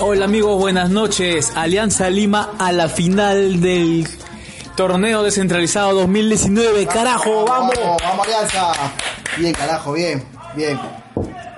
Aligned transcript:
Hola 0.00 0.26
amigos, 0.26 0.56
buenas 0.60 0.90
noches. 0.90 1.52
Alianza 1.56 2.08
Lima 2.08 2.54
a 2.60 2.70
la 2.70 2.88
final 2.88 3.60
del 3.60 4.06
torneo 4.76 5.24
descentralizado 5.24 5.92
2019. 5.98 6.86
Carajo, 6.86 7.44
vamos. 7.44 7.74
Vamos, 7.76 8.02
vamos 8.04 8.26
Alianza. 8.26 8.72
Bien, 9.38 9.52
carajo, 9.52 9.92
bien, 9.92 10.22
bien. 10.54 10.78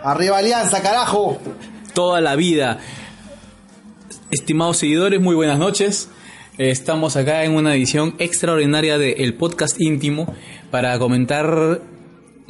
Arriba 0.03 0.39
Alianza, 0.39 0.80
carajo. 0.80 1.39
Toda 1.93 2.23
la 2.23 2.35
vida. 2.35 2.79
Estimados 4.30 4.79
seguidores, 4.79 5.21
muy 5.21 5.35
buenas 5.35 5.59
noches. 5.59 6.09
Estamos 6.57 7.16
acá 7.16 7.45
en 7.45 7.55
una 7.55 7.75
edición 7.75 8.15
extraordinaria 8.19 8.97
del 8.97 9.35
podcast 9.35 9.79
íntimo 9.79 10.35
para 10.71 10.99
comentar 10.99 11.83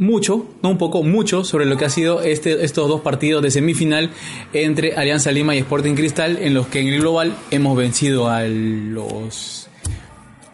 mucho, 0.00 0.46
no 0.62 0.70
un 0.70 0.78
poco, 0.78 1.02
mucho 1.02 1.44
sobre 1.44 1.66
lo 1.66 1.76
que 1.76 1.84
ha 1.84 1.90
sido 1.90 2.22
este, 2.22 2.64
estos 2.64 2.88
dos 2.88 3.02
partidos 3.02 3.42
de 3.42 3.50
semifinal 3.50 4.10
entre 4.54 4.94
Alianza 4.94 5.30
Lima 5.30 5.54
y 5.54 5.58
Sporting 5.58 5.94
Cristal, 5.94 6.38
en 6.40 6.54
los 6.54 6.66
que 6.68 6.80
en 6.80 6.88
el 6.88 7.00
global 7.00 7.36
hemos 7.50 7.76
vencido 7.76 8.28
a 8.28 8.42
los 8.44 9.68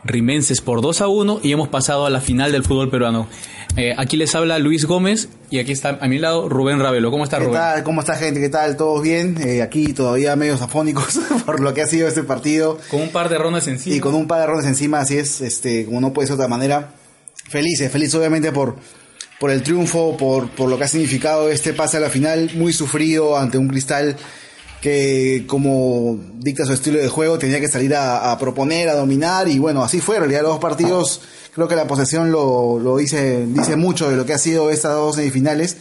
rimenses 0.02 0.61
por 0.61 0.83
2 0.83 1.00
a 1.00 1.08
1 1.08 1.41
y 1.44 1.52
hemos 1.52 1.69
pasado 1.69 2.06
a 2.06 2.11
la 2.11 2.20
final 2.20 2.50
del 2.50 2.64
fútbol 2.64 2.91
peruano. 2.91 3.28
Eh, 3.77 3.94
aquí 3.97 4.17
les 4.17 4.34
habla 4.34 4.58
Luis 4.58 4.84
Gómez 4.84 5.28
y 5.50 5.61
aquí 5.61 5.70
está 5.70 5.98
a 6.00 6.08
mi 6.08 6.19
lado 6.19 6.48
Rubén 6.48 6.80
Ravelo. 6.80 7.12
¿Cómo 7.12 7.22
está 7.22 7.39
¿Qué 7.39 7.44
Rubén? 7.44 7.61
tal? 7.61 7.83
¿Cómo 7.84 8.00
está 8.00 8.17
gente? 8.17 8.41
¿Qué 8.41 8.48
tal? 8.48 8.77
¿Todos 8.77 9.00
bien? 9.00 9.36
Eh, 9.41 9.62
aquí 9.62 9.92
todavía 9.92 10.34
medios 10.34 10.61
afónicos 10.61 11.20
por 11.47 11.61
lo 11.61 11.72
que 11.72 11.83
ha 11.83 11.86
sido 11.86 12.08
este 12.08 12.24
partido. 12.24 12.78
Con 12.91 13.00
un 13.00 13.11
par 13.11 13.28
de 13.28 13.39
rondas 13.39 13.69
encima. 13.69 13.94
Y 13.94 14.00
con 14.00 14.14
un 14.14 14.27
par 14.27 14.41
de 14.41 14.47
rondas 14.47 14.67
encima, 14.67 15.00
así 15.00 15.19
es, 15.19 15.41
este, 15.41 15.84
como 15.84 16.00
no 16.00 16.12
puede 16.12 16.27
ser 16.27 16.36
de 16.36 16.42
otra 16.42 16.48
manera. 16.48 16.94
Felices, 17.48 17.92
feliz 17.92 18.12
obviamente 18.14 18.50
por, 18.50 18.77
por 19.39 19.51
el 19.51 19.62
triunfo, 19.62 20.17
por, 20.17 20.48
por 20.51 20.69
lo 20.69 20.79
que 20.79 20.84
ha 20.84 20.89
significado 20.89 21.51
este 21.51 21.73
pase 21.73 21.98
a 21.98 22.01
la 22.01 22.11
final, 22.11 22.51
muy 22.55 22.73
sufrido 22.73 23.37
ante 23.37 23.59
un 23.59 23.69
cristal 23.69 24.17
que 24.81 25.45
como 25.47 26.19
dicta 26.39 26.65
su 26.65 26.73
estilo 26.73 26.98
de 26.98 27.09
juego 27.09 27.39
tenía 27.39 27.61
que 27.61 27.69
salir 27.69 27.95
a, 27.95 28.37
proponer, 28.39 28.89
a 28.89 28.95
dominar 28.95 29.48
y 29.48 29.59
bueno, 29.59 29.83
así 29.83 30.01
fue, 30.01 30.17
en 30.17 30.23
realidad 30.23 30.42
los 30.42 30.53
dos 30.53 30.61
partidos 30.61 31.23
creo 31.55 31.67
que 31.67 31.77
la 31.77 31.87
posesión 31.87 32.31
lo, 32.31 32.79
lo 32.79 32.97
dice, 32.97 33.47
dice 33.47 33.77
mucho 33.77 34.11
de 34.11 34.17
lo 34.17 34.27
que 34.27 34.34
ha 34.34 34.39
sido 34.39 34.70
estas 34.70 34.92
dos 34.92 35.17
semifinales 35.17 35.77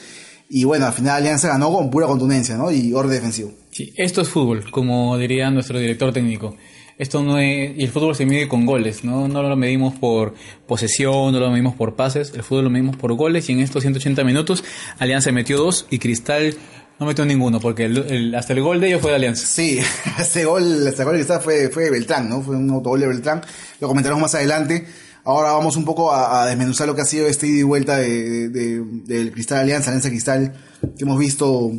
y 0.49 0.63
bueno, 0.63 0.85
al 0.85 0.93
final 0.93 1.17
Alianza 1.17 1.49
ganó 1.49 1.71
con 1.71 1.89
pura 1.89 2.07
contundencia 2.07 2.55
¿no? 2.55 2.71
y 2.71 2.93
orden 2.93 3.11
defensivo. 3.11 3.51
Sí, 3.71 3.93
esto 3.97 4.21
es 4.21 4.29
fútbol, 4.29 4.69
como 4.71 5.17
diría 5.17 5.49
nuestro 5.49 5.79
director 5.79 6.13
técnico. 6.13 6.55
Esto 6.97 7.21
no 7.23 7.37
es, 7.39 7.77
y 7.77 7.83
el 7.83 7.89
fútbol 7.91 8.15
se 8.15 8.25
mide 8.25 8.47
con 8.47 8.65
goles, 8.65 9.03
¿no? 9.03 9.27
No 9.27 9.43
lo 9.43 9.55
medimos 9.57 9.93
por 9.95 10.33
posesión, 10.65 11.33
no 11.33 11.39
lo 11.39 11.49
medimos 11.51 11.75
por 11.75 11.95
pases, 11.95 12.31
el 12.33 12.43
fútbol 12.43 12.65
lo 12.65 12.69
medimos 12.69 12.95
por 12.95 13.13
goles 13.13 13.49
y 13.49 13.53
en 13.53 13.59
estos 13.59 13.83
180 13.83 14.23
minutos 14.23 14.63
Alianza 14.99 15.31
metió 15.33 15.57
dos 15.57 15.87
y 15.89 15.99
Cristal 15.99 16.55
no 16.97 17.05
metió 17.05 17.25
ninguno 17.25 17.59
porque 17.59 17.83
el- 17.85 18.33
hasta 18.35 18.53
el 18.53 18.61
gol 18.61 18.79
de 18.79 18.87
ellos 18.87 19.01
fue 19.01 19.09
de 19.11 19.17
Alianza. 19.17 19.45
Sí, 19.45 19.79
ese 20.19 20.45
gol, 20.45 20.87
ese 20.87 21.03
gol 21.03 21.17
está 21.19 21.41
fue, 21.41 21.67
fue 21.69 21.83
de 21.83 21.91
Beltrán, 21.91 22.29
¿no? 22.29 22.41
Fue 22.41 22.55
un 22.55 22.69
autogol 22.69 23.01
de 23.01 23.07
Beltrán. 23.07 23.41
Lo 23.81 23.89
comentaremos 23.89 24.21
más 24.21 24.33
adelante. 24.35 24.87
Ahora 25.25 25.51
vamos 25.51 25.75
un 25.75 25.83
poco 25.83 26.13
a, 26.13 26.45
desmenuzar 26.45 26.87
lo 26.87 26.95
que 26.95 27.01
ha 27.01 27.05
sido 27.05 27.27
este 27.27 27.47
ida 27.47 27.59
y 27.59 27.63
vuelta 27.63 27.97
de, 27.97 28.47
de- 28.47 28.81
del 29.05 29.31
Cristal 29.33 29.59
Alianza, 29.59 29.89
Alianza 29.89 30.09
Cristal, 30.09 30.53
que 30.97 31.03
hemos 31.03 31.19
visto 31.19 31.71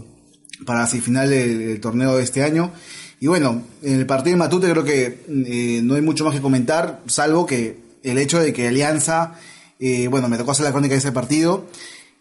para 0.66 0.80
la 0.80 0.86
final 0.86 1.30
del 1.30 1.80
torneo 1.80 2.16
de 2.18 2.24
este 2.24 2.42
año. 2.42 2.72
Y 3.20 3.26
bueno, 3.28 3.62
en 3.82 3.98
el 3.98 4.06
partido 4.06 4.34
de 4.34 4.38
Matute 4.38 4.70
creo 4.70 4.84
que 4.84 5.24
eh, 5.28 5.80
no 5.82 5.94
hay 5.94 6.02
mucho 6.02 6.24
más 6.24 6.34
que 6.34 6.40
comentar, 6.40 7.00
salvo 7.06 7.46
que 7.46 7.78
el 8.02 8.18
hecho 8.18 8.40
de 8.40 8.52
que 8.52 8.68
Alianza, 8.68 9.34
eh, 9.80 10.08
bueno, 10.08 10.28
me 10.28 10.36
tocó 10.36 10.50
hacer 10.50 10.64
la 10.64 10.72
crónica 10.72 10.94
de 10.94 10.98
ese 10.98 11.12
partido, 11.12 11.66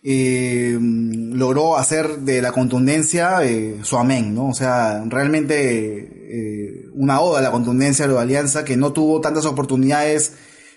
eh, 0.07 0.77
logró 0.79 1.77
hacer 1.77 2.19
de 2.19 2.39
la 2.39 2.51
contundencia 2.51 3.43
eh, 3.43 3.79
su 3.81 3.97
amén, 3.97 4.35
¿no? 4.35 4.49
O 4.49 4.53
sea, 4.53 5.03
realmente 5.07 6.27
eh, 6.29 6.85
una 6.93 7.21
oda 7.21 7.39
a 7.39 7.41
la 7.41 7.49
contundencia 7.49 8.07
de 8.07 8.15
Alianza 8.15 8.63
que 8.63 8.77
no 8.77 8.93
tuvo 8.93 9.19
tantas 9.19 9.47
oportunidades 9.47 10.33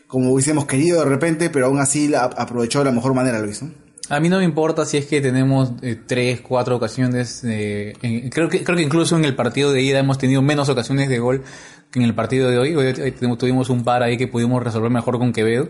como 0.07 0.33
hubiésemos 0.33 0.65
querido 0.65 1.01
de 1.01 1.11
repente, 1.11 1.51
pero 1.51 1.67
aún 1.67 1.79
así 1.79 2.09
la 2.09 2.25
aprovechó 2.25 2.79
de 2.79 2.87
la 2.87 2.93
mejor 2.93 3.13
manera, 3.13 3.39
Luis, 3.41 3.61
¿no? 3.61 3.71
A 4.11 4.21
mí 4.21 4.29
no 4.31 4.39
me 4.39 4.45
importa 4.45 4.85
si 4.87 4.97
es 4.97 5.07
que 5.07 5.21
tenemos 5.21 5.73
eh, 5.83 5.97
tres, 6.07 6.41
cuatro 6.41 6.77
ocasiones. 6.77 7.43
eh, 7.45 7.93
en- 8.03 8.31
creo 8.31 8.49
que 8.49 8.65
creo 8.65 8.77
que 8.77 8.83
incluso 8.83 9.17
en 9.17 9.25
el 9.25 9.35
partido 9.35 9.73
de 9.73 9.83
ida 9.83 9.99
hemos 9.99 10.17
tenido 10.19 10.41
menos 10.41 10.69
ocasiones 10.69 11.09
de 11.09 11.19
gol 11.19 11.43
que 11.91 11.99
en 11.99 12.05
el 12.07 12.15
partido 12.15 12.51
de 12.51 12.59
hoy. 12.59 12.75
Hoy, 12.75 12.87
hoy 12.87 13.13
tuvimos- 13.37 13.69
un 13.71 13.85
par 13.85 14.03
ahí 14.03 14.17
que 14.17 14.27
pudimos 14.27 14.63
resolver 14.63 14.91
mejor 14.91 15.19
con 15.19 15.33
Quevedo. 15.33 15.69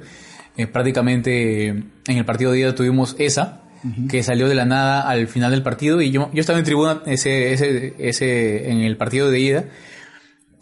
Eh, 0.57 0.67
prácticamente 0.67 1.67
eh, 1.69 1.83
en 2.07 2.17
el 2.17 2.25
partido 2.25 2.53
de 2.53 2.61
ida 2.61 2.75
tuvimos 2.75 3.17
esa 3.19 3.63
que 4.09 4.25
salió 4.25 4.49
de 4.49 4.57
la 4.57 4.65
nada 4.65 5.09
al 5.09 5.29
final 5.29 5.53
del 5.53 5.63
partido 5.63 6.03
y 6.03 6.11
yo 6.11 6.31
yo 6.33 6.41
estaba 6.41 6.59
en 6.59 6.65
tribuna 6.65 7.01
ese 7.07 7.53
ese 7.53 7.95
ese 8.01 8.73
en 8.73 8.79
el 8.81 8.97
partido 8.97 9.31
de 9.31 9.39
ida 9.39 9.65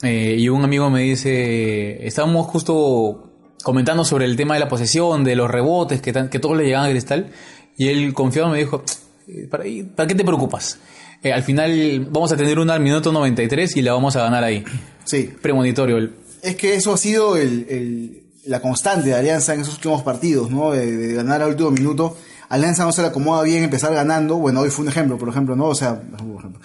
eh, 0.03 0.37
y 0.39 0.51
un 0.51 0.63
amigo 0.65 0.91
me 0.91 1.01
dice, 1.01 2.07
estábamos 2.07 2.47
justo 2.49 3.33
comentando 3.65 4.05
sobre 4.05 4.27
el 4.27 4.37
tema 4.37 4.53
de 4.53 4.61
la 4.61 4.69
posesión, 4.69 5.25
de 5.25 5.35
los 5.35 5.51
rebotes, 5.51 6.03
que, 6.03 6.13
tan- 6.13 6.29
que 6.29 6.39
todos 6.39 6.59
le 6.59 6.65
llegaban 6.65 6.89
a 6.89 6.91
Cristal, 6.93 7.29
y 7.77 7.89
él 7.89 8.13
confiado 8.15 8.49
me 8.51 8.59
dijo, 8.59 8.83
"Eh, 9.29 9.47
¿para, 9.51 9.65
¿para 9.95 10.07
qué 10.07 10.15
te 10.15 10.25
preocupas? 10.25 10.79
Eh, 11.23 11.33
al 11.33 11.43
final 11.43 12.07
vamos 12.11 12.31
a 12.33 12.37
tener 12.37 12.59
una 12.59 12.75
al 12.75 12.81
minuto 12.81 13.11
93 13.13 13.77
y 13.77 13.83
la 13.83 13.93
vamos 13.93 14.15
a 14.17 14.23
ganar 14.23 14.45
ahí. 14.45 14.65
Sí, 15.05 15.31
Premonitorio. 15.41 15.99
el- 15.99 16.15
es 16.43 16.57
que 16.57 16.75
eso 16.75 16.93
ha 16.93 16.97
sido 16.99 17.37
el, 17.37 17.67
el- 17.71 18.23
la 18.47 18.61
constante 18.61 19.09
de 19.09 19.15
Alianza 19.15 19.55
en 19.55 19.61
esos 19.61 19.75
últimos 19.75 20.03
partidos, 20.03 20.51
¿no? 20.51 20.73
De, 20.73 20.97
de 20.97 21.15
ganar 21.15 21.43
al 21.43 21.51
último 21.51 21.71
minuto. 21.71 22.17
Alianza 22.49 22.85
no 22.85 22.93
se 22.93 23.03
le 23.03 23.09
acomoda 23.09 23.43
bien 23.43 23.65
empezar 23.65 23.93
ganando. 23.93 24.37
Bueno, 24.37 24.61
hoy 24.61 24.71
fue 24.71 24.85
un 24.85 24.89
ejemplo, 24.89 25.19
por 25.19 25.29
ejemplo, 25.29 25.57
¿no? 25.57 25.65
O 25.67 25.75
sea, 25.75 26.01
un 26.23 26.37
ejemplo. 26.39 26.61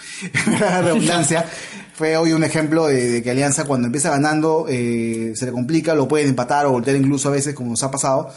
redundancia. 0.83 1.45
fue 1.93 2.17
hoy 2.17 2.33
un 2.33 2.43
ejemplo 2.43 2.87
de, 2.87 3.09
de 3.09 3.23
que 3.23 3.31
Alianza 3.31 3.65
cuando 3.65 3.87
empieza 3.87 4.09
ganando 4.11 4.65
eh, 4.69 5.33
se 5.35 5.45
le 5.45 5.51
complica, 5.51 5.93
lo 5.95 6.07
pueden 6.07 6.29
empatar 6.29 6.65
o 6.67 6.71
voltear 6.71 6.95
incluso 6.97 7.29
a 7.29 7.31
veces, 7.31 7.53
como 7.55 7.71
nos 7.71 7.81
ha 7.83 7.91
pasado. 7.91 8.29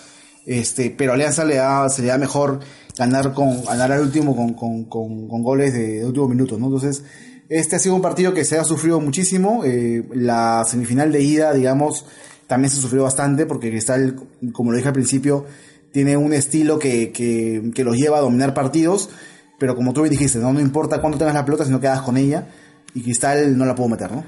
Este, 0.46 0.90
pero 0.90 1.12
Alianza 1.12 1.44
le 1.44 1.56
da, 1.56 1.88
se 1.88 2.02
le 2.02 2.08
da 2.08 2.18
mejor 2.18 2.60
ganar 2.96 3.32
con, 3.32 3.64
ganar 3.64 3.92
al 3.92 4.00
último 4.00 4.36
con, 4.36 4.54
con, 4.54 4.84
con, 4.84 5.28
con 5.28 5.42
goles 5.42 5.72
de, 5.72 6.00
de 6.00 6.06
último 6.06 6.28
minuto, 6.28 6.58
¿no? 6.58 6.66
Entonces, 6.66 7.02
este 7.48 7.76
ha 7.76 7.78
sido 7.78 7.94
un 7.94 8.02
partido 8.02 8.34
que 8.34 8.44
se 8.44 8.58
ha 8.58 8.64
sufrido 8.64 9.00
muchísimo. 9.00 9.64
eh, 9.64 10.08
la 10.12 10.64
semifinal 10.66 11.12
de 11.12 11.22
ida, 11.22 11.52
digamos, 11.52 12.06
también 12.46 12.70
se 12.70 12.80
sufrió 12.80 13.02
bastante 13.02 13.46
porque 13.46 13.70
Cristal, 13.70 14.16
como 14.52 14.70
lo 14.70 14.76
dije 14.76 14.88
al 14.88 14.94
principio, 14.94 15.46
tiene 15.92 16.16
un 16.16 16.32
estilo 16.32 16.78
que, 16.78 17.12
que, 17.12 17.70
que 17.74 17.84
los 17.84 17.96
lleva 17.96 18.18
a 18.18 18.20
dominar 18.20 18.52
partidos, 18.54 19.10
pero 19.58 19.76
como 19.76 19.92
tú 19.92 20.02
bien 20.02 20.10
dijiste, 20.10 20.38
¿no? 20.38 20.52
no 20.52 20.60
importa 20.60 21.00
cuánto 21.00 21.18
tengas 21.18 21.34
la 21.34 21.44
pelota, 21.44 21.64
sino 21.64 21.80
que 21.80 21.86
hagas 21.86 22.02
con 22.02 22.16
ella, 22.16 22.48
y 22.94 23.02
Cristal 23.02 23.56
no 23.56 23.64
la 23.64 23.74
pudo 23.74 23.88
meter, 23.88 24.10
¿no? 24.10 24.24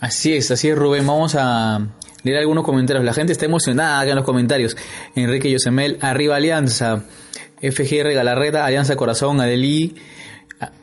Así 0.00 0.32
es, 0.32 0.50
así 0.50 0.68
es 0.68 0.78
Rubén. 0.78 1.06
Vamos 1.06 1.34
a 1.36 1.88
leer 2.28 2.40
algunos 2.40 2.64
comentarios. 2.64 3.04
La 3.04 3.12
gente 3.14 3.32
está 3.32 3.44
emocionada 3.46 4.00
acá 4.00 4.10
en 4.10 4.16
los 4.16 4.24
comentarios. 4.24 4.76
Enrique 5.14 5.50
Yosemel, 5.50 5.98
arriba 6.00 6.36
Alianza. 6.36 7.02
FGR 7.60 8.12
Galarreta, 8.14 8.64
Alianza 8.64 8.94
Corazón, 8.96 9.40
Adelí. 9.40 9.96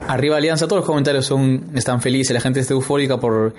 Arriba 0.08 0.38
Alianza, 0.38 0.68
todos 0.68 0.82
los 0.82 0.86
comentarios 0.88 1.26
son 1.26 1.72
están 1.76 2.02
felices, 2.02 2.34
la 2.34 2.40
gente 2.42 2.60
está 2.62 2.74
eufórica 2.74 3.18
por, 3.20 3.54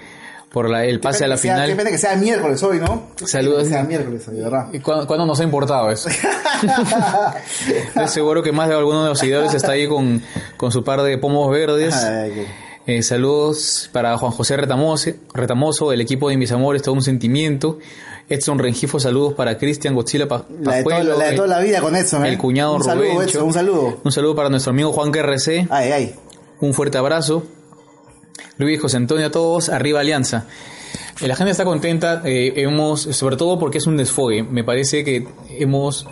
por 0.50 0.68
la- 0.70 0.84
el 0.84 0.98
pase 1.00 1.24
a 1.24 1.28
la 1.28 1.36
sea- 1.36 1.54
final. 1.54 1.76
Pena 1.76 1.90
que 1.90 1.98
sea 1.98 2.16
miércoles 2.16 2.62
hoy, 2.62 2.78
¿no? 2.78 3.08
Saludos. 3.24 3.64
Que 3.64 3.68
sea 3.70 3.82
miércoles 3.84 4.26
hoy, 4.28 4.36
de 4.36 4.42
verdad. 4.42 4.68
¿Y 4.72 4.80
cuándo, 4.80 5.06
cuándo 5.06 5.26
nos 5.26 5.40
ha 5.40 5.44
importado 5.44 5.90
eso? 5.90 6.08
Estoy 7.68 8.08
seguro 8.08 8.42
que 8.42 8.52
más 8.52 8.68
de 8.68 8.74
alguno 8.76 9.02
de 9.02 9.08
los 9.10 9.18
seguidores 9.18 9.54
está 9.54 9.72
ahí 9.72 9.86
con, 9.88 10.22
con 10.56 10.72
su 10.72 10.82
par 10.84 11.02
de 11.02 11.18
pomos 11.18 11.50
verdes. 11.50 11.94
Ay, 11.94 12.46
Eh, 12.86 13.02
saludos 13.02 13.90
para 13.92 14.16
Juan 14.16 14.30
José 14.30 14.56
Retamoso, 14.56 15.10
Retamoso, 15.34 15.92
el 15.92 16.00
equipo 16.00 16.28
de 16.28 16.34
Invisamores, 16.34 16.82
todo 16.82 16.94
un 16.94 17.02
sentimiento. 17.02 17.78
Edson 18.28 18.58
Rengifo, 18.58 18.98
saludos 19.00 19.34
para 19.34 19.56
Cristian 19.58 19.94
Godzilla 19.94 20.26
Pa- 20.28 20.44
La 20.60 20.76
de, 20.82 21.04
la 21.04 21.26
de 21.30 21.36
toda 21.36 21.48
la 21.48 21.60
vida 21.60 21.80
con 21.80 21.94
Edson, 21.96 22.24
¿eh? 22.24 22.28
el 22.28 22.38
cuñado 22.38 22.74
Un 22.76 22.84
saludo, 22.84 23.12
Rubencho. 23.12 23.38
Edson, 23.38 23.46
un 23.48 23.52
saludo. 23.52 24.00
Un 24.04 24.12
saludo 24.12 24.34
para 24.36 24.48
nuestro 24.50 24.70
amigo 24.70 24.92
Juan 24.92 25.10
KRC. 25.10 25.66
Ay, 25.70 25.92
ay. 25.92 26.14
Un 26.60 26.74
fuerte 26.74 26.98
abrazo. 26.98 27.44
Luis 28.58 28.80
José 28.80 28.96
Antonio 28.98 29.26
a 29.26 29.30
todos, 29.30 29.68
arriba 29.68 30.00
Alianza. 30.00 30.46
Eh, 31.20 31.26
La 31.28 31.34
gente 31.36 31.50
está 31.50 31.64
contenta, 31.64 32.22
eh, 32.24 32.52
hemos, 32.56 33.02
sobre 33.02 33.36
todo 33.36 33.58
porque 33.58 33.78
es 33.78 33.86
un 33.86 33.96
desfogue. 33.96 34.42
Me 34.44 34.62
parece 34.64 35.04
que 35.04 35.26
hemos. 35.58 36.06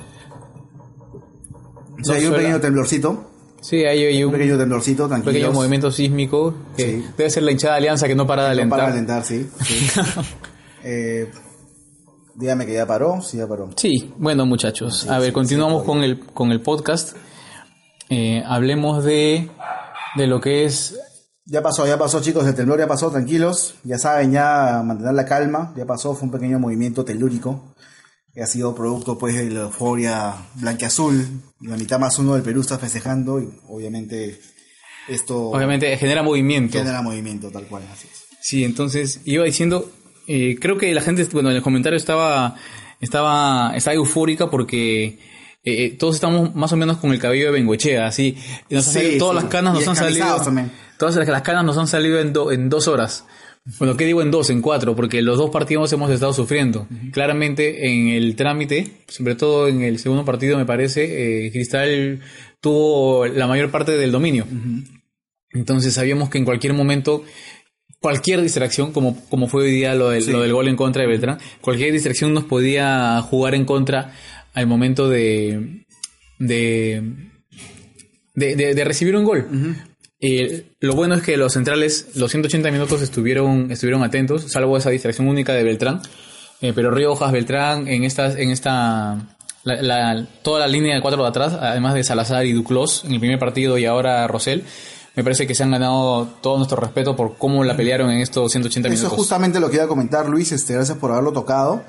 O 2.01 2.05
sea, 2.05 2.17
hay 2.17 2.27
un 2.27 2.35
pequeño 2.35 2.61
temblorcito. 2.61 3.31
Sí, 3.65 3.77
hay, 3.77 4.05
hay 4.05 4.23
Un 4.23 4.27
un, 4.27 4.33
pequeño 4.39 4.59
temblorcito, 4.59 5.05
un 5.05 5.09
tranquilo. 5.09 5.33
pequeño 5.33 5.53
movimiento 5.53 5.91
sísmico. 5.91 6.55
que 6.77 6.83
Sí. 6.85 7.05
Debe 7.17 7.31
ser 7.31 7.45
la 7.45 7.51
hinchada 7.51 7.73
de 7.75 7.79
Alianza 7.79 8.07
que 8.07 8.15
no 8.15 8.27
para 8.27 8.45
de 8.45 8.51
alentar. 8.51 8.79
Para 8.79 8.93
alentar, 8.93 9.25
sí. 9.25 9.49
sí. 9.65 9.89
eh, 10.85 11.31
dígame 12.35 12.67
que 12.67 12.75
ya 12.75 12.87
paró. 12.87 13.23
Sí, 13.23 13.39
ya 13.39 13.47
paró. 13.49 13.71
Sí, 13.77 14.13
bueno 14.19 14.45
muchachos, 14.45 15.01
Sí, 15.01 15.09
a 15.09 15.19
ver, 15.19 15.33
continuamos 15.33 15.85
con 15.85 16.05
el 16.05 16.21
con 16.21 16.53
el 16.53 16.61
podcast. 16.61 17.17
Eh, 18.11 18.43
hablemos 18.47 19.03
de 19.03 19.49
de 20.17 20.27
lo 20.27 20.43
que 20.43 20.67
es 20.67 21.01
Ya 21.47 21.63
pasó, 21.63 21.87
ya 21.87 21.97
pasó, 21.97 22.21
chicos. 22.21 22.47
El 22.47 22.55
temblor 22.55 22.79
ya 22.79 22.87
pasó, 22.87 23.11
tranquilos. 23.11 23.77
Ya 23.83 23.97
saben, 23.97 24.31
ya 24.33 24.83
mantener 24.85 25.15
la 25.15 25.25
calma. 25.25 25.73
Ya 25.75 25.87
pasó, 25.87 26.15
fue 26.15 26.27
un 26.27 26.33
pequeño 26.33 26.59
movimiento 26.59 27.03
telúrico. 27.03 27.75
Que 28.35 28.43
ha 28.43 28.47
sido 28.47 28.75
producto, 28.75 29.17
pues, 29.17 29.37
de 29.37 29.51
la 29.51 29.61
euforia 29.63 30.35
blanqueazul. 30.55 31.25
La 31.61 31.77
mitad 31.77 31.99
más 32.01 32.19
uno 32.19 32.35
del 32.35 32.43
Perú 32.43 32.63
está 32.63 32.79
festejando. 32.79 33.41
Y 33.41 33.49
obviamente, 33.69 34.41
esto 35.09 35.51
obviamente 35.51 35.97
genera 35.97 36.23
movimiento. 36.23 36.79
genera 36.79 37.01
movimiento, 37.03 37.51
tal 37.51 37.67
cual. 37.67 37.85
Así 37.93 38.09
es. 38.13 38.25
Sí, 38.41 38.65
entonces 38.65 39.21
iba 39.25 39.45
diciendo, 39.45 39.91
eh, 40.27 40.57
creo 40.61 40.77
que 40.77 40.93
la 40.93 41.01
gente, 41.01 41.25
bueno, 41.33 41.51
en 41.51 41.57
el 41.57 41.63
comentario 41.63 41.97
estaba 41.97 42.57
estaba 43.01 43.73
estaba 43.77 43.95
eufórica 43.95 44.51
porque 44.51 45.05
eh, 45.05 45.19
eh, 45.65 45.97
todos 45.99 46.17
estamos 46.17 46.55
más 46.55 46.73
o 46.73 46.77
menos 46.77 46.97
con 46.99 47.13
el 47.13 47.19
cabello 47.19 47.47
de 47.47 47.53
Bengochea, 47.53 48.07
así. 48.07 48.37
Y 48.69 48.75
nos 48.75 48.87
han 48.89 48.93
Sí, 48.95 48.99
salido- 49.01 49.19
todas 49.19 49.37
sí. 49.39 49.43
las 49.45 49.51
canas 49.53 49.75
nos 49.75 49.89
han 49.89 49.97
salido. 49.97 50.41
también. 50.43 50.73
Todas 50.99 51.17
las, 51.17 51.29
las 51.29 51.43
canas 51.43 51.65
nos 51.65 51.79
han 51.79 51.87
salido 51.87 52.19
en, 52.21 52.33
do- 52.33 52.51
en 52.53 52.69
dos 52.69 52.89
horas. 52.89 53.25
Bueno, 53.79 53.97
¿qué 53.97 54.05
digo 54.05 54.21
en 54.21 54.31
dos? 54.31 54.51
En 54.51 54.61
cuatro, 54.61 54.95
porque 54.95 55.23
los 55.23 55.39
dos 55.39 55.49
partidos 55.51 55.91
hemos 55.95 56.11
estado 56.11 56.35
sufriendo. 56.35 56.87
Claramente 57.13 57.87
en 57.89 58.09
el 58.09 58.37
trámite, 58.37 58.91
sobre 59.09 59.35
todo 59.37 59.69
en 59.69 59.81
el 59.83 59.99
segundo 59.99 60.25
partido, 60.25 60.59
me 60.59 60.67
parece, 60.67 61.47
eh, 61.47 61.51
Cristal 61.51 62.21
tuvo 62.61 63.27
la 63.27 63.47
mayor 63.47 63.71
parte 63.71 63.93
del 63.93 64.13
dominio. 64.13 64.47
Entonces 65.51 65.95
sabíamos 65.95 66.29
que 66.29 66.37
en 66.39 66.45
cualquier 66.45 66.75
momento, 66.75 67.25
cualquier 68.01 68.43
distracción, 68.43 68.93
como, 68.93 69.25
como 69.31 69.49
fue 69.49 69.65
hoy 69.65 69.71
día 69.71 69.95
lo 69.95 70.11
del, 70.11 70.23
Sí. 70.23 70.31
lo 70.33 70.43
del 70.43 70.53
gol 70.53 70.69
en 70.69 70.77
contra 70.77 71.01
de 71.03 71.09
Beltrán, 71.09 71.39
cualquier 71.63 71.91
distracción 71.93 72.35
nos 72.35 72.45
podía 72.45 73.19
jugar 73.23 73.55
en 73.55 73.65
contra 73.65 74.13
al 74.53 74.67
momento 74.67 75.09
de, 75.09 75.85
de, 76.39 77.03
de, 78.35 78.57
de- 78.57 78.75
de 78.75 78.85
recibir 78.85 79.17
un 79.17 79.25
gol. 79.25 79.47
Eh, 80.27 80.73
lo 80.81 80.95
bueno 80.95 81.15
es 81.17 81.23
que 81.23 81.37
los 81.37 81.53
centrales, 81.53 82.09
los 82.15 82.31
180 82.31 82.71
minutos 82.71 83.03
estuvieron, 83.03 83.71
estuvieron 83.71 84.03
atentos, 84.03 84.47
salvo 84.51 84.77
esa 84.79 84.89
distracción 84.91 85.29
única 85.29 85.53
de 85.53 85.63
Beltrán. 85.65 86.01
Eh, 86.63 86.73
pero 86.75 86.91
Riojas, 86.91 87.31
Beltrán, 87.31 87.87
en 87.89 88.05
esta, 88.05 88.33
en 88.33 88.51
esta 88.51 89.27
la- 89.65 89.83
la- 89.83 90.27
toda 90.43 90.61
la 90.61 90.67
línea 90.69 90.95
de 90.95 91.03
cuatro 91.03 91.23
de 91.23 91.29
atrás, 91.29 91.53
además 91.61 91.93
de 91.95 92.05
Salazar 92.05 92.47
y 92.47 92.53
Duclos 92.53 93.05
en 93.05 93.13
el 93.13 93.21
primer 93.21 93.39
partido 93.39 93.77
y 93.77 93.85
ahora 93.85 94.27
Rosell, 94.27 94.63
me 95.15 95.23
parece 95.23 95.47
que 95.47 95.55
se 95.55 95.63
han 95.63 95.71
ganado 95.73 96.27
todo 96.41 96.57
nuestro 96.57 96.79
respeto 96.81 97.15
por 97.17 97.37
cómo 97.37 97.63
la 97.63 97.77
pelearon 97.77 98.11
en 98.11 98.21
estos 98.21 98.51
180 98.53 98.89
Eso 98.89 98.95
es 98.95 99.01
minutos. 99.03 99.19
justamente 99.19 99.61
lo 99.61 99.69
que 99.69 99.77
iba 99.77 99.85
a 99.85 99.89
comentar, 99.89 100.29
Luis. 100.29 100.53
Este, 100.53 100.73
gracias 100.73 100.97
por 100.99 101.13
haberlo 101.13 101.33
tocado. 101.33 101.83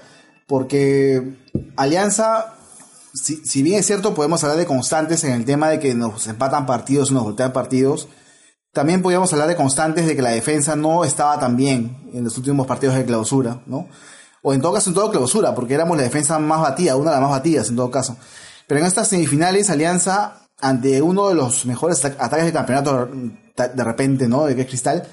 Porque 0.48 1.24
Alianza, 1.76 2.54
si, 3.14 3.38
si 3.38 3.64
bien 3.64 3.80
es 3.80 3.86
cierto, 3.88 4.14
podemos 4.14 4.44
hablar 4.44 4.60
de 4.60 4.66
constantes 4.66 5.24
en 5.24 5.32
el 5.32 5.46
tema 5.46 5.70
de 5.70 5.80
que 5.80 5.94
nos 5.96 6.28
empatan 6.28 6.66
partidos, 6.66 7.12
nos 7.12 7.24
voltean 7.24 7.52
partidos. 7.54 8.08
También 8.76 9.02
podríamos 9.02 9.32
hablar 9.32 9.48
de 9.48 9.56
constantes 9.56 10.06
de 10.06 10.18
que 10.18 10.22
la 10.22 10.32
defensa 10.32 10.76
no 10.76 11.06
estaba 11.06 11.40
tan 11.40 11.56
bien 11.56 11.96
en 12.14 12.26
los 12.26 12.38
últimos 12.38 12.68
partidos 12.68 12.98
de 12.98 13.06
clausura, 13.06 13.62
¿no? 13.68 13.88
O 14.42 14.54
en 14.54 14.60
todo 14.60 14.74
caso, 14.74 14.90
en 14.90 14.96
todo 14.96 15.10
clausura, 15.12 15.56
porque 15.56 15.76
éramos 15.76 15.96
la 15.96 16.04
defensa 16.04 16.38
más 16.40 16.60
batida, 16.60 16.98
una 16.98 17.12
de 17.12 17.16
las 17.16 17.22
más 17.22 17.32
batidas 17.32 17.70
en 17.70 17.78
todo 17.78 17.90
caso. 17.90 18.18
Pero 18.68 18.82
en 18.82 18.86
estas 18.86 19.08
semifinales, 19.08 19.70
Alianza, 19.70 20.50
ante 20.60 21.02
uno 21.02 21.30
de 21.30 21.36
los 21.36 21.66
mejores 21.66 22.04
ata- 22.04 22.22
ataques 22.22 22.44
del 22.44 22.54
campeonato, 22.54 23.08
de 23.56 23.84
repente, 23.86 24.28
¿no? 24.28 24.44
De 24.44 24.58
que 24.58 24.64
es 24.64 24.68
Cristal, 24.68 25.08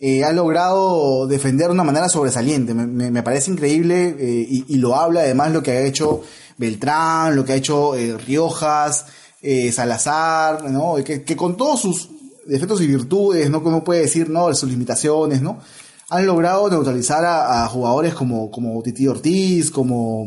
eh, 0.00 0.24
ha 0.24 0.32
logrado 0.32 1.28
defender 1.28 1.68
de 1.68 1.74
una 1.74 1.84
manera 1.84 2.08
sobresaliente. 2.08 2.74
Me, 2.74 3.22
parece 3.22 3.52
increíble 3.52 4.16
eh, 4.18 4.64
y, 4.66 4.74
lo 4.78 4.96
habla 4.96 5.20
además 5.20 5.52
lo 5.52 5.62
que 5.62 5.70
ha 5.70 5.80
hecho 5.82 6.22
Beltrán, 6.56 7.36
lo 7.36 7.44
que 7.44 7.52
ha 7.52 7.56
hecho 7.56 7.94
eh, 7.94 8.18
Riojas, 8.18 9.06
eh, 9.40 9.70
Salazar, 9.70 10.68
¿no? 10.68 10.96
Que 11.04 11.36
con 11.36 11.56
todos 11.56 11.82
sus 11.82 12.17
defectos 12.48 12.80
y 12.80 12.86
virtudes, 12.86 13.50
¿no? 13.50 13.62
Como 13.62 13.84
puede 13.84 14.00
decir, 14.02 14.28
¿no? 14.30 14.52
Sus 14.54 14.70
limitaciones, 14.70 15.42
¿no? 15.42 15.60
Han 16.10 16.26
logrado 16.26 16.68
neutralizar 16.70 17.24
a, 17.24 17.64
a 17.64 17.68
jugadores 17.68 18.14
como, 18.14 18.50
como 18.50 18.82
Titi 18.82 19.06
Ortiz, 19.06 19.70
como, 19.70 20.26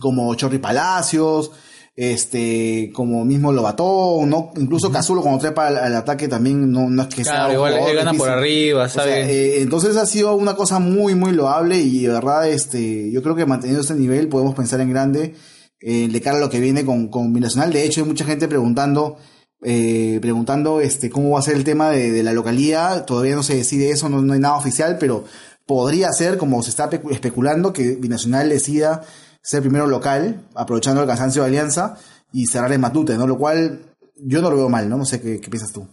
como 0.00 0.34
Chorri 0.34 0.58
Palacios, 0.58 1.52
este, 1.96 2.90
como 2.92 3.24
mismo 3.24 3.52
Lobatón, 3.52 4.28
¿no? 4.28 4.50
Incluso 4.56 4.90
Cazulo 4.90 5.22
cuando 5.22 5.38
trepa 5.40 5.68
al, 5.68 5.78
al 5.78 5.94
ataque 5.94 6.26
también 6.26 6.72
no, 6.72 6.90
no 6.90 7.02
es 7.02 7.08
que 7.08 7.22
sea 7.22 7.34
Claro, 7.34 7.48
un 7.50 7.54
igual 7.54 7.72
jugador 7.74 7.90
él 7.90 7.96
gana 8.04 8.18
por 8.18 8.28
arriba, 8.28 8.84
O 8.84 8.88
sea, 8.88 9.02
¿sabe? 9.04 9.20
eh, 9.30 9.62
entonces 9.62 9.96
ha 9.96 10.04
sido 10.06 10.34
una 10.34 10.56
cosa 10.56 10.80
muy, 10.80 11.14
muy 11.14 11.30
loable 11.30 11.78
y 11.78 12.02
de 12.02 12.08
verdad, 12.08 12.48
este, 12.48 13.12
yo 13.12 13.22
creo 13.22 13.36
que 13.36 13.46
manteniendo 13.46 13.82
este 13.82 13.94
nivel 13.94 14.28
podemos 14.28 14.56
pensar 14.56 14.80
en 14.80 14.90
grande 14.90 15.34
eh, 15.80 16.08
de 16.10 16.20
cara 16.20 16.38
a 16.38 16.40
lo 16.40 16.50
que 16.50 16.58
viene 16.58 16.84
con, 16.84 17.06
con 17.08 17.32
Binacional. 17.32 17.72
De 17.72 17.84
hecho, 17.84 18.00
hay 18.00 18.08
mucha 18.08 18.24
gente 18.24 18.48
preguntando, 18.48 19.16
eh, 19.64 20.18
preguntando, 20.20 20.80
este, 20.80 21.10
cómo 21.10 21.30
va 21.30 21.38
a 21.38 21.42
ser 21.42 21.56
el 21.56 21.64
tema 21.64 21.90
de, 21.90 22.22
la 22.22 22.32
localía. 22.32 23.04
Todavía 23.06 23.34
no 23.34 23.42
se 23.42 23.56
decide 23.56 23.90
eso, 23.90 24.08
no, 24.08 24.22
no 24.22 24.32
hay 24.34 24.40
nada 24.40 24.56
oficial, 24.56 24.96
pero 25.00 25.24
podría 25.66 26.08
ser, 26.12 26.36
como 26.36 26.62
se 26.62 26.70
está 26.70 26.90
especu- 26.90 27.10
especulando, 27.12 27.72
que 27.72 27.96
Binacional 27.96 28.48
decida 28.48 29.02
ser 29.42 29.62
primero 29.62 29.86
local, 29.86 30.46
aprovechando 30.54 31.00
el 31.00 31.06
cansancio 31.06 31.42
de 31.42 31.48
Alianza 31.48 31.96
y 32.32 32.46
cerrar 32.46 32.72
en 32.72 32.80
Matute, 32.80 33.16
¿no? 33.16 33.26
Lo 33.26 33.38
cual 33.38 33.80
yo 34.16 34.40
no 34.40 34.50
lo 34.50 34.56
veo 34.56 34.68
mal, 34.68 34.88
¿no? 34.88 34.96
No 34.96 35.04
sé 35.04 35.20
qué, 35.20 35.38
piensas 35.50 35.72
tú. 35.72 35.86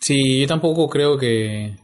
Sí, 0.00 0.40
yo 0.40 0.46
tampoco 0.46 0.88
creo 0.88 1.18
que, 1.18 1.76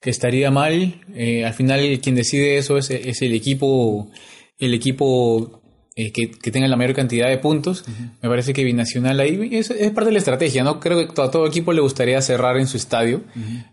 que 0.00 0.10
estaría 0.10 0.50
mal. 0.50 1.02
Eh, 1.14 1.44
al 1.44 1.54
final 1.54 2.00
quien 2.02 2.14
decide 2.14 2.58
eso 2.58 2.78
es, 2.78 2.90
es 2.90 3.22
el 3.22 3.34
equipo, 3.34 4.10
el 4.58 4.74
equipo 4.74 5.62
eh, 5.98 6.12
que, 6.12 6.30
que 6.30 6.50
tenga 6.50 6.68
la 6.68 6.76
mayor 6.76 6.94
cantidad 6.94 7.28
de 7.28 7.38
puntos. 7.38 7.84
Me 8.22 8.28
parece 8.28 8.52
que 8.52 8.62
Binacional 8.62 9.18
ahí 9.20 9.48
es, 9.52 9.70
es 9.70 9.90
parte 9.90 10.06
de 10.06 10.12
la 10.12 10.18
estrategia, 10.18 10.62
¿no? 10.62 10.78
Creo 10.78 10.96
que 11.12 11.20
a 11.20 11.30
todo 11.30 11.46
equipo 11.46 11.72
le 11.72 11.80
gustaría 11.80 12.20
cerrar 12.22 12.56
en 12.56 12.66
su 12.68 12.76
estadio, 12.76 13.22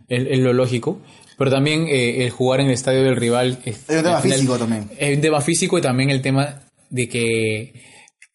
es, 0.07 0.25
es 0.29 0.39
lo 0.39 0.51
lógico. 0.53 0.99
Pero 1.37 1.51
también 1.51 1.85
eh, 1.87 2.23
el 2.23 2.29
jugar 2.31 2.61
en 2.61 2.67
el 2.67 2.73
estadio 2.73 3.03
del 3.03 3.15
rival 3.17 3.59
es, 3.65 3.77
un 3.89 3.97
tema 4.03 4.19
final, 4.21 4.37
físico 4.39 4.57
también. 4.57 4.89
Es 4.97 5.15
un 5.17 5.21
tema 5.21 5.41
físico 5.41 5.77
y 5.77 5.81
también 5.81 6.09
el 6.09 6.21
tema 6.21 6.61
de 6.89 7.07
que 7.09 7.73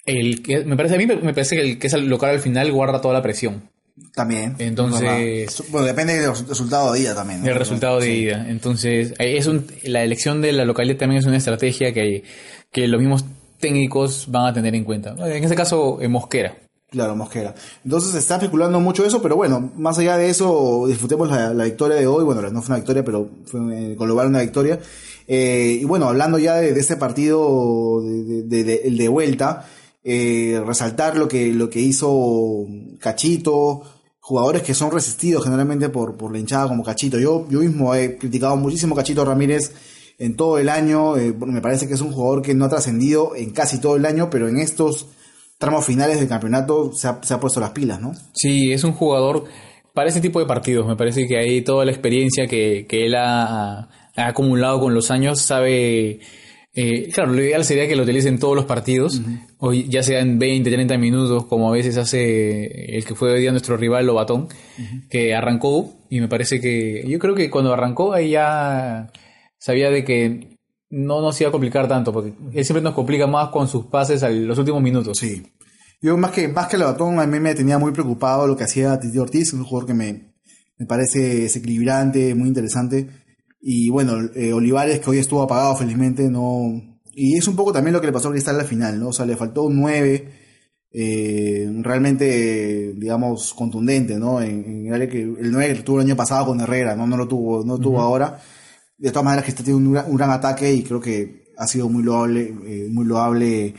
el 0.06 0.42
que 0.42 0.64
me 0.64 0.76
parece 0.76 0.94
a 0.96 0.98
mí 0.98 1.06
me 1.06 1.16
parece 1.34 1.56
que 1.56 1.62
el 1.62 1.78
que 1.78 1.86
es 1.86 1.92
el 1.94 2.06
local 2.08 2.30
al 2.30 2.40
final 2.40 2.70
guarda 2.72 3.00
toda 3.00 3.14
la 3.14 3.22
presión. 3.22 3.70
También. 4.14 4.54
Entonces-. 4.58 5.62
Bueno, 5.70 5.86
depende 5.86 6.18
del 6.18 6.30
resu- 6.30 6.46
resultado 6.46 6.92
de 6.92 7.00
ida 7.00 7.14
también. 7.14 7.40
¿no? 7.42 7.48
el 7.48 7.54
resultado 7.54 8.00
de 8.00 8.14
ida. 8.14 8.46
Entonces, 8.48 9.14
es 9.18 9.46
un, 9.46 9.66
la 9.84 10.02
elección 10.02 10.40
de 10.42 10.52
la 10.52 10.64
localidad 10.64 10.98
también 10.98 11.20
es 11.20 11.26
una 11.26 11.36
estrategia 11.36 11.92
que, 11.92 12.22
que 12.72 12.86
los 12.88 13.00
mismos 13.00 13.24
técnicos 13.60 14.26
van 14.28 14.46
a 14.46 14.52
tener 14.52 14.74
en 14.74 14.84
cuenta. 14.84 15.14
En 15.18 15.44
este 15.44 15.54
caso, 15.56 15.98
en 16.00 16.10
Mosquera. 16.10 16.56
Claro, 16.90 17.14
Mosquera. 17.14 17.54
Entonces 17.84 18.10
se 18.10 18.18
está 18.18 18.34
especulando 18.34 18.80
mucho 18.80 19.04
eso, 19.04 19.22
pero 19.22 19.36
bueno, 19.36 19.70
más 19.76 19.96
allá 19.98 20.16
de 20.16 20.28
eso, 20.28 20.86
disfrutemos 20.88 21.30
la, 21.30 21.64
victoria 21.64 21.96
de 21.96 22.06
hoy. 22.08 22.24
Bueno, 22.24 22.40
no 22.50 22.62
fue 22.62 22.72
una 22.72 22.76
victoria, 22.78 23.04
pero 23.04 23.28
fue 23.46 23.60
eh, 23.92 23.94
global 23.96 24.26
una 24.26 24.40
victoria. 24.40 24.80
Eh, 25.28 25.78
y 25.80 25.84
bueno, 25.84 26.08
hablando 26.08 26.38
ya 26.38 26.56
de, 26.56 26.72
de 26.74 26.80
este 26.80 26.96
partido 26.96 28.02
de, 28.02 28.24
de- 28.24 28.42
de- 28.42 28.64
de- 28.64 28.80
el 28.86 28.96
de 28.96 29.06
vuelta, 29.08 29.66
eh, 30.02 30.60
resaltar 30.66 31.16
lo 31.16 31.28
que, 31.28 31.52
lo 31.52 31.70
que 31.70 31.78
hizo 31.78 32.66
Cachito, 32.98 33.82
jugadores 34.18 34.62
que 34.62 34.74
son 34.74 34.90
resistidos 34.90 35.44
generalmente 35.44 35.88
por, 35.90 36.16
por 36.16 36.32
la 36.32 36.38
hinchada 36.40 36.66
como 36.68 36.82
Cachito. 36.82 37.18
Yo, 37.20 37.46
yo 37.48 37.60
mismo 37.60 37.94
he 37.94 38.16
criticado 38.18 38.56
muchísimo 38.56 38.96
Cachito 38.96 39.24
Ramírez 39.24 39.72
en 40.20 40.36
todo 40.36 40.58
el 40.58 40.68
año. 40.68 41.16
eh, 41.16 41.34
me 41.46 41.60
parece 41.60 41.88
que 41.88 41.94
es 41.94 42.00
un 42.00 42.12
jugador 42.12 42.42
que 42.42 42.54
no 42.54 42.66
ha 42.66 42.68
trascendido 42.68 43.34
en 43.34 43.50
casi 43.50 43.80
todo 43.80 43.96
el 43.96 44.06
año, 44.06 44.30
pero 44.30 44.48
en 44.48 44.58
estos 44.60 45.06
tramos 45.58 45.84
finales 45.84 46.20
del 46.20 46.28
campeonato 46.28 46.92
se 46.92 47.08
ha, 47.08 47.18
se 47.22 47.34
ha 47.34 47.40
puesto 47.40 47.58
las 47.58 47.70
pilas, 47.70 48.00
¿no? 48.00 48.12
Sí, 48.34 48.72
es 48.72 48.84
un 48.84 48.92
jugador 48.92 49.44
para 49.94 50.08
ese 50.08 50.20
tipo 50.20 50.38
de 50.38 50.46
partidos. 50.46 50.86
Me 50.86 50.96
parece 50.96 51.26
que 51.26 51.36
ahí 51.36 51.62
toda 51.62 51.84
la 51.84 51.90
experiencia 51.90 52.46
que, 52.46 52.86
que 52.88 53.06
él 53.06 53.14
ha, 53.16 53.80
ha 54.16 54.26
acumulado 54.26 54.78
con 54.80 54.94
los 54.94 55.10
años 55.10 55.40
sabe. 55.40 56.20
eh, 56.74 57.08
claro, 57.12 57.32
lo 57.32 57.42
ideal 57.42 57.64
sería 57.64 57.88
que 57.88 57.96
lo 57.96 58.04
utilice 58.04 58.28
en 58.28 58.38
todos 58.38 58.54
los 58.54 58.64
partidos, 58.64 59.20
o 59.58 59.72
ya 59.72 60.02
sea 60.02 60.20
en 60.20 60.38
20, 60.38 60.70
30 60.70 60.96
minutos, 60.98 61.44
como 61.46 61.68
a 61.68 61.72
veces 61.72 61.96
hace 61.96 62.96
el 62.96 63.04
que 63.04 63.14
fue 63.14 63.32
hoy 63.32 63.40
día 63.40 63.50
nuestro 63.50 63.76
rival 63.76 64.06
Lobatón, 64.06 64.48
que 65.10 65.34
arrancó 65.34 65.92
y 66.08 66.20
me 66.20 66.28
parece 66.28 66.60
que. 66.60 67.04
Yo 67.06 67.18
creo 67.18 67.34
que 67.34 67.50
cuando 67.50 67.72
arrancó 67.72 68.12
ahí 68.14 68.30
ya 68.30 69.10
sabía 69.60 69.90
de 69.90 70.04
que 70.04 70.58
no 70.90 71.20
nos 71.20 71.40
iba 71.40 71.48
a 71.48 71.52
complicar 71.52 71.86
tanto, 71.86 72.12
porque 72.12 72.34
él 72.52 72.64
siempre 72.64 72.82
nos 72.82 72.94
complica 72.94 73.28
más 73.28 73.50
con 73.50 73.68
sus 73.68 73.86
pases 73.86 74.24
a 74.24 74.30
los 74.30 74.58
últimos 74.58 74.82
minutos. 74.82 75.18
Sí. 75.18 75.42
Yo 76.02 76.16
más 76.16 76.32
que, 76.32 76.48
más 76.48 76.66
que 76.66 76.76
el 76.76 76.82
batón, 76.82 77.20
a 77.20 77.26
mí 77.26 77.38
me 77.38 77.54
tenía 77.54 77.78
muy 77.78 77.92
preocupado 77.92 78.46
lo 78.46 78.56
que 78.56 78.64
hacía 78.64 78.98
Titi 78.98 79.18
Ortiz, 79.18 79.52
un 79.52 79.64
jugador 79.64 79.86
que 79.86 79.94
me, 79.94 80.34
me 80.78 80.86
parece 80.86 81.42
desequilibrante, 81.42 82.34
muy 82.34 82.48
interesante. 82.48 83.08
Y 83.60 83.90
bueno, 83.90 84.14
eh, 84.34 84.52
Olivares, 84.52 85.00
que 85.00 85.10
hoy 85.10 85.18
estuvo 85.18 85.42
apagado 85.42 85.76
felizmente, 85.76 86.28
no... 86.30 86.82
Y 87.12 87.36
es 87.36 87.46
un 87.46 87.54
poco 87.54 87.72
también 87.72 87.92
lo 87.92 88.00
que 88.00 88.06
le 88.06 88.12
pasó 88.12 88.28
a 88.28 88.32
Cristal 88.32 88.58
al 88.58 88.66
final, 88.66 88.98
¿no? 88.98 89.08
O 89.08 89.12
sea, 89.12 89.26
le 89.26 89.36
faltó 89.36 89.64
un 89.64 89.78
9 89.78 90.32
eh, 90.92 91.70
realmente, 91.82 92.94
digamos, 92.94 93.52
contundente, 93.52 94.18
¿no? 94.18 94.40
En, 94.40 94.64
en 94.64 94.86
el 94.86 94.94
área 94.94 95.08
que 95.08 95.20
el 95.20 95.52
9 95.52 95.74
que 95.74 95.82
tuvo 95.82 96.00
el 96.00 96.06
año 96.06 96.16
pasado 96.16 96.46
con 96.46 96.60
Herrera, 96.60 96.96
¿no? 96.96 97.06
No 97.06 97.16
lo 97.16 97.28
tuvo, 97.28 97.62
no 97.64 97.74
lo 97.74 97.78
tuvo 97.78 98.00
ahora. 98.00 98.40
De 99.00 99.10
todas 99.10 99.24
maneras, 99.24 99.44
Cristal 99.44 99.64
tiene 99.64 99.78
un, 99.78 99.92
gran- 99.92 100.04
un 100.08 100.16
gran 100.16 100.30
ataque 100.30 100.72
y 100.72 100.82
creo 100.82 101.00
que 101.00 101.44
ha 101.56 101.66
sido 101.66 101.88
muy 101.88 102.02
loable, 102.02 102.54
eh, 102.66 102.86
muy 102.90 103.04
loable 103.06 103.74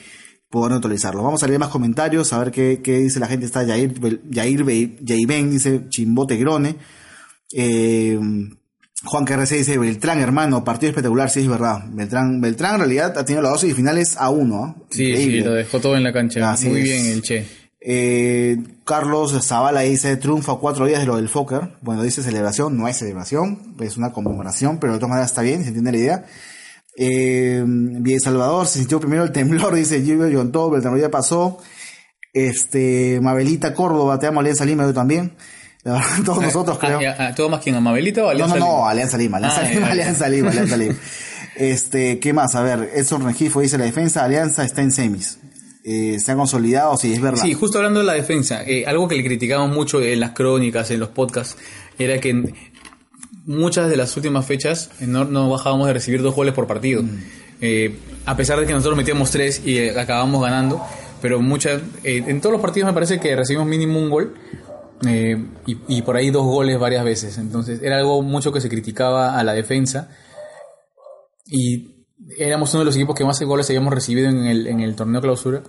poder 0.50 0.72
neutralizarlo. 0.72 1.24
Vamos 1.24 1.42
a 1.44 1.48
leer 1.48 1.60
más 1.60 1.70
comentarios, 1.70 2.34
a 2.34 2.40
ver 2.40 2.52
qué, 2.52 2.82
qué 2.84 2.98
dice 2.98 3.20
la 3.20 3.28
gente. 3.28 3.46
Está 3.46 3.64
Yair, 3.64 3.94
Yair, 4.30 4.64
Be- 4.64 4.98
Yaiben, 5.02 5.50
dice 5.52 5.86
Chimbote 5.90 6.36
Grone. 6.38 6.76
Eh, 7.54 8.20
Juan 9.04 9.26
KRC 9.26 9.58
dice 9.58 9.78
Beltrán, 9.80 10.20
hermano, 10.20 10.64
partido 10.64 10.90
espectacular, 10.90 11.30
sí 11.30 11.40
es 11.42 11.48
verdad. 11.48 11.86
Beltrán, 11.92 12.40
Beltrán 12.40 12.74
en 12.76 12.80
realidad 12.82 13.18
ha 13.18 13.26
tenido 13.26 13.42
las 13.42 13.54
dosis 13.54 13.74
finales 13.76 14.16
a 14.18 14.30
uno, 14.30 14.64
¿ah? 14.64 14.76
Sí, 14.92 15.16
sí, 15.18 15.40
lo 15.40 15.54
dejó 15.54 15.80
todo 15.80 15.96
en 15.98 16.04
la 16.04 16.14
cancha. 16.14 16.52
Así 16.52 16.68
Muy 16.70 16.80
es. 16.80 16.84
bien 16.84 17.06
el 17.08 17.22
Che. 17.24 17.46
Eh, 17.84 18.58
Carlos 18.86 19.36
Zavala 19.44 19.82
dice 19.82 20.16
triunfo 20.16 20.52
a 20.52 20.60
cuatro 20.60 20.86
días 20.86 21.00
de 21.00 21.08
lo 21.08 21.16
del 21.16 21.30
Fokker. 21.30 21.74
Bueno, 21.82 22.04
dice 22.04 22.22
celebración, 22.22 22.78
no 22.78 22.88
es 22.88 22.98
celebración, 22.98 23.76
es 23.80 23.98
una 23.98 24.14
conmemoración, 24.14 24.80
pero 24.80 24.94
de 24.94 25.00
todas 25.00 25.10
maneras 25.10 25.32
está 25.32 25.42
bien, 25.42 25.64
se 25.64 25.70
entiende 25.70 25.92
la 25.92 25.98
idea. 25.98 26.26
Eh, 26.98 27.64
bien 27.66 28.20
Salvador, 28.20 28.68
se 28.68 28.80
sintió 28.80 29.00
primero 29.00 29.24
el 29.24 29.32
temblor, 29.32 29.74
dice 29.76 30.02
Gilbert 30.02 30.34
John 30.36 30.52
Todo, 30.52 30.76
el 30.76 30.82
temblor 30.82 31.02
ya 31.02 31.10
pasó. 31.10 31.58
Este, 32.34 33.20
Mabelita 33.22 33.74
Córdoba, 33.74 34.20
te 34.20 34.28
amo 34.28 34.40
Alianza 34.40 34.64
Lima, 34.64 34.84
yo 34.84 34.94
también. 34.94 35.34
La 35.84 35.94
verdad, 35.94 36.08
todos 36.26 36.42
nosotros 36.44 36.78
creo. 36.78 37.00
Ah, 37.10 37.16
ah, 37.18 37.36
¿Todo 37.36 37.50
más 37.50 37.62
quien 37.62 37.76
Amabelita 37.76 38.22
o 38.22 38.26
No, 38.26 38.30
Alianza 38.30 38.56
no, 38.58 38.66
no, 38.66 38.72
Lima? 38.78 38.90
Alianza 38.90 39.18
Lima, 39.18 39.38
Alianza 39.38 39.62
Ah, 39.62 39.64
Lima, 39.74 39.88
ya. 39.88 39.92
Alianza 39.92 40.30
Lima, 40.30 40.50
Alianza 40.52 40.78
Lima. 40.78 40.96
Este, 41.56 42.20
¿qué 42.20 42.32
más? 42.32 42.56
A 42.56 42.62
ver, 42.62 42.92
Edson 42.96 43.24
Rengifo 43.26 43.60
dice 43.60 43.78
la 43.78 43.86
defensa, 43.86 44.24
Alianza 44.24 44.64
está 44.64 44.82
en 44.82 44.92
semis. 44.92 45.40
Eh, 45.84 46.20
se 46.20 46.32
ha 46.32 46.36
consolidado, 46.36 46.96
sí, 46.98 47.14
es 47.14 47.22
verdad. 47.22 47.42
Sí, 47.42 47.54
justo 47.54 47.80
hablando 47.80 48.02
de 48.02 48.06
la 48.06 48.14
defensa, 48.14 48.64
eh, 48.64 48.86
algo 48.86 49.08
que 49.08 49.16
le 49.16 49.24
criticamos 49.24 49.76
mucho 49.76 50.02
en 50.02 50.20
las 50.20 50.32
crónicas, 50.32 50.92
en 50.92 51.00
los 51.00 51.10
podcasts, 51.10 51.58
era 51.98 52.20
que 52.20 52.30
en 52.30 52.54
muchas 53.46 53.90
de 53.90 53.98
las 53.98 54.16
últimas 54.16 54.46
fechas 54.46 54.92
eh, 55.00 55.08
no, 55.08 55.26
no 55.26 55.50
bajábamos 55.50 55.88
de 55.88 55.94
recibir 55.94 56.22
dos 56.22 56.36
goles 56.36 56.54
por 56.54 56.68
partido. 56.68 57.04
Eh, 57.62 57.96
a 58.26 58.38
pesar 58.38 58.60
de 58.60 58.68
que 58.68 58.74
nosotros 58.74 58.96
metíamos 58.96 59.32
tres 59.32 59.66
y 59.66 59.90
acabamos 59.90 60.44
ganando, 60.44 60.82
pero 61.22 61.40
muchas, 61.40 61.82
en 62.04 62.42
todos 62.42 62.54
los 62.54 62.62
partidos 62.62 62.88
me 62.88 62.94
parece 62.94 63.20
que 63.20 63.36
recibimos 63.36 63.68
mínimo 63.68 64.00
un 64.00 64.10
gol 64.10 64.36
y, 65.66 65.78
y 65.88 66.02
por 66.04 66.16
ahí 66.16 66.30
dos 66.30 66.46
goles 66.46 66.80
varias 66.80 67.04
veces. 67.04 67.38
Entonces 67.38 67.82
era 67.84 67.98
algo 67.98 68.22
mucho 68.22 68.52
que 68.52 68.62
se 68.62 68.70
criticaba 68.70 69.38
a 69.40 69.44
la 69.44 69.54
defensa 69.54 70.10
y 71.46 72.01
éramos 72.38 72.74
uno 72.74 72.80
de 72.82 72.86
los 72.86 72.96
equipos 72.96 73.16
que 73.16 73.26
más 73.26 73.42
goles 73.42 73.70
habíamos 73.70 73.94
recibido 73.94 74.30
en 74.30 74.46
el, 74.46 74.68
en 74.68 74.80
el 74.80 74.96
torneo 74.96 75.22
clausura. 75.22 75.64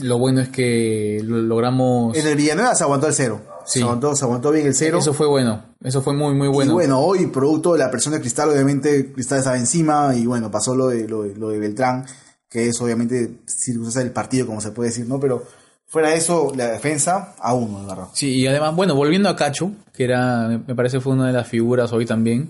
Lo 0.00 0.18
bueno 0.18 0.40
es 0.40 0.48
que 0.48 1.20
lo 1.24 1.38
logramos. 1.38 2.16
En 2.16 2.26
el 2.26 2.36
Villanueva 2.36 2.74
se 2.74 2.82
aguantó 2.82 3.06
el 3.06 3.14
cero. 3.14 3.40
Sí. 3.64 3.78
Se, 3.78 3.84
aguantó, 3.84 4.14
se 4.16 4.24
aguantó 4.24 4.50
bien 4.50 4.66
el 4.66 4.74
cero. 4.74 4.98
Eso 4.98 5.14
fue 5.14 5.28
bueno. 5.28 5.62
Eso 5.82 6.02
fue 6.02 6.14
muy, 6.14 6.34
muy 6.34 6.48
bueno. 6.48 6.72
Y 6.72 6.74
bueno, 6.74 6.98
hoy, 7.00 7.26
producto 7.26 7.74
de 7.74 7.78
la 7.78 7.90
presión 7.90 8.12
de 8.12 8.20
Cristal, 8.20 8.50
obviamente 8.50 9.12
Cristal 9.12 9.38
estaba 9.38 9.56
encima 9.56 10.14
y 10.16 10.26
bueno, 10.26 10.50
pasó 10.50 10.74
lo 10.74 10.88
de, 10.88 11.06
lo 11.08 11.22
de, 11.22 11.36
lo 11.36 11.50
de 11.50 11.58
Beltrán, 11.60 12.04
que 12.48 12.68
es 12.68 12.80
obviamente 12.80 13.38
circunstancia 13.46 14.02
del 14.02 14.12
partido, 14.12 14.46
como 14.46 14.60
se 14.60 14.72
puede 14.72 14.90
decir, 14.90 15.06
¿no? 15.06 15.20
Pero 15.20 15.44
fuera 15.86 16.10
de 16.10 16.16
eso, 16.16 16.52
la 16.56 16.72
defensa 16.72 17.36
a 17.38 17.54
uno, 17.54 17.82
de 17.82 17.86
verdad. 17.86 18.08
Sí, 18.14 18.30
y 18.34 18.46
además, 18.48 18.74
bueno, 18.74 18.96
volviendo 18.96 19.28
a 19.28 19.36
Cacho, 19.36 19.70
que 19.92 20.04
era, 20.04 20.48
me 20.66 20.74
parece 20.74 21.00
fue 21.00 21.12
una 21.12 21.28
de 21.28 21.32
las 21.32 21.46
figuras 21.46 21.92
hoy 21.92 22.04
también. 22.04 22.48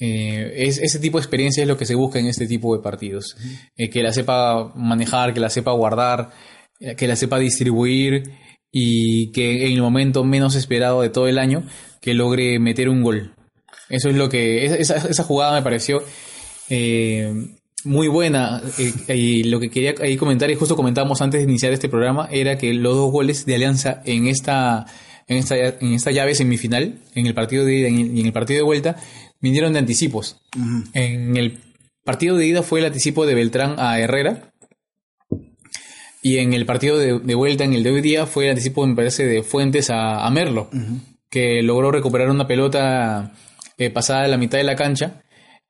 Eh, 0.00 0.52
es, 0.56 0.78
ese 0.78 0.98
tipo 0.98 1.18
de 1.18 1.22
experiencia 1.22 1.62
es 1.62 1.68
lo 1.68 1.76
que 1.76 1.86
se 1.86 1.94
busca 1.94 2.18
en 2.18 2.26
este 2.26 2.46
tipo 2.46 2.74
de 2.76 2.82
partidos. 2.82 3.36
Eh, 3.76 3.90
que 3.90 4.02
la 4.02 4.12
sepa 4.12 4.72
manejar, 4.74 5.32
que 5.34 5.40
la 5.40 5.50
sepa 5.50 5.72
guardar, 5.72 6.30
eh, 6.80 6.96
que 6.96 7.06
la 7.06 7.16
sepa 7.16 7.38
distribuir 7.38 8.22
y 8.72 9.30
que 9.32 9.66
en 9.66 9.72
el 9.72 9.82
momento 9.82 10.24
menos 10.24 10.54
esperado 10.56 11.02
de 11.02 11.10
todo 11.10 11.28
el 11.28 11.38
año, 11.38 11.64
que 12.00 12.14
logre 12.14 12.58
meter 12.58 12.88
un 12.88 13.02
gol. 13.02 13.34
Eso 13.88 14.08
es 14.08 14.16
lo 14.16 14.28
que, 14.28 14.64
esa, 14.64 14.96
esa- 14.96 15.24
jugada 15.24 15.54
me 15.58 15.62
pareció 15.62 16.02
eh, 16.68 17.32
muy 17.84 18.08
buena. 18.08 18.62
y 19.08 19.42
lo 19.44 19.58
que 19.60 19.70
quería 19.70 19.94
ahí 20.00 20.16
comentar, 20.16 20.50
y 20.50 20.54
justo 20.54 20.76
comentábamos 20.76 21.20
antes 21.20 21.40
de 21.40 21.50
iniciar 21.50 21.72
este 21.72 21.88
programa, 21.88 22.28
era 22.30 22.56
que 22.58 22.72
los 22.74 22.94
dos 22.94 23.10
goles 23.10 23.44
de 23.46 23.54
Alianza 23.56 24.00
en 24.04 24.28
esta, 24.28 24.86
en 25.26 25.38
esta, 25.38 25.56
en 25.56 25.94
esta 25.94 26.10
llave 26.12 26.34
semifinal, 26.34 27.00
en 27.14 27.26
el 27.26 27.34
partido 27.34 27.64
de 27.64 27.74
ida 27.74 27.88
y 27.88 28.20
en 28.20 28.26
el 28.26 28.32
partido 28.32 28.58
de 28.58 28.64
vuelta, 28.64 28.96
vinieron 29.40 29.72
de 29.72 29.78
anticipos. 29.80 30.40
En 30.94 31.36
el 31.36 31.60
partido 32.04 32.36
de 32.36 32.46
ida 32.46 32.62
fue 32.62 32.80
el 32.80 32.86
anticipo 32.86 33.26
de 33.26 33.34
Beltrán 33.34 33.76
a 33.78 33.98
Herrera. 33.98 34.52
Y 36.22 36.38
en 36.38 36.52
el 36.52 36.66
partido 36.66 36.98
de, 36.98 37.18
de 37.18 37.34
vuelta, 37.34 37.64
en 37.64 37.72
el 37.72 37.82
de 37.82 37.90
hoy 37.92 38.02
día, 38.02 38.26
fue 38.26 38.44
el 38.44 38.50
anticipo, 38.50 38.86
me 38.86 38.94
parece, 38.94 39.24
de 39.24 39.42
Fuentes 39.42 39.88
a, 39.88 40.26
a 40.26 40.30
Merlo, 40.30 40.68
que 41.30 41.62
logró 41.62 41.90
recuperar 41.90 42.28
una 42.28 42.46
pelota 42.46 43.32
eh, 43.78 43.88
pasada 43.90 44.22
de 44.22 44.28
la 44.28 44.36
mitad 44.36 44.58
de 44.58 44.64
la 44.64 44.76
cancha. 44.76 45.22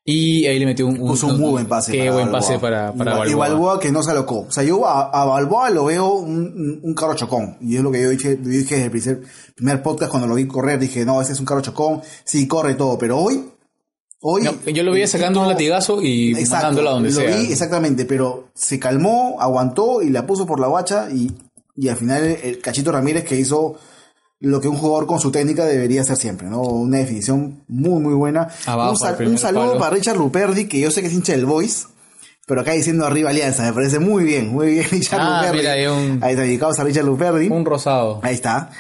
Y 0.03 0.47
ahí 0.47 0.59
le 0.59 0.65
metió 0.67 0.87
un, 0.89 0.97
Puso 0.97 1.29
un 1.29 1.39
muy 1.39 1.51
buen 1.51 1.67
pase. 1.67 1.93
Qué 1.93 1.99
para 1.99 2.13
buen 2.13 2.25
Balboa. 2.33 2.41
pase 2.41 2.59
para, 2.59 2.93
para 2.95 3.13
y, 3.13 3.19
Ba- 3.19 3.29
y 3.29 3.35
Balboa. 3.35 3.49
Balboa 3.49 3.81
que 3.81 3.93
no 3.93 4.03
se 4.03 4.11
alocó. 4.11 4.41
O 4.41 4.51
sea, 4.51 4.65
yo 4.65 4.85
a, 4.89 5.03
a 5.11 5.25
Balboa 5.27 5.71
lo 5.71 5.85
veo 5.85 6.15
un, 6.15 6.37
un, 6.39 6.81
un 6.83 6.95
carro 6.95 7.15
chocón. 7.15 7.59
Y 7.61 7.77
es 7.77 7.83
lo 7.83 7.93
que 7.93 8.03
yo 8.03 8.11
dije, 8.11 8.39
yo 8.43 8.49
dije 8.49 8.75
desde 8.77 8.85
el 8.87 8.91
primer, 8.91 9.21
primer 9.55 9.83
podcast 9.83 10.11
cuando 10.11 10.27
lo 10.27 10.35
vi 10.35 10.47
correr. 10.49 10.81
Dije, 10.81 11.05
no, 11.05 11.21
ese 11.23 11.33
es 11.35 11.39
un 11.39 11.45
carro 11.47 11.61
chocón. 11.61 12.01
Sí, 12.25 12.49
corre 12.49 12.75
todo. 12.75 12.99
Pero 12.99 13.19
hoy, 13.19 13.45
hoy. 14.21 14.43
No, 14.43 14.53
yo 14.71 14.83
lo 14.83 14.93
veía 14.93 15.07
sacando 15.07 15.41
un 15.41 15.49
latigazo 15.49 16.01
y 16.03 16.33
Exacto, 16.33 16.55
mandándola 16.67 16.91
donde 16.91 17.11
lo 17.11 17.17
sea. 17.21 17.37
vi 17.37 17.53
exactamente, 17.53 18.05
pero 18.05 18.49
se 18.55 18.79
calmó, 18.79 19.37
aguantó 19.41 20.03
y 20.03 20.11
la 20.11 20.27
puso 20.27 20.47
por 20.47 20.61
la 20.61 20.67
guacha 20.69 21.09
y, 21.11 21.31
y 21.77 21.89
al 21.89 21.97
final 21.97 22.25
el, 22.43 22.59
Cachito 22.61 22.93
Ramírez 22.93 23.25
que 23.25 23.37
hizo 23.37 23.77
lo 24.41 24.61
que 24.61 24.69
un 24.69 24.77
jugador 24.77 25.07
con 25.07 25.21
su 25.21 25.31
técnica 25.31 25.65
debería 25.67 26.01
hacer 26.01 26.17
siempre, 26.17 26.49
¿no? 26.49 26.63
Una 26.63 26.99
definición 26.99 27.63
muy 27.69 28.01
muy 28.01 28.15
buena. 28.15 28.49
Abajo, 28.67 28.93
un, 28.93 28.97
sal- 28.99 29.27
un 29.29 29.39
saludo 29.39 29.69
palo. 29.69 29.79
para 29.81 29.95
Richard 29.97 30.17
Luperdi, 30.17 30.67
que 30.67 30.81
yo 30.81 30.91
sé 30.91 31.03
que 31.03 31.09
es 31.09 31.13
hincha 31.13 31.33
del 31.33 31.45
Boys, 31.45 31.89
pero 32.47 32.63
acá 32.63 32.73
diciendo 32.73 33.05
arriba 33.07 33.31
Alianza, 33.31 33.65
me 33.65 33.73
parece 33.75 33.99
muy 33.99 34.25
bien, 34.25 34.49
muy 34.49 34.69
bien 34.75 34.87
Richard 34.91 35.21
Ah, 35.21 35.37
Luperdi. 35.43 35.59
mira, 35.59 35.73
hay 35.73 35.87
un- 35.87 36.19
Ahí 36.25 36.31
está, 36.33 36.43
dedicados 36.43 36.79
a 36.79 36.85
Richard 36.85 37.05
Luperdi. 37.05 37.49
Un 37.49 37.65
rosado. 37.67 38.21
Ahí 38.23 38.35
está. 38.35 38.71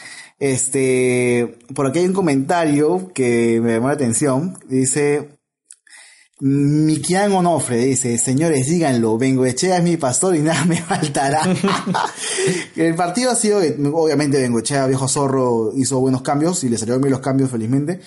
Este, 0.40 1.58
por 1.74 1.86
aquí 1.86 1.98
hay 2.00 2.06
un 2.06 2.14
comentario 2.14 3.12
que 3.14 3.60
me 3.62 3.74
llamó 3.74 3.88
la 3.88 3.94
atención. 3.94 4.56
Dice, 4.68 5.38
Miquian 6.40 7.32
Onofre 7.32 7.76
dice, 7.84 8.16
señores, 8.16 8.66
díganlo, 8.66 9.18
Bengoechea 9.18 9.76
es 9.76 9.82
mi 9.84 9.98
pastor 9.98 10.34
y 10.34 10.40
nada 10.40 10.64
me 10.64 10.76
faltará. 10.82 11.42
el 12.76 12.94
partido 12.94 13.30
ha 13.30 13.36
sido, 13.36 13.58
obviamente 13.92 14.40
Bengoechea, 14.40 14.86
viejo 14.86 15.06
zorro, 15.08 15.72
hizo 15.76 16.00
buenos 16.00 16.22
cambios 16.22 16.64
y 16.64 16.70
le 16.70 16.78
salieron 16.78 17.02
bien 17.02 17.12
los 17.12 17.20
cambios 17.20 17.50
felizmente. 17.50 18.00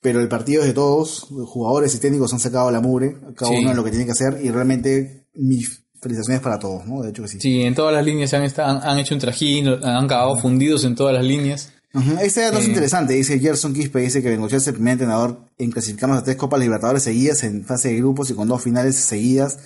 Pero 0.00 0.20
el 0.20 0.28
partido 0.28 0.60
es 0.60 0.68
de 0.68 0.74
todos, 0.74 1.26
jugadores 1.46 1.92
y 1.94 1.98
técnicos 1.98 2.32
han 2.32 2.38
sacado 2.38 2.70
la 2.70 2.80
mugre, 2.80 3.16
cada 3.34 3.50
Sí. 3.50 3.56
uno 3.58 3.70
en 3.70 3.76
lo 3.76 3.82
que 3.82 3.90
tiene 3.90 4.04
que 4.04 4.12
hacer 4.12 4.38
y 4.44 4.50
realmente 4.50 5.26
mis 5.34 5.86
felicitaciones 6.00 6.40
para 6.40 6.58
todos, 6.60 6.86
¿no? 6.86 7.02
De 7.02 7.08
hecho 7.10 7.22
que 7.22 7.28
sí. 7.28 7.40
Sí, 7.40 7.62
en 7.62 7.74
todas 7.74 7.92
las 7.92 8.04
líneas 8.04 8.32
han, 8.32 8.42
han, 8.44 8.80
han 8.88 8.98
hecho 9.00 9.14
un 9.14 9.20
trajín, 9.20 9.66
han 9.66 10.04
acabado 10.04 10.36
fundidos 10.36 10.84
en 10.84 10.94
todas 10.94 11.14
las 11.14 11.24
líneas. 11.24 11.72
Este 12.20 12.42
dato 12.42 12.58
es 12.58 12.64
Eh. 12.66 12.68
interesante, 12.68 13.14
dice 13.14 13.38
Gerson 13.38 13.72
Quispe, 13.72 14.00
dice 14.00 14.22
que 14.22 14.28
Bengochea 14.28 14.58
es 14.58 14.66
el 14.68 14.74
primer 14.74 14.92
entrenador 14.92 15.38
en 15.58 15.70
clasificarnos 15.70 16.18
a 16.18 16.24
tres 16.24 16.36
Copas 16.36 16.60
Libertadores 16.60 17.02
seguidas 17.02 17.42
en 17.44 17.64
fase 17.64 17.88
de 17.88 17.96
grupos 17.96 18.30
y 18.30 18.34
con 18.34 18.46
dos 18.46 18.62
finales 18.62 18.96
seguidas, 18.96 19.58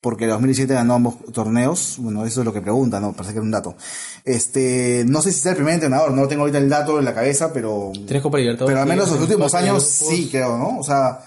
porque 0.00 0.24
en 0.24 0.30
2017 0.30 0.72
ganó 0.74 0.94
ambos 0.94 1.16
torneos. 1.32 1.96
Bueno, 1.98 2.24
eso 2.24 2.40
es 2.40 2.44
lo 2.46 2.52
que 2.54 2.62
pregunta, 2.62 3.00
¿no? 3.00 3.12
Parece 3.12 3.32
que 3.34 3.38
era 3.38 3.44
un 3.44 3.50
dato. 3.50 3.76
Este, 4.24 5.04
no 5.06 5.20
sé 5.20 5.30
si 5.32 5.40
es 5.40 5.46
el 5.46 5.56
primer 5.56 5.74
entrenador, 5.74 6.12
no 6.12 6.26
tengo 6.28 6.42
ahorita 6.42 6.58
el 6.58 6.68
dato 6.68 6.98
en 6.98 7.04
la 7.04 7.14
cabeza, 7.14 7.52
pero... 7.52 7.92
Tres 8.06 8.22
Copas 8.22 8.40
Libertadores. 8.40 8.72
Pero 8.74 8.80
al 8.82 8.88
menos 8.88 9.10
los 9.10 9.20
últimos 9.20 9.54
años 9.54 9.84
grupos. 9.98 10.08
sí, 10.16 10.28
creo, 10.30 10.56
¿no? 10.56 10.78
O 10.78 10.84
sea, 10.84 11.18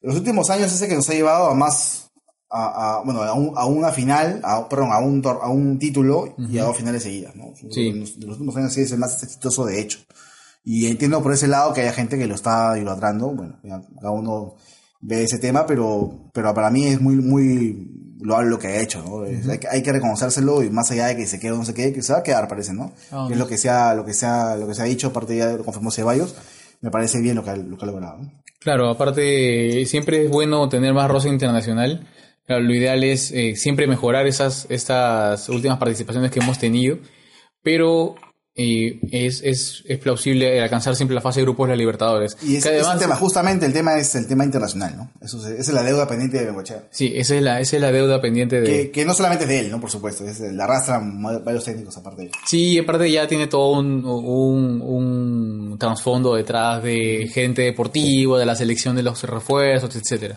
los 0.00 0.16
últimos 0.16 0.48
años 0.50 0.72
ese 0.72 0.88
que 0.88 0.94
nos 0.94 1.08
ha 1.10 1.12
llevado 1.12 1.46
a 1.50 1.54
más, 1.54 2.01
a, 2.52 2.98
a- 2.98 3.02
bueno, 3.04 3.22
a, 3.22 3.32
un- 3.34 3.52
a 3.56 3.66
una 3.66 3.90
final, 3.90 4.40
a, 4.44 4.68
perdón, 4.68 4.90
a 4.92 4.98
un, 4.98 5.22
a 5.26 5.48
un 5.48 5.78
título 5.78 6.34
y 6.38 6.58
a 6.58 6.64
dos 6.64 6.76
finales 6.76 7.02
seguidas, 7.02 7.34
¿no? 7.34 7.52
Sí. 7.70 7.92
Los, 7.92 8.16
los 8.18 8.30
últimos 8.36 8.56
años 8.56 8.72
sí 8.72 8.82
es 8.82 8.92
el 8.92 8.98
más 8.98 9.22
exitoso 9.22 9.64
de 9.64 9.80
hecho. 9.80 9.98
Y 10.64 10.86
entiendo 10.86 11.22
por 11.22 11.32
ese 11.32 11.48
lado 11.48 11.72
que 11.72 11.80
haya 11.80 11.92
gente 11.92 12.18
que 12.18 12.26
lo 12.26 12.34
está 12.34 12.76
idolatrando, 12.76 13.28
bueno, 13.30 13.56
cada 13.96 14.10
uno 14.12 14.54
ve 15.00 15.24
ese 15.24 15.38
tema, 15.38 15.66
pero, 15.66 16.30
pero 16.32 16.54
para 16.54 16.70
mí 16.70 16.86
es 16.86 17.00
muy, 17.00 17.16
muy 17.16 17.88
loable 18.20 18.50
lo 18.50 18.58
que 18.60 18.68
ha 18.68 18.80
hecho, 18.80 19.02
¿no? 19.02 19.24
Es- 19.24 19.48
hay, 19.48 19.58
que- 19.58 19.68
hay 19.68 19.82
que 19.82 19.90
reconocérselo 19.92 20.62
y 20.62 20.70
más 20.70 20.90
allá 20.92 21.06
de 21.08 21.16
que 21.16 21.26
se 21.26 21.40
quede 21.40 21.52
o 21.52 21.56
no 21.56 21.64
se 21.64 21.74
quede, 21.74 21.92
que 21.92 22.02
se 22.02 22.12
va 22.12 22.20
a 22.20 22.22
quedar, 22.22 22.46
parece, 22.46 22.72
¿no? 22.72 22.92
Ah, 23.10 23.24
Que 23.26 23.32
es 23.34 23.38
lo 23.40 23.48
que 23.48 23.58
sea, 23.58 23.94
lo 23.94 24.04
que 24.04 24.14
sea, 24.14 24.54
lo 24.56 24.68
que 24.68 24.74
se 24.74 24.82
ha 24.82 24.84
dicho, 24.84 25.08
aparte 25.08 25.36
ya 25.36 25.50
lo 25.52 25.64
confirmó 25.64 25.90
Ceballos, 25.90 26.36
me 26.80 26.90
parece 26.90 27.20
bien 27.20 27.34
lo 27.34 27.42
que 27.42 27.50
ha, 27.50 27.56
lo 27.56 27.76
que 27.76 27.84
ha 27.84 27.88
logrado. 27.88 28.18
Claro, 28.60 28.88
aparte 28.90 29.84
siempre 29.86 30.26
es 30.26 30.30
bueno 30.30 30.68
tener 30.68 30.94
más 30.94 31.10
roce 31.10 31.28
internacional. 31.28 32.06
Claro, 32.46 32.62
lo 32.62 32.74
ideal 32.74 33.04
es 33.04 33.30
eh, 33.32 33.54
siempre 33.56 33.86
mejorar 33.86 34.26
esas 34.26 34.66
estas 34.68 35.48
últimas 35.48 35.78
participaciones 35.78 36.30
que 36.30 36.40
hemos 36.40 36.58
tenido, 36.58 36.98
pero 37.62 38.16
eh, 38.54 39.00
es, 39.12 39.40
es, 39.42 39.82
es 39.86 39.98
plausible 39.98 40.60
alcanzar 40.60 40.94
siempre 40.94 41.14
la 41.14 41.22
fase 41.22 41.40
de 41.40 41.44
grupos 41.44 41.68
de 41.68 41.72
la 41.72 41.76
Libertadores. 41.76 42.36
Y 42.42 42.56
es, 42.56 42.64
Que 42.64 42.80
es 42.80 42.98
tema, 42.98 43.16
justamente 43.16 43.64
el 43.64 43.72
tema 43.72 43.96
es 43.96 44.14
el 44.14 44.26
tema 44.26 44.44
internacional, 44.44 44.94
¿no? 44.94 45.10
Eso 45.22 45.38
es, 45.38 45.58
esa 45.58 45.70
es 45.70 45.74
la 45.74 45.82
deuda 45.82 46.06
pendiente 46.06 46.38
de 46.38 46.46
Bengochea. 46.46 46.84
Sí, 46.90 47.12
esa 47.16 47.34
es 47.34 47.42
la, 47.42 47.60
esa 47.60 47.76
es 47.76 47.82
la 47.82 47.92
deuda 47.92 48.20
pendiente 48.20 48.60
de... 48.60 48.66
Que, 48.66 48.90
que 48.90 49.04
no 49.06 49.14
solamente 49.14 49.44
es 49.44 49.48
de 49.48 49.60
él, 49.60 49.70
¿no? 49.70 49.80
Por 49.80 49.90
supuesto, 49.90 50.26
es, 50.26 50.40
la 50.40 50.64
arrastran 50.64 51.22
varios 51.22 51.64
técnicos 51.64 51.96
aparte 51.96 52.22
de 52.22 52.26
él. 52.28 52.32
Sí, 52.44 52.78
aparte 52.78 53.10
ya 53.10 53.26
tiene 53.26 53.46
todo 53.46 53.78
un, 53.78 54.04
un, 54.04 54.82
un 54.82 55.71
trasfondo 55.82 56.34
detrás 56.34 56.82
de 56.82 57.28
gente 57.32 57.62
deportiva, 57.62 58.38
de 58.38 58.46
la 58.46 58.54
selección 58.56 58.96
de 58.96 59.02
los 59.02 59.22
refuerzos, 59.24 59.94
etcétera. 59.96 60.36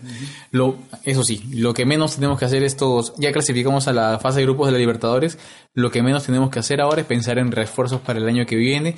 Lo, 0.51 0.75
eso 1.03 1.23
sí, 1.23 1.43
lo 1.51 1.73
que 1.73 1.85
menos 1.85 2.15
tenemos 2.15 2.37
que 2.39 2.45
hacer 2.45 2.63
estos, 2.63 3.13
ya 3.17 3.31
clasificamos 3.31 3.87
a 3.87 3.93
la 3.93 4.19
fase 4.19 4.39
de 4.39 4.45
grupos 4.45 4.67
de 4.67 4.73
la 4.73 4.79
Libertadores, 4.79 5.37
lo 5.73 5.91
que 5.91 6.01
menos 6.03 6.25
tenemos 6.25 6.49
que 6.49 6.59
hacer 6.59 6.81
ahora 6.81 7.01
es 7.01 7.07
pensar 7.07 7.37
en 7.37 7.51
refuerzos 7.51 8.01
para 8.01 8.19
el 8.19 8.27
año 8.27 8.45
que 8.45 8.55
viene. 8.55 8.95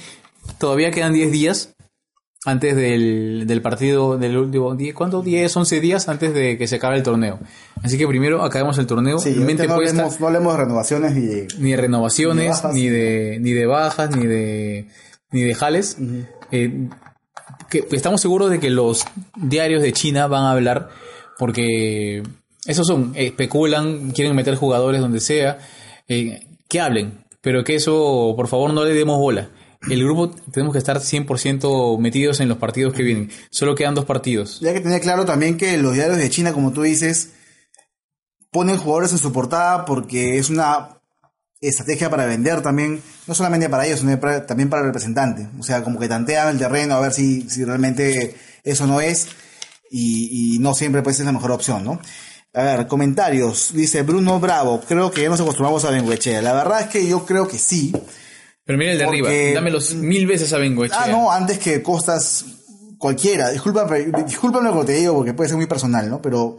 Todavía 0.57 0.89
quedan 0.91 1.13
10 1.13 1.31
días 1.31 1.73
antes 2.45 2.75
del, 2.77 3.43
del 3.45 3.61
partido 3.61 4.17
del 4.17 4.37
último 4.37 4.73
día, 4.75 4.93
¿cuánto? 4.93 5.21
10, 5.21 5.57
11 5.57 5.81
días 5.81 6.07
antes 6.07 6.33
de 6.33 6.57
que 6.57 6.65
se 6.67 6.77
acabe 6.77 6.95
el 6.95 7.03
torneo. 7.03 7.39
Así 7.83 7.97
que 7.97 8.07
primero 8.07 8.41
acabemos 8.43 8.77
el 8.77 8.87
torneo, 8.87 9.19
Sí, 9.19 9.31
mente 9.31 9.63
ahorita 9.63 9.67
no 9.67 9.75
puesta 9.75 9.97
hablemos, 10.03 10.19
no 10.21 10.27
hablemos 10.27 10.53
de 10.57 10.63
renovaciones 10.63 11.15
de... 11.15 11.47
ni 11.59 11.71
de 11.71 11.77
renovaciones, 11.77 12.43
Ni 12.45 12.49
bajas. 12.49 12.73
ni 12.73 12.87
de, 12.87 13.37
ni 13.41 13.51
de 13.51 13.65
bajas, 13.65 14.15
ni 14.15 14.25
de, 14.27 14.87
ni 15.31 15.41
de 15.41 15.55
jales. 15.55 15.97
Eh, 16.51 16.89
que 17.69 17.85
estamos 17.91 18.21
seguros 18.21 18.49
de 18.49 18.59
que 18.59 18.69
los 18.69 19.05
diarios 19.35 19.81
de 19.81 19.93
China 19.93 20.27
van 20.27 20.43
a 20.43 20.51
hablar 20.51 20.89
porque 21.37 22.23
esos 22.65 22.87
son, 22.87 23.13
especulan, 23.15 24.11
quieren 24.11 24.35
meter 24.35 24.55
jugadores 24.55 25.01
donde 25.01 25.19
sea, 25.19 25.59
eh, 26.07 26.47
que 26.67 26.81
hablen, 26.81 27.25
pero 27.41 27.63
que 27.63 27.75
eso, 27.75 28.33
por 28.35 28.47
favor, 28.47 28.73
no 28.73 28.83
le 28.83 28.93
demos 28.93 29.19
bola. 29.19 29.49
El 29.89 30.03
grupo 30.03 30.31
tenemos 30.51 30.73
que 30.73 30.79
estar 30.79 30.97
100% 30.97 31.99
metidos 31.99 32.39
en 32.39 32.49
los 32.49 32.57
partidos 32.57 32.93
que 32.93 33.03
vienen. 33.03 33.29
Solo 33.51 33.75
quedan 33.75 33.95
dos 33.95 34.05
partidos. 34.05 34.59
Ya 34.59 34.73
que 34.73 34.81
tener 34.81 35.01
claro 35.01 35.23
también 35.25 35.55
que 35.57 35.77
los 35.77 35.93
diarios 35.93 36.17
de 36.17 36.29
China, 36.29 36.51
como 36.51 36.73
tú 36.73 36.81
dices, 36.81 37.33
ponen 38.51 38.77
jugadores 38.77 39.11
en 39.11 39.19
su 39.19 39.31
portada 39.31 39.85
porque 39.85 40.37
es 40.39 40.49
una 40.49 40.96
estrategia 41.61 42.09
para 42.09 42.25
vender 42.25 42.61
también, 42.61 43.01
no 43.27 43.33
solamente 43.33 43.69
para 43.69 43.85
ellos, 43.85 43.99
sino 44.01 44.19
para- 44.19 44.45
también 44.45 44.69
para 44.69 44.81
el 44.81 44.87
representante. 44.87 45.47
O 45.59 45.63
sea, 45.63 45.83
como 45.83 45.99
que 45.99 46.07
tantean 46.07 46.49
el 46.49 46.57
terreno 46.59 46.95
a 46.95 46.99
ver 46.99 47.13
si, 47.13 47.49
si 47.49 47.63
realmente 47.65 48.35
eso 48.63 48.85
no 48.87 49.01
es 49.01 49.27
y, 49.89 50.55
y 50.55 50.59
no 50.59 50.73
siempre 50.75 51.01
pues 51.01 51.19
es 51.19 51.25
la 51.25 51.31
mejor 51.31 51.51
opción, 51.51 51.83
¿no? 51.83 51.99
A 52.53 52.63
ver, 52.63 52.87
comentarios. 52.87 53.71
Dice 53.73 54.01
Bruno 54.03 54.39
Bravo, 54.39 54.81
creo 54.87 55.11
que 55.11 55.21
ya 55.21 55.29
nos 55.29 55.39
acostumbramos 55.41 55.85
a 55.85 55.91
Benguechea. 55.91 56.41
La 56.41 56.53
verdad 56.53 56.81
es 56.81 56.87
que 56.87 57.07
yo 57.07 57.25
creo 57.25 57.47
que 57.47 57.57
sí. 57.59 57.93
Pero 58.65 58.77
mira 58.79 58.91
el 58.93 58.97
de 58.97 59.05
Porque- 59.05 59.19
arriba, 59.27 59.53
dámelos 59.55 59.93
mil 59.95 60.25
veces 60.27 60.51
a 60.53 60.57
Bengoechea. 60.57 61.03
Ah, 61.03 61.07
no, 61.07 61.31
antes 61.31 61.57
que 61.59 61.81
Costas 61.83 62.45
cualquiera. 62.97 63.49
Discúlpame, 63.51 64.07
discúlpame 64.25 64.69
lo 64.71 64.79
que 64.81 64.85
te 64.87 64.93
digo 64.93 65.13
porque 65.15 65.33
puede 65.33 65.49
ser 65.49 65.57
muy 65.57 65.67
personal, 65.67 66.09
¿no? 66.09 66.21
Pero 66.21 66.55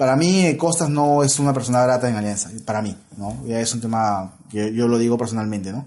para 0.00 0.16
mí 0.16 0.46
eh, 0.46 0.56
Costas 0.56 0.88
no 0.88 1.22
es 1.22 1.38
una 1.38 1.52
persona 1.52 1.82
grata 1.82 2.08
en 2.08 2.16
Alianza, 2.16 2.48
para 2.64 2.80
mí, 2.80 2.96
¿no? 3.18 3.44
Ya 3.46 3.60
es 3.60 3.74
un 3.74 3.82
tema 3.82 4.34
que 4.50 4.72
yo 4.72 4.88
lo 4.88 4.96
digo 4.98 5.18
personalmente, 5.18 5.70
¿no? 5.72 5.86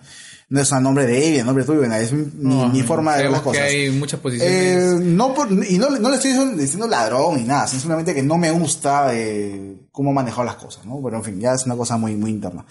No 0.49 0.61
es 0.61 0.71
a 0.71 0.79
nombre 0.79 1.07
de 1.07 1.33
él, 1.35 1.41
a 1.41 1.43
nombre 1.45 1.63
tuyo, 1.63 1.83
es 1.83 2.13
mi, 2.13 2.21
mi- 2.35 2.55
No, 2.57 2.69
mi 2.69 2.83
forma 2.83 3.15
de 3.15 3.23
ver 3.23 3.31
las 3.31 3.41
cosas. 3.41 3.63
que 3.63 3.67
hay 3.69 3.89
muchas 3.89 4.19
posiciones. 4.19 4.53
Eh, 4.55 4.99
no 5.01 5.33
por- 5.33 5.51
y 5.51 5.79
no, 5.79 5.89
no 5.89 6.09
le 6.11 6.17
estoy 6.17 6.31
diciendo- 6.55 6.85
ladrón 6.87 7.37
ni 7.37 7.43
nada, 7.43 7.65
simplemente 7.67 8.13
que 8.13 8.21
no 8.21 8.37
me 8.37 8.51
gusta 8.51 9.07
eh, 9.15 9.77
cómo 9.91 10.13
manejó 10.13 10.43
las 10.43 10.57
cosas, 10.57 10.85
¿no? 10.85 11.01
Pero 11.03 11.17
en 11.17 11.23
fin, 11.23 11.39
ya 11.39 11.53
es 11.53 11.65
una 11.65 11.75
cosa 11.75 11.97
muy, 11.97 12.15
muy 12.15 12.29
interna. 12.29 12.65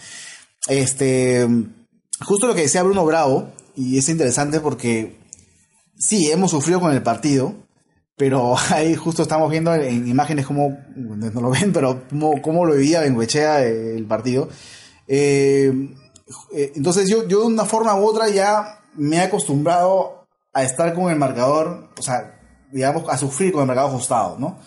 Este, 0.69 1.45
justo 2.25 2.47
lo 2.47 2.55
que 2.55 2.63
decía 2.63 2.85
Bruno 2.85 3.05
Bravo, 3.05 3.49
y 3.75 3.99
es 3.99 4.09
interesante 4.09 4.61
porque 4.61 5.19
sí, 5.99 6.31
hemos 6.31 6.53
sufrido 6.53 6.79
con 6.79 6.93
el 6.93 7.03
partido, 7.03 7.55
pero 8.17 8.55
ahí 8.71 8.95
justo 8.95 9.23
estamos 9.23 9.51
viendo 9.51 9.75
en 9.75 10.07
imágenes 10.07 10.47
cómo, 10.47 10.79
no 10.97 11.41
lo 11.41 11.51
ven, 11.51 11.73
pero 11.73 12.05
cómo, 12.09 12.41
cómo 12.43 12.65
lo 12.65 12.75
vivía 12.75 13.01
Bengoechea 13.01 13.65
eh, 13.65 13.97
el 13.97 14.07
partido. 14.07 14.49
Eh, 15.09 15.73
eh, 16.55 16.73
entonces 16.77 17.09
yo, 17.09 17.27
yo 17.27 17.41
de 17.41 17.47
una 17.47 17.65
forma 17.65 17.95
u 17.95 18.05
otra 18.05 18.29
ya 18.29 18.81
me 18.95 19.17
he 19.17 19.21
acostumbrado 19.21 20.27
a 20.53 20.63
estar 20.63 20.95
con 20.95 21.11
el 21.11 21.19
marcador, 21.19 21.91
o 21.99 22.03
sea, 22.03 22.39
digamos, 22.71 23.09
a 23.09 23.17
sufrir 23.17 23.53
con 23.53 23.63
el 23.63 23.67
marcador 23.67 23.91
ajustado, 23.91 24.39
¿no? 24.39 24.59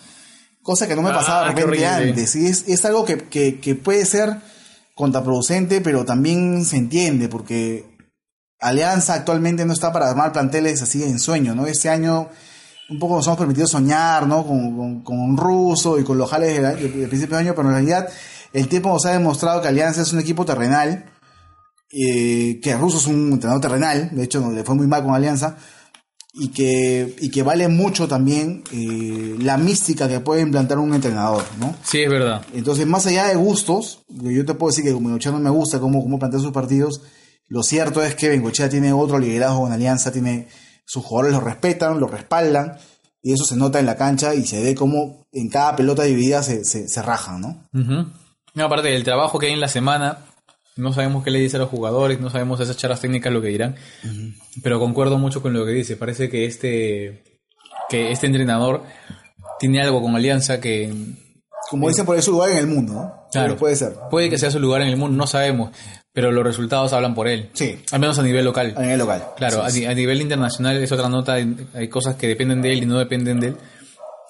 Cosa 0.62 0.88
que 0.88 0.96
no 0.96 1.02
me 1.02 1.10
Ah, 1.10 1.14
pasaba 1.14 1.48
de 1.48 1.54
qué 1.54 1.60
repente 1.62 1.86
antes. 1.86 2.34
Y 2.34 2.46
es, 2.46 2.64
es 2.66 2.84
algo 2.84 3.04
que, 3.04 3.18
que, 3.28 3.60
que 3.60 3.76
puede 3.76 4.04
ser 4.04 4.36
contraproducente, 4.96 5.80
pero 5.80 6.04
también 6.04 6.64
se 6.64 6.76
entiende, 6.76 7.28
porque 7.28 7.96
Alianza 8.58 9.14
actualmente 9.14 9.64
no 9.64 9.72
está 9.72 9.92
para 9.92 10.10
armar 10.10 10.32
planteles 10.32 10.82
así 10.82 10.98
de 10.98 11.08
ensueño, 11.08 11.54
¿no? 11.54 11.66
Este 11.66 11.88
año 11.88 12.30
un 12.88 12.98
poco 12.98 13.16
nos 13.16 13.26
hemos 13.26 13.38
permitido 13.38 13.66
soñar, 13.66 14.26
¿no? 14.26 14.46
Con, 14.46 14.76
con, 14.76 15.02
con 15.02 15.36
Russo 15.36 15.98
y 15.98 16.04
con 16.04 16.18
los 16.18 16.30
jales 16.30 16.60
del, 16.62 16.76
del- 16.76 17.00
del 17.00 17.08
principio 17.08 17.36
de 17.36 17.42
año, 17.42 17.54
pero 17.56 17.68
en 17.68 17.74
realidad 17.74 18.08
el 18.52 18.68
tiempo 18.68 18.88
nos 18.90 19.04
ha 19.06 19.10
demostrado 19.12 19.60
que 19.60 19.68
Alianza 19.68 20.02
es 20.02 20.12
un 20.12 20.20
equipo 20.20 20.44
terrenal, 20.44 21.04
eh, 21.92 22.60
que 22.62 22.76
Russo 22.76 22.98
es 22.98 23.06
un 23.06 23.32
entrenador 23.32 23.60
terrenal, 23.60 24.10
de 24.12 24.22
hecho 24.24 24.40
no 24.40 24.50
le 24.50 24.64
fue 24.64 24.74
muy 24.74 24.86
mal 24.86 25.02
con 25.04 25.14
Alianza, 25.14 25.56
y 26.38 26.48
que, 26.48 27.16
y 27.20 27.30
que 27.30 27.42
vale 27.42 27.66
mucho 27.68 28.08
también 28.08 28.62
eh, 28.70 29.36
la 29.40 29.56
mística 29.56 30.06
que 30.06 30.20
puede 30.20 30.42
implantar 30.42 30.78
un 30.78 30.92
entrenador, 30.94 31.42
¿no? 31.58 31.74
Sí, 31.82 32.02
es 32.02 32.10
verdad. 32.10 32.42
Entonces, 32.52 32.86
más 32.86 33.06
allá 33.06 33.26
de 33.26 33.36
gustos, 33.36 34.04
yo 34.10 34.44
te 34.44 34.52
puedo 34.54 34.70
decir 34.70 34.84
que 34.84 34.92
como 34.92 35.08
Bengochea 35.08 35.32
no 35.32 35.38
me 35.38 35.48
gusta 35.48 35.80
cómo, 35.80 36.02
cómo 36.02 36.18
plantea 36.18 36.40
sus 36.40 36.52
partidos, 36.52 37.00
lo 37.48 37.62
cierto 37.62 38.02
es 38.02 38.14
que 38.16 38.28
Bengochea 38.28 38.68
tiene 38.68 38.92
otro 38.92 39.18
liderazgo 39.18 39.66
en 39.66 39.72
Alianza, 39.72 40.12
tiene 40.12 40.48
sus 40.86 41.04
jugadores 41.04 41.34
lo 41.34 41.40
respetan, 41.40 42.00
lo 42.00 42.06
respaldan, 42.06 42.78
y 43.22 43.32
eso 43.32 43.44
se 43.44 43.56
nota 43.56 43.80
en 43.80 43.86
la 43.86 43.96
cancha 43.96 44.34
y 44.34 44.46
se 44.46 44.62
ve 44.62 44.74
como 44.74 45.26
en 45.32 45.50
cada 45.50 45.76
pelota 45.76 46.04
dividida 46.04 46.42
se, 46.42 46.64
se, 46.64 46.88
se 46.88 47.02
rajan, 47.02 47.40
¿no? 47.40 47.68
Aparte 48.64 48.88
del 48.88 49.04
trabajo 49.04 49.38
que 49.38 49.46
hay 49.46 49.52
en 49.52 49.60
la 49.60 49.68
semana, 49.68 50.18
no 50.76 50.92
sabemos 50.92 51.24
qué 51.24 51.30
le 51.30 51.40
dice 51.40 51.56
a 51.56 51.60
los 51.60 51.68
jugadores, 51.68 52.20
no 52.20 52.30
sabemos 52.30 52.60
esas 52.60 52.76
charlas 52.76 53.00
técnicas 53.00 53.32
lo 53.32 53.42
que 53.42 53.48
dirán, 53.48 53.76
pero 54.62 54.78
concuerdo 54.78 55.18
mucho 55.18 55.42
con 55.42 55.52
lo 55.52 55.66
que 55.66 55.72
dice. 55.72 55.96
Parece 55.96 56.30
que 56.30 56.46
este, 56.46 57.40
que 57.88 58.12
este 58.12 58.26
entrenador 58.26 58.82
tiene 59.58 59.82
algo 59.82 60.00
con 60.00 60.14
Alianza 60.14 60.60
que 60.60 60.92
Como 61.68 61.88
dicen 61.88 62.06
por 62.06 62.16
eso 62.16 62.30
lugar 62.30 62.50
en 62.50 62.58
el 62.58 62.66
mundo, 62.66 62.92
¿no? 62.92 63.26
Claro. 63.32 63.56
Puede 63.56 63.76
ser. 63.76 63.96
puede 64.10 64.30
que 64.30 64.38
sea 64.38 64.50
su 64.50 64.60
lugar 64.60 64.82
en 64.82 64.88
el 64.88 64.96
mundo, 64.96 65.16
no 65.16 65.26
sabemos, 65.26 65.72
pero 66.16 66.32
los 66.32 66.42
resultados 66.42 66.94
hablan 66.94 67.14
por 67.14 67.28
él. 67.28 67.50
Sí. 67.52 67.78
Al 67.92 68.00
menos 68.00 68.18
a 68.18 68.22
nivel 68.22 68.42
local. 68.42 68.72
A 68.74 68.80
nivel 68.80 68.98
local. 68.98 69.22
Claro, 69.36 69.62
a, 69.62 69.68
Sí, 69.68 69.84
a 69.84 69.92
nivel 69.92 70.22
internacional 70.22 70.82
es 70.82 70.90
otra 70.90 71.10
nota, 71.10 71.34
hay, 71.34 71.54
hay 71.74 71.88
cosas 71.88 72.16
que 72.16 72.26
dependen 72.26 72.62
de 72.62 72.72
él 72.72 72.84
y 72.84 72.86
no 72.86 72.98
dependen 72.98 73.38
de 73.38 73.48
él, 73.48 73.56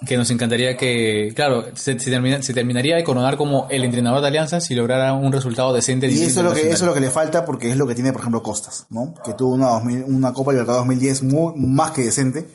que 0.04 0.16
nos 0.16 0.28
encantaría 0.32 0.76
que, 0.76 1.32
claro, 1.32 1.64
se, 1.74 1.96
se 2.00 2.10
termina- 2.10 2.42
se 2.42 2.52
terminaría 2.52 2.96
de 2.96 3.04
coronar 3.04 3.36
como 3.36 3.68
el 3.70 3.84
entrenador 3.84 4.20
de 4.20 4.26
Alianza 4.26 4.60
si 4.60 4.74
lograra 4.74 5.12
un 5.14 5.32
resultado 5.32 5.72
decente. 5.72 6.08
Y 6.08 6.20
eso 6.22 6.40
es, 6.40 6.44
lo 6.44 6.52
que, 6.52 6.62
eso 6.62 6.72
es 6.72 6.82
lo 6.82 6.92
que 6.92 7.00
le 7.00 7.10
falta 7.10 7.44
porque 7.44 7.70
es 7.70 7.76
lo 7.76 7.86
que 7.86 7.94
tiene, 7.94 8.10
por 8.10 8.20
ejemplo, 8.22 8.42
Costas, 8.42 8.86
¿no? 8.90 9.14
Que 9.24 9.34
tuvo 9.34 9.54
una, 9.54 9.68
2000 9.68 10.04
una 10.08 10.32
Copa 10.32 10.50
Libertadores 10.50 10.86
2010 10.88 11.22
muy, 11.22 11.52
más 11.56 11.92
que 11.92 12.02
decente, 12.02 12.48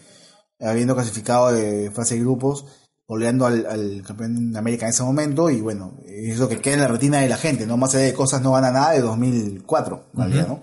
habiendo 0.60 0.94
clasificado 0.94 1.54
de 1.54 1.90
fase 1.92 2.16
de 2.16 2.20
grupos, 2.20 2.66
goleando 3.12 3.46
al, 3.46 3.66
al 3.66 4.04
campeón 4.08 4.54
de 4.54 4.58
América 4.58 4.86
en 4.86 4.92
ese 4.92 5.04
momento, 5.04 5.50
y 5.50 5.60
bueno, 5.60 5.96
es 6.08 6.40
lo 6.40 6.48
que 6.48 6.60
queda 6.62 6.76
en 6.76 6.80
la 6.80 6.88
retina 6.88 7.20
de 7.20 7.28
la 7.28 7.36
gente, 7.36 7.68
¿no? 7.68 7.76
Más 7.76 7.94
allá 7.94 8.06
de 8.06 8.14
Costas 8.14 8.42
no 8.42 8.54
gana 8.54 8.72
nada 8.72 8.92
de 8.92 9.02
2004, 9.02 10.04
en 10.14 10.20
realidad, 10.20 10.48
¿no? 10.48 10.62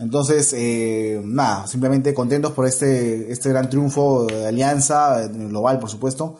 Entonces, 0.00 0.52
eh, 0.56 1.20
nada, 1.24 1.68
simplemente 1.68 2.12
contentos 2.12 2.50
por 2.50 2.66
este, 2.66 3.30
este 3.30 3.48
gran 3.50 3.70
triunfo 3.70 4.26
de 4.26 4.44
Alianza, 4.48 5.24
global, 5.28 5.78
por 5.78 5.88
supuesto, 5.88 6.36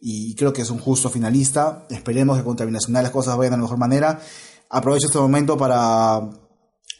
y 0.00 0.34
creo 0.34 0.52
que 0.52 0.60
es 0.60 0.70
un 0.70 0.78
justo 0.78 1.08
finalista. 1.08 1.86
Esperemos 1.88 2.36
que 2.36 2.44
contra 2.44 2.66
Binacional 2.66 3.02
las 3.04 3.10
cosas 3.12 3.34
vayan 3.38 3.52
de 3.52 3.56
la 3.56 3.62
mejor 3.62 3.78
manera. 3.78 4.20
Aprovecho 4.68 5.06
este 5.06 5.18
momento 5.18 5.56
para, 5.56 6.20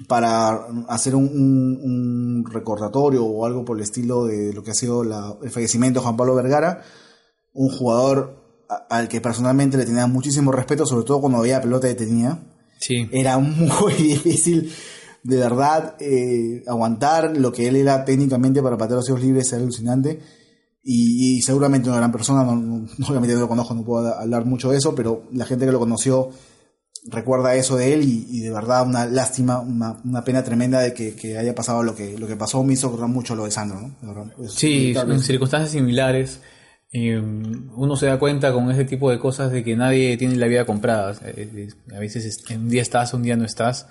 para 0.08 0.66
hacer 0.88 1.14
un, 1.14 1.24
un- 1.24 1.80
un 1.82 2.44
recordatorio 2.50 3.24
o 3.24 3.44
algo 3.44 3.64
por 3.64 3.76
el 3.76 3.82
estilo 3.82 4.24
de 4.24 4.52
lo 4.54 4.62
que 4.62 4.70
ha 4.70 4.74
sido 4.74 5.04
la- 5.04 5.34
el 5.42 5.50
fallecimiento 5.50 6.00
de 6.00 6.04
Juan 6.04 6.16
Pablo 6.16 6.34
Vergara, 6.34 6.82
un 7.52 7.68
jugador 7.70 8.36
al 8.90 9.08
que 9.08 9.20
personalmente 9.20 9.76
le 9.76 9.86
tenía 9.86 10.06
muchísimo 10.06 10.52
respeto, 10.52 10.84
sobre 10.86 11.04
todo 11.06 11.20
cuando 11.20 11.40
veía 11.40 11.60
pelota 11.60 11.86
detenida 11.86 12.38
Sí. 12.80 13.08
era 13.12 13.38
muy 13.38 13.92
difícil 13.98 14.72
de 15.24 15.36
verdad 15.36 15.96
eh, 16.00 16.62
aguantar 16.68 17.36
lo 17.36 17.50
que 17.52 17.66
él 17.66 17.74
era 17.76 18.04
técnicamente 18.04 18.62
para 18.62 18.76
patear 18.78 18.96
los 18.98 19.06
tiros 19.06 19.20
libres 19.22 19.52
era 19.52 19.62
alucinante. 19.62 20.20
Y, 20.82 21.38
y 21.38 21.42
seguramente 21.42 21.88
una 21.88 21.98
gran 21.98 22.12
persona 22.12 22.44
no, 22.44 22.54
no- 22.54 22.86
obviamente 23.08 23.34
no 23.34 23.40
lo 23.40 23.48
conozco 23.48 23.74
no 23.74 23.84
puedo 23.84 24.14
hablar 24.14 24.44
mucho 24.46 24.70
de 24.70 24.78
eso 24.78 24.94
pero 24.94 25.24
la 25.32 25.44
gente 25.44 25.66
que 25.66 25.72
lo 25.72 25.80
conoció 25.80 26.30
recuerda 27.10 27.54
eso 27.56 27.76
de 27.76 27.94
él 27.94 28.02
y, 28.04 28.26
y 28.30 28.40
de 28.40 28.50
verdad 28.50 28.86
una 28.86 29.06
lástima 29.06 29.60
una, 29.60 30.00
una 30.04 30.22
pena 30.24 30.44
tremenda 30.44 30.80
de 30.80 30.94
que, 30.94 31.14
que 31.14 31.36
haya 31.38 31.54
pasado 31.54 31.82
lo 31.82 31.94
que 31.94 32.16
lo 32.18 32.26
que 32.26 32.36
pasó. 32.36 32.62
Me 32.62 32.74
hizo 32.74 32.88
acordar 32.88 33.08
mucho 33.08 33.34
lo 33.34 33.44
de 33.44 33.50
Sandro 33.50 33.80
¿no? 33.80 33.96
De 34.00 34.06
verdad, 34.06 34.32
es 34.44 34.52
Sí, 34.54 34.92
en 34.96 35.20
circunstancias 35.20 35.72
similares, 35.72 36.40
eh, 36.92 37.18
uno 37.20 37.96
se 37.96 38.06
da 38.06 38.18
cuenta 38.18 38.52
con 38.52 38.70
ese 38.70 38.84
tipo 38.84 39.10
de 39.10 39.18
cosas 39.18 39.52
de 39.52 39.62
que 39.62 39.76
nadie 39.76 40.16
tiene 40.16 40.36
la 40.36 40.46
vida 40.46 40.64
comprada. 40.64 41.14
Eh, 41.24 41.68
A 41.94 41.98
veces 41.98 42.24
es- 42.24 42.44
un 42.50 42.68
día 42.68 42.82
estás, 42.82 43.12
un 43.14 43.22
día 43.22 43.36
no 43.36 43.44
estás. 43.44 43.86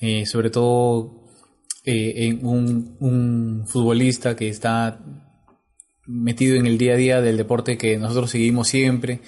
Eh, 0.00 0.26
sobre 0.26 0.50
todo 0.50 1.20
eh, 1.84 2.26
en 2.28 2.44
un, 2.46 2.96
un 3.00 3.64
futbolista 3.66 4.34
que 4.36 4.48
está 4.48 5.00
metido 6.06 6.56
en 6.56 6.66
el 6.66 6.78
día 6.78 6.94
a 6.94 6.96
día 6.96 7.20
del 7.20 7.36
deporte 7.36 7.76
que 7.78 7.96
nosotros 7.98 8.30
seguimos 8.30 8.68
siempre. 8.68 9.20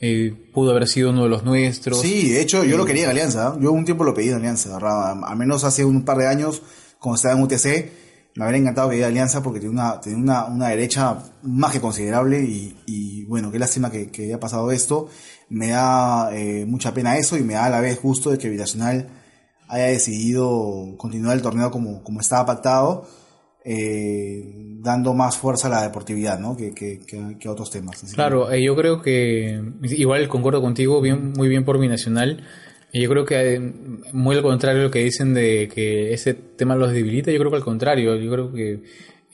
eh, 0.00 0.32
pudo 0.54 0.70
haber 0.70 0.86
sido 0.86 1.10
uno 1.10 1.24
de 1.24 1.28
los 1.28 1.42
nuestros. 1.44 2.00
Sí, 2.00 2.28
de 2.30 2.40
hecho, 2.40 2.62
yo 2.64 2.76
lo 2.76 2.84
quería 2.84 3.04
en 3.04 3.10
Alianza. 3.10 3.56
Yo 3.60 3.72
un 3.72 3.84
tiempo 3.84 4.04
lo 4.04 4.14
pedí 4.14 4.28
en 4.28 4.36
Alianza, 4.36 4.72
¿verdad? 4.74 5.18
Al 5.24 5.36
menos 5.36 5.64
hace 5.64 5.84
un 5.84 6.04
par 6.04 6.18
de 6.18 6.28
años, 6.28 6.62
cuando 7.00 7.16
estaba 7.16 7.34
en 7.34 7.42
UTC, 7.42 7.90
me 8.38 8.44
habría 8.44 8.60
encantado 8.60 8.88
que 8.88 8.94
diera 8.94 9.08
Alianza 9.08 9.42
porque 9.42 9.58
tiene 9.58 9.74
una, 9.74 10.00
tiene 10.00 10.16
una, 10.16 10.44
una 10.44 10.68
derecha 10.68 11.18
más 11.42 11.72
que 11.72 11.80
considerable 11.80 12.40
y, 12.40 13.24
bueno, 13.24 13.50
qué 13.50 13.58
lástima 13.58 13.90
que, 13.90 14.08
haya 14.16 14.38
pasado 14.38 14.70
esto. 14.70 15.08
Me 15.48 15.70
da 15.70 16.30
eh, 16.32 16.64
mucha 16.64 16.94
pena 16.94 17.18
eso 17.18 17.36
y 17.36 17.42
me 17.42 17.54
da 17.54 17.64
a 17.64 17.70
la 17.70 17.80
vez 17.80 18.00
gusto 18.00 18.30
de 18.30 18.38
que 18.38 18.48
Binacional 18.48 19.08
haya 19.66 19.86
decidido 19.86 20.94
continuar 20.98 21.36
el 21.36 21.42
torneo 21.42 21.72
como, 21.72 22.04
como 22.04 22.20
estaba 22.20 22.46
pactado, 22.46 23.08
eh, 23.64 24.54
dando 24.82 25.14
más 25.14 25.36
fuerza 25.36 25.66
a 25.66 25.70
la 25.70 25.82
deportividad, 25.82 26.38
¿no? 26.38 26.56
Que, 26.56 26.72
que, 26.72 27.00
a 27.44 27.50
otros 27.50 27.72
temas. 27.72 28.00
Claro, 28.14 28.52
eh, 28.52 28.62
yo 28.62 28.76
creo 28.76 29.02
que 29.02 29.60
igual 29.82 30.28
concuerdo 30.28 30.60
contigo, 30.60 31.00
bien, 31.00 31.32
muy 31.32 31.48
bien 31.48 31.64
por 31.64 31.80
Binacional. 31.80 32.44
Yo 33.00 33.08
creo 33.10 33.24
que 33.24 33.60
muy 34.12 34.36
al 34.36 34.42
contrario 34.42 34.80
de 34.80 34.84
lo 34.86 34.90
que 34.90 35.04
dicen 35.04 35.34
de 35.34 35.68
que 35.72 36.12
ese 36.12 36.34
tema 36.34 36.74
los 36.76 36.92
debilita, 36.92 37.30
yo 37.30 37.38
creo 37.38 37.50
que 37.50 37.56
al 37.56 37.64
contrario, 37.64 38.16
yo 38.16 38.30
creo 38.32 38.52
que 38.52 38.80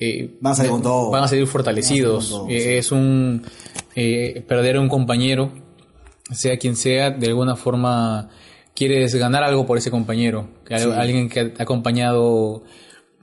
eh, 0.00 0.34
Van 0.40 0.52
a 0.52 0.56
salir 0.56 0.72
con 0.72 0.82
todo. 0.82 1.10
van 1.10 1.24
a 1.24 1.28
salir 1.28 1.46
fortalecidos. 1.46 2.30
Van 2.32 2.40
a 2.40 2.44
salir 2.44 2.44
con 2.44 2.48
todo, 2.48 2.56
Eh, 2.56 2.60
sí. 2.62 2.68
Es 2.78 2.92
un 2.92 3.42
eh, 3.94 4.44
perder 4.48 4.76
a 4.76 4.80
un 4.80 4.88
compañero, 4.88 5.52
sea 6.32 6.56
quien 6.58 6.74
sea, 6.76 7.10
de 7.10 7.26
alguna 7.28 7.54
forma 7.56 8.28
quieres 8.74 9.14
ganar 9.14 9.44
algo 9.44 9.66
por 9.66 9.78
ese 9.78 9.90
compañero, 9.90 10.48
que 10.66 10.76
Sí. 10.78 10.88
alguien 10.92 11.28
que 11.28 11.40
ha 11.56 11.62
acompañado, 11.62 12.64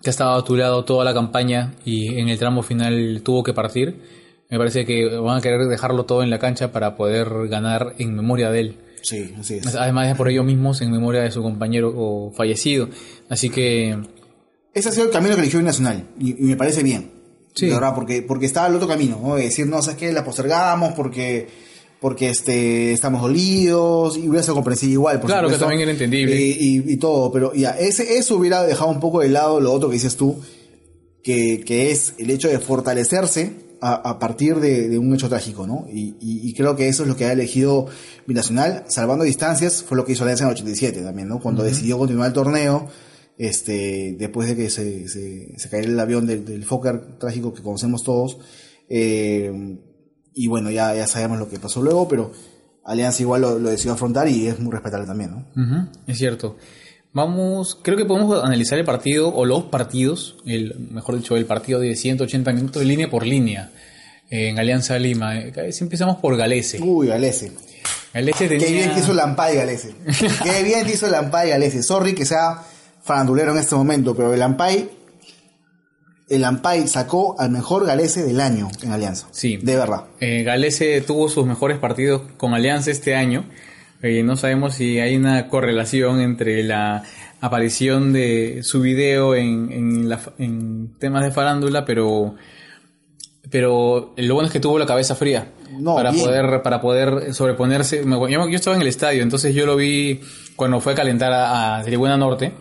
que 0.01 0.09
ha 0.09 0.11
estado 0.11 0.31
a 0.39 0.43
tu 0.45 0.55
lado 0.55 0.85
toda 0.85 1.03
la 1.03 1.13
campaña 1.13 1.73
y 1.83 2.17
en 2.19 2.29
el 2.29 2.39
tramo 2.39 2.63
final 2.63 3.21
tuvo 3.23 3.43
que 3.43 3.53
partir. 3.53 3.95
Me 4.49 4.57
parece 4.57 4.85
que 4.85 5.07
van 5.17 5.37
a 5.37 5.41
querer 5.41 5.61
dejarlo 5.67 6.05
todo 6.05 6.23
en 6.23 6.29
la 6.29 6.39
cancha 6.39 6.71
para 6.71 6.95
poder 6.95 7.47
ganar 7.49 7.95
en 7.99 8.15
memoria 8.15 8.49
de 8.49 8.59
él. 8.61 8.75
Sí, 9.01 9.33
así 9.39 9.55
es. 9.55 9.75
Además 9.75 10.07
de 10.07 10.15
por 10.15 10.29
ellos 10.29 10.45
mismos 10.45 10.81
en 10.81 10.91
memoria 10.91 11.21
de 11.21 11.31
su 11.31 11.41
compañero 11.41 11.91
o 11.95 12.31
fallecido. 12.31 12.89
Así 13.29 13.49
que 13.49 13.97
Ese 14.73 14.89
ha 14.89 14.91
sido 14.91 15.05
el 15.05 15.11
camino 15.11 15.35
que 15.35 15.41
eligió 15.41 15.61
Nacional 15.61 16.07
y, 16.19 16.31
y 16.31 16.47
me 16.47 16.55
parece 16.55 16.83
bien. 16.83 17.11
Sí. 17.53 17.65
De 17.67 17.73
verdad, 17.73 17.93
porque, 17.95 18.21
porque 18.21 18.45
estaba 18.45 18.67
el 18.67 18.75
otro 18.75 18.87
camino, 18.87 19.19
¿no? 19.21 19.35
De 19.35 19.43
decir, 19.43 19.67
no, 19.67 19.81
¿sabes 19.81 19.97
qué? 19.99 20.11
La 20.13 20.23
postergamos 20.23 20.93
porque, 20.93 21.47
porque 21.99 22.29
este, 22.29 22.93
estamos 22.93 23.21
dolidos 23.21 24.17
y 24.17 24.21
hubiera 24.29 24.41
sido 24.43 24.55
comprensible 24.55 24.93
igual. 24.93 25.19
por 25.19 25.29
Claro, 25.29 25.47
que 25.49 25.55
supuesto. 25.55 25.65
también 25.65 25.81
era 25.81 25.91
entendible. 25.91 26.35
Y, 26.39 26.77
y- 26.77 26.93
y 26.93 26.97
todo, 26.97 27.31
pero 27.31 27.53
ya, 27.53 27.71
ese, 27.71 28.17
eso 28.17 28.37
hubiera 28.37 28.63
dejado 28.63 28.89
un 28.91 28.99
poco 29.01 29.19
de 29.19 29.27
lado 29.29 29.59
lo 29.59 29.73
otro 29.73 29.89
que 29.89 29.95
dices 29.95 30.15
tú, 30.15 30.37
que, 31.23 31.61
que 31.65 31.91
es 31.91 32.13
el 32.19 32.29
hecho 32.29 32.47
de 32.47 32.57
fortalecerse 32.59 33.51
a, 33.81 33.93
a 33.95 34.19
partir 34.19 34.59
de, 34.59 34.87
de 34.89 34.97
un 34.99 35.13
hecho 35.13 35.27
trágico, 35.27 35.65
¿no? 35.67 35.85
Y, 35.91 36.15
y- 36.21 36.47
y 36.49 36.53
creo 36.53 36.75
que 36.75 36.87
eso 36.87 37.03
es 37.03 37.09
lo 37.09 37.15
que 37.15 37.25
ha 37.25 37.31
elegido 37.33 37.87
Binacional, 38.27 38.83
salvando 38.87 39.25
distancias, 39.25 39.83
fue 39.83 39.97
lo 39.97 40.05
que 40.05 40.11
hizo 40.13 40.23
Alianza 40.23 40.43
en 40.43 40.49
el 40.51 40.53
87 40.55 41.01
también, 41.01 41.27
¿no? 41.27 41.39
Cuando 41.39 41.63
decidió 41.63 41.97
continuar 41.97 42.27
el 42.27 42.33
torneo, 42.33 42.87
este, 43.37 44.15
después 44.19 44.47
de 44.47 44.55
que 44.55 44.69
se, 44.69 45.07
se, 45.07 45.57
se 45.57 45.69
cayera 45.69 45.91
el 45.91 45.99
avión 45.99 46.27
del, 46.27 46.45
del 46.45 46.63
Fokker 46.63 47.17
trágico 47.17 47.53
que 47.53 47.63
conocemos 47.63 48.03
todos, 48.03 48.37
eh, 48.89 49.79
y 50.33 50.47
bueno, 50.47 50.69
ya, 50.71 50.93
ya 50.95 51.07
sabemos 51.07 51.39
lo 51.39 51.49
que 51.49 51.59
pasó 51.59 51.81
luego, 51.81 52.07
pero 52.07 52.31
Alianza 52.85 53.21
igual 53.21 53.41
lo, 53.41 53.59
lo 53.59 53.69
decidió 53.69 53.93
afrontar 53.93 54.27
y 54.27 54.47
es 54.47 54.59
muy 54.59 54.71
respetable 54.71 55.05
también, 55.07 55.31
¿no? 55.31 55.45
Es 56.07 56.17
cierto. 56.17 56.57
Vamos, 57.13 57.77
creo 57.81 57.97
que 57.97 58.05
podemos 58.05 58.41
analizar 58.43 58.79
el 58.79 58.85
partido 58.85 59.33
o 59.33 59.45
los 59.45 59.63
partidos, 59.65 60.37
el, 60.45 60.75
mejor 60.91 61.17
dicho, 61.17 61.35
el 61.35 61.45
partido 61.45 61.79
de 61.79 61.95
180 61.95 62.53
minutos 62.53 62.85
línea 62.85 63.09
por 63.09 63.25
línea 63.25 63.69
en 64.29 64.57
Alianza 64.57 64.97
Lima. 64.97 65.37
Eh, 65.37 65.71
Si 65.73 65.83
empezamos 65.83 66.17
por 66.17 66.37
Galese. 66.37 66.81
Uy, 66.81 67.07
Galese. 67.07 67.51
Galese 68.13 68.47
tenía... 68.47 68.65
Qué 68.65 68.73
bien 68.73 68.93
que 68.93 68.99
hizo 69.01 69.13
Lampay 69.13 69.55
Galese. 69.57 69.93
Qué 70.43 70.63
bien 70.63 70.85
que 70.85 70.93
hizo 70.93 71.09
Lampay 71.09 71.49
Galese. 71.49 71.83
Sorry 71.83 72.15
que 72.15 72.25
sea 72.25 72.63
farandulero 73.03 73.51
en 73.51 73.57
este 73.57 73.75
momento, 73.75 74.15
pero 74.15 74.33
el 74.33 74.39
Lampay, 74.39 74.89
el 76.29 76.41
Lampay 76.41 76.87
sacó 76.87 77.35
al 77.37 77.51
mejor 77.51 77.85
Galese 77.85 78.23
del 78.23 78.39
año 78.39 78.69
en 78.81 78.91
Alianza. 78.93 79.27
Sí. 79.31 79.57
De 79.57 79.75
verdad. 79.75 80.05
Eh, 80.21 80.43
Galese 80.43 81.01
tuvo 81.01 81.27
sus 81.27 81.45
mejores 81.45 81.77
partidos 81.77 82.21
con 82.37 82.53
Alianza 82.53 82.89
este 82.89 83.15
año. 83.15 83.45
Eh, 84.03 84.23
no 84.23 84.35
sabemos 84.35 84.73
si 84.75 84.99
hay 84.99 85.15
una 85.15 85.47
correlación 85.47 86.21
entre 86.21 86.63
la 86.63 87.03
aparición 87.39 88.13
de 88.13 88.61
su 88.63 88.81
video 88.81 89.35
en, 89.35 89.71
en, 89.71 90.09
la- 90.09 90.19
en 90.39 90.93
temas 90.99 91.23
de 91.23 91.31
farándula, 91.31 91.85
pero 91.85 92.35
pero 93.49 94.13
lo 94.17 94.33
bueno 94.35 94.47
es 94.47 94.53
que 94.53 94.59
tuvo 94.59 94.79
la 94.79 94.85
cabeza 94.85 95.15
fría 95.15 95.47
No, 95.77 95.95
para 95.95 96.11
bien. 96.11 96.23
poder 96.25 96.61
para 96.61 96.79
poder 96.81 97.33
sobreponerse. 97.33 98.03
Yo, 98.05 98.27
yo 98.49 98.55
estaba 98.55 98.75
en 98.75 98.81
el 98.81 98.87
estadio, 98.87 99.23
entonces 99.23 99.53
yo 99.53 99.65
lo 99.65 99.75
vi 99.75 100.21
cuando 100.55 100.79
fue 100.79 100.93
a 100.93 100.95
calentar 100.95 101.33
a, 101.33 101.77
a 101.77 101.83
Tribuna 101.83 102.17
Norte, 102.17 102.51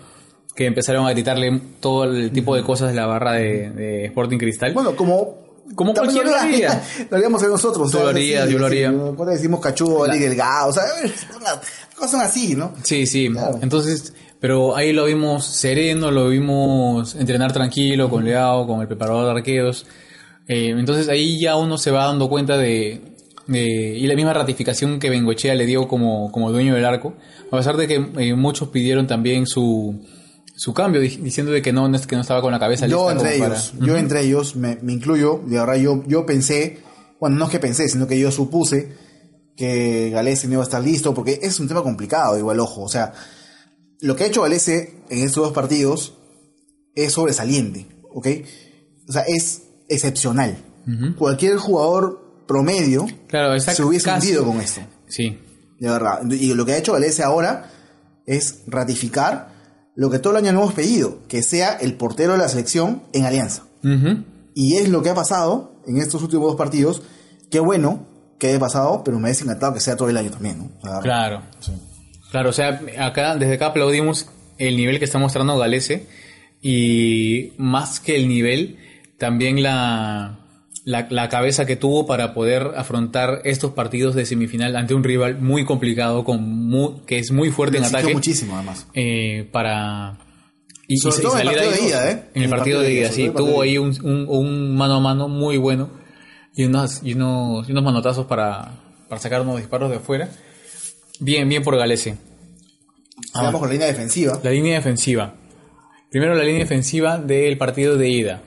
que 0.55 0.67
empezaron 0.67 1.07
a 1.07 1.11
gritarle 1.13 1.61
todo 1.81 2.05
el 2.05 2.31
tipo 2.33 2.57
de 2.57 2.63
cosas 2.63 2.89
de 2.91 2.95
la 2.97 3.07
barra 3.07 3.33
de, 3.35 3.71
de 3.71 4.05
Sporting 4.07 4.39
Cristal. 4.39 4.73
Bueno, 4.73 4.97
como. 4.97 5.50
Como 5.75 5.93
también 5.95 6.17
cualquiera 6.17 6.43
lo 6.43 6.49
haría. 6.55 6.83
Lo 7.11 7.17
haríamos 7.17 7.43
nosotros. 7.43 7.91
Tú 7.91 7.99
lo 7.99 8.09
harías, 8.09 8.49
yo 8.49 8.59
lo 8.59 8.67
haría. 8.67 8.91
Cuando 8.93 9.27
decimos 9.27 9.61
cachudo, 9.61 10.05
Ali 10.05 10.19
delgado, 10.19 10.69
o 10.71 10.73
sea, 10.73 10.83
cosas 11.95 12.11
son 12.11 12.21
así, 12.21 12.55
¿no? 12.57 12.73
Sí, 12.83 13.07
sí. 13.07 13.29
Claro. 13.31 13.59
Entonces, 13.63 14.13
pero 14.41 14.75
ahí 14.77 14.93
lo 14.93 15.05
vimos 15.05 15.45
sereno, 15.47 16.11
lo 16.11 16.29
vimos 16.29 17.15
entrenar 17.15 17.53
tranquilo, 17.53 18.09
con 18.11 18.25
Leao, 18.25 18.67
con 18.67 18.81
el 18.81 18.89
preparador 18.89 19.27
de 19.27 19.31
arqueros. 19.39 19.87
Eh, 20.49 20.71
entonces 20.77 21.09
ahí 21.09 21.39
ya 21.41 21.57
uno 21.57 21.79
se 21.79 21.91
va 21.91 22.07
dando 22.07 22.29
cuenta 22.29 22.57
de, 22.59 23.01
de- 23.47 23.97
y 23.97 24.07
la 24.07 24.15
misma 24.17 24.33
ratificación 24.33 24.99
que 24.99 25.11
Bengochea 25.11 25.55
le 25.55 25.67
dio 25.67 25.87
como, 25.87 26.33
como 26.33 26.51
dueño 26.51 26.75
del 26.75 26.85
arco, 26.85 27.15
a 27.53 27.57
pesar 27.57 27.77
de 27.77 27.87
que 27.87 27.95
eh, 28.19 28.35
muchos 28.35 28.69
pidieron 28.71 29.07
también 29.07 29.47
su, 29.47 30.01
su 30.61 30.75
cambio, 30.75 31.01
di- 31.01 31.17
diciendo 31.23 31.53
de 31.53 31.63
que 31.63 31.73
no, 31.73 31.91
que 32.07 32.17
no 32.17 32.21
estaba 32.21 32.43
con 32.43 32.53
la 32.53 32.59
cabeza 32.59 32.87
Yo 32.87 33.11
entre 33.11 33.39
para- 33.39 33.55
ellos, 33.55 33.73
yo 33.81 33.97
entre 33.97 34.21
ellos, 34.21 34.57
me, 34.57 34.77
me 34.83 34.93
incluyo, 34.93 35.41
de 35.47 35.57
verdad 35.59 35.77
yo, 35.77 36.03
yo 36.07 36.27
pensé, 36.27 36.81
bueno, 37.19 37.37
no 37.37 37.47
es 37.47 37.51
que 37.51 37.59
pensé, 37.59 37.89
sino 37.89 38.07
que 38.07 38.19
yo 38.19 38.31
supuse 38.31 38.93
que 39.57 40.11
Galese 40.11 40.47
no 40.49 40.55
iba 40.55 40.63
a 40.63 40.65
estar 40.65 40.83
listo, 40.85 41.15
porque 41.15 41.39
es 41.43 41.59
un 41.61 41.67
tema 41.69 41.83
complicado, 41.83 42.37
igual 42.39 42.61
ojo, 42.61 42.83
o 42.83 42.89
sea, 42.91 43.15
lo 44.03 44.17
que 44.17 44.25
ha 44.25 44.27
hecho 44.27 44.43
Galese 44.43 44.97
en 45.09 45.21
estos 45.25 45.45
dos 45.45 45.53
partidos 45.55 46.19
es 46.95 47.13
sobresaliente, 47.15 47.87
¿ok? 48.13 48.27
O 49.09 49.13
sea, 49.13 49.23
es 49.27 49.63
excepcional. 49.89 50.59
Cualquier 51.17 51.57
jugador 51.57 52.45
promedio 52.47 53.07
Claro, 53.29 53.59
se 53.61 53.83
hubiese 53.83 54.11
hundido 54.13 54.45
con 54.45 54.61
esto, 54.61 54.83
Sí, 55.09 55.39
de 55.79 55.89
verdad. 55.89 56.21
Y 56.31 56.53
lo 56.53 56.67
que 56.67 56.73
ha 56.73 56.77
hecho 56.77 56.93
Galese 56.93 57.23
ahora 57.23 57.71
es 58.27 58.63
ratificar 58.67 59.50
lo 60.01 60.09
que 60.09 60.19
todo 60.19 60.33
el 60.33 60.43
año 60.43 60.55
no 60.55 60.63
hemos 60.63 60.73
pedido, 60.73 61.19
que 61.29 61.43
sea 61.43 61.75
el 61.75 61.93
portero 61.93 62.33
de 62.33 62.39
la 62.39 62.49
selección 62.49 63.03
en 63.13 63.27
Alianza. 63.27 63.65
Y 64.55 64.77
es 64.77 64.89
lo 64.89 65.03
que 65.03 65.11
ha 65.11 65.15
pasado 65.15 65.75
en 65.87 65.99
estos 65.99 66.23
últimos 66.23 66.47
dos 66.47 66.57
partidos. 66.57 67.03
Qué 67.51 67.61
bueno 67.61 68.07
que 68.39 68.47
haya 68.49 68.59
pasado, 68.59 69.03
pero 69.05 69.19
me 69.19 69.25
hubiese 69.25 69.45
encantado 69.45 69.75
que 69.75 69.81
sea 69.81 69.97
todo 69.97 70.09
el 70.09 70.17
año 70.17 70.31
también, 70.31 70.57
¿no? 70.57 70.71
O 70.79 70.81
sea, 70.81 71.01
Claro. 71.01 71.43
Claro, 72.31 72.49
o 72.49 72.53
sea, 72.55 72.81
acá, 72.99 73.37
desde 73.37 73.57
acá 73.57 73.67
aplaudimos 73.67 74.31
el 74.57 74.79
nivel 74.79 75.01
que 75.01 75.05
está 75.05 75.19
mostrando 75.19 75.59
Galese 75.59 76.07
y 76.63 77.53
más 77.59 78.01
que 78.01 78.17
el 78.17 78.27
nivel, 78.27 78.79
también 79.19 79.63
la, 79.63 80.40
la, 80.91 81.07
la 81.11 81.29
cabeza 81.29 81.65
que 81.67 81.77
tuvo 81.77 82.07
para 82.07 82.35
poder 82.35 82.73
afrontar 82.77 83.41
estos 83.45 83.73
partidos 83.73 84.15
de 84.15 84.27
semifinal 84.27 84.77
ante 84.77 84.95
un 84.95 85.03
rival 85.05 85.41
muy 85.41 85.65
complicado, 85.65 86.25
con 86.25 86.43
mu- 86.69 87.05
que 87.07 87.19
es 87.19 87.31
muy 87.33 87.51
fuerte 87.51 87.79
le 87.79 87.87
en 87.87 87.95
ataque. 87.95 88.13
muchísimo, 88.13 88.57
además. 88.57 88.87
eh, 88.95 89.49
para... 89.53 90.19
Y, 90.89 90.97
Sobre 90.99 91.17
y 91.19 91.23
todo 91.23 91.39
en 91.39 91.41
el 91.41 91.55
partido 91.55 91.71
ahí- 91.71 91.81
de 91.81 91.87
ida, 91.89 92.11
¿eh? 92.11 92.25
En 92.35 92.43
el 92.43 92.51
partido 92.51 92.81
de 92.81 92.93
ida, 92.93 93.13
sí. 93.13 93.31
Tuvo 93.31 93.63
ahí 93.63 93.79
un, 93.79 93.97
un, 94.05 94.27
un 94.29 94.77
mano 94.77 94.95
a 94.97 95.01
mano 95.01 95.29
muy 95.29 95.57
bueno 95.57 95.89
y, 96.57 96.65
unas, 96.65 97.01
y, 97.05 97.15
unos, 97.15 97.69
y 97.69 97.73
unos 97.73 97.85
manotazos 97.85 98.27
para, 98.27 98.73
para 99.09 99.21
sacar 99.21 99.41
unos 99.43 99.59
disparos 99.59 99.89
de 99.91 99.97
afuera. 99.99 100.29
Bien, 101.21 101.49
bien 101.49 101.63
por 101.63 101.77
Galese. 101.77 102.17
Sigamos 103.33 103.61
con 103.61 103.69
la 103.69 103.73
línea 103.75 103.87
defensiva. 103.87 104.41
La 104.43 104.51
línea 104.51 104.75
defensiva. 104.75 105.35
Primero 106.11 106.35
la 106.35 106.43
línea 106.43 106.61
defensiva 106.63 107.19
del 107.19 107.57
partido 107.57 107.97
de 107.97 108.09
ida. 108.09 108.43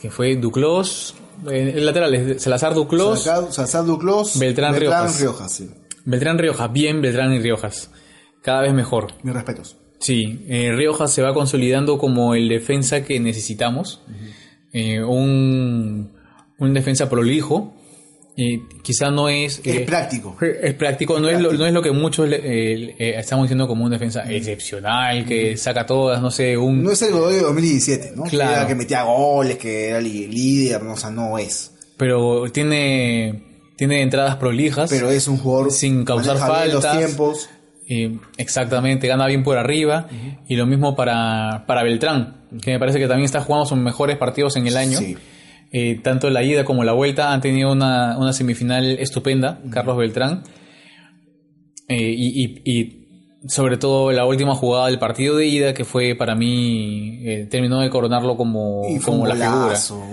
Que 0.00 0.08
fue 0.10 0.36
Duclos, 0.36 1.16
el 1.48 1.84
lateral 1.86 2.14
es 2.14 2.42
Salazar 2.42 2.74
Duclos, 2.74 3.22
Salazar 3.22 3.84
Duclos, 3.84 4.38
Beltrán 4.38 4.74
Riojas. 4.74 5.16
sí. 5.52 5.70
Beltrán 6.04 6.38
Riojas, 6.38 6.72
bien 6.72 7.02
Beltrán 7.02 7.32
y 7.34 7.38
Riojas. 7.40 7.90
Cada 8.42 8.62
vez 8.62 8.72
mejor. 8.72 9.08
Mis 9.22 9.34
respetos. 9.34 9.76
Sí, 9.98 10.46
eh, 10.48 10.72
Riojas 10.72 11.12
se 11.12 11.20
va 11.22 11.34
consolidando 11.34 11.98
como 11.98 12.34
el 12.34 12.48
defensa 12.48 13.04
que 13.04 13.20
necesitamos. 13.20 14.00
Eh, 14.72 15.02
un, 15.02 16.12
un 16.58 16.74
defensa 16.74 17.10
prolijo, 17.10 17.74
eh, 18.36 18.62
quizá 18.82 19.10
no 19.10 19.28
es... 19.28 19.60
Es 19.64 19.76
eh, 19.76 19.80
práctico. 19.80 20.36
Es 20.40 20.74
práctico, 20.74 21.18
no 21.20 21.28
es, 21.28 21.40
lo, 21.40 21.52
no 21.52 21.66
es 21.66 21.72
lo 21.72 21.82
que 21.82 21.90
muchos 21.92 22.28
le- 22.28 22.36
eh, 22.36 22.94
eh, 22.98 23.14
estamos 23.18 23.44
diciendo 23.44 23.66
como 23.68 23.84
una 23.84 23.96
defensa 23.96 24.22
excepcional, 24.30 25.24
que 25.26 25.56
saca 25.56 25.84
todas, 25.84 26.22
no 26.22 26.30
sé, 26.30 26.56
un... 26.56 26.82
No 26.82 26.90
es 26.92 27.02
el 27.02 27.12
Godoy 27.12 27.34
de 27.34 27.42
2017, 27.42 28.12
¿no? 28.16 28.24
Que 28.24 28.30
Claro. 28.30 28.52
era 28.52 28.66
que 28.66 28.74
metía 28.74 29.02
goles, 29.02 29.56
que 29.58 29.88
era 29.90 30.00
líder, 30.00 30.82
no, 30.82 30.92
o 30.92 30.96
sea, 30.96 31.10
no 31.10 31.36
es. 31.38 31.72
pero 31.96 32.50
tiene, 32.50 33.42
tiene 33.76 34.00
entradas 34.02 34.36
prolijas. 34.36 34.88
Pero 34.88 35.10
es 35.10 35.28
un 35.28 35.36
jugador 35.36 35.70
Sin 35.70 36.04
causar 36.04 36.38
faltas. 36.38 36.72
los 36.72 36.96
tiempos. 36.98 37.48
Exactamente, 38.36 39.06
gana 39.08 39.26
bien 39.26 39.42
por 39.42 39.58
arriba. 39.58 40.08
Y 40.48 40.56
lo 40.56 40.66
mismo 40.66 40.94
para, 40.96 41.64
para 41.66 41.82
Beltrán, 41.82 42.46
que 42.62 42.70
me 42.72 42.78
parece 42.78 42.98
que 42.98 43.06
también 43.08 43.24
está 43.24 43.40
jugando 43.40 43.66
sus 43.66 43.78
mejores 43.78 44.16
partidos 44.16 44.56
en 44.56 44.66
el 44.66 44.76
año. 44.76 44.98
Sí. 44.98 45.16
Eh, 45.72 46.00
tanto 46.02 46.30
la 46.30 46.42
ida 46.42 46.64
como 46.64 46.82
la 46.84 46.92
vuelta 46.92 47.32
han 47.32 47.40
tenido 47.40 47.70
una, 47.72 48.18
una 48.18 48.32
semifinal 48.32 48.84
estupenda, 48.98 49.60
Carlos 49.70 49.96
Beltrán. 49.96 50.42
Eh, 51.88 52.14
y, 52.16 52.44
y- 52.44 52.62
y 52.64 53.00
sobre 53.48 53.76
todo 53.78 54.12
la 54.12 54.26
última 54.26 54.54
jugada 54.54 54.86
del 54.86 54.98
partido 54.98 55.36
de 55.36 55.46
ida, 55.46 55.72
que 55.74 55.84
fue 55.84 56.14
para 56.14 56.34
mí, 56.34 57.20
eh, 57.24 57.46
terminó 57.50 57.80
de 57.80 57.88
coronarlo 57.90 58.36
como, 58.36 58.82
Y 58.88 58.98
como 58.98 59.22
un 59.22 59.28
la 59.28 59.34
figura. 59.34 59.48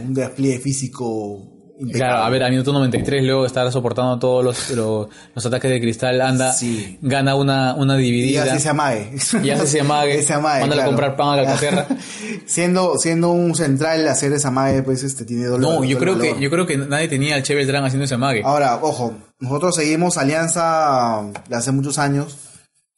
un 0.05 0.13
despliegue 0.13 0.59
físico. 0.59 1.53
Claro, 1.93 2.23
a 2.23 2.29
ver, 2.31 2.43
a 2.43 2.49
minuto 2.49 2.73
93, 2.73 3.23
luego 3.23 3.45
estar 3.45 3.71
soportando 3.71 4.17
todos 4.17 4.43
los, 4.43 4.69
los, 4.71 5.07
los 5.35 5.45
ataques 5.45 5.69
de 5.69 5.79
cristal, 5.79 6.19
anda, 6.21 6.51
Sí. 6.51 6.97
gana 7.01 7.35
una, 7.35 7.75
una 7.75 7.99
Y 7.99 8.03
dividida. 8.03 8.43
hace 8.43 8.55
ese 8.57 8.69
amague. 8.69 9.11
Y 9.43 9.49
hace 9.51 9.63
ese 9.65 9.81
amague. 9.81 10.17
Ese 10.19 10.33
amague, 10.33 10.61
Mándale 10.61 10.81
a 10.81 10.85
comprar 10.85 11.15
pan 11.15 11.37
a 11.39 11.43
Calcaterra. 11.43 11.85
siendo, 12.47 12.97
siendo 12.97 13.29
un 13.31 13.53
central, 13.55 14.07
hacer 14.07 14.31
ese 14.33 14.47
amague, 14.47 14.81
pues 14.81 15.03
este 15.03 15.23
tiene 15.25 15.45
dolor. 15.45 15.61
No, 15.61 15.83
yo 15.83 15.97
doble 15.99 16.13
creo 16.13 16.19
que 16.35 16.41
yo 16.41 16.49
creo 16.49 16.65
que 16.65 16.77
nadie 16.77 17.07
tenía 17.07 17.35
al 17.35 17.43
Che 17.43 17.53
Beltrán 17.53 17.85
haciendo 17.85 18.05
ese 18.05 18.15
amague. 18.15 18.41
Ahora, 18.43 18.79
ojo, 18.81 19.13
nosotros 19.39 19.75
seguimos 19.75 20.17
Alianza 20.17 21.21
de 21.47 21.55
hace 21.55 21.71
muchos 21.71 21.97
años 21.99 22.37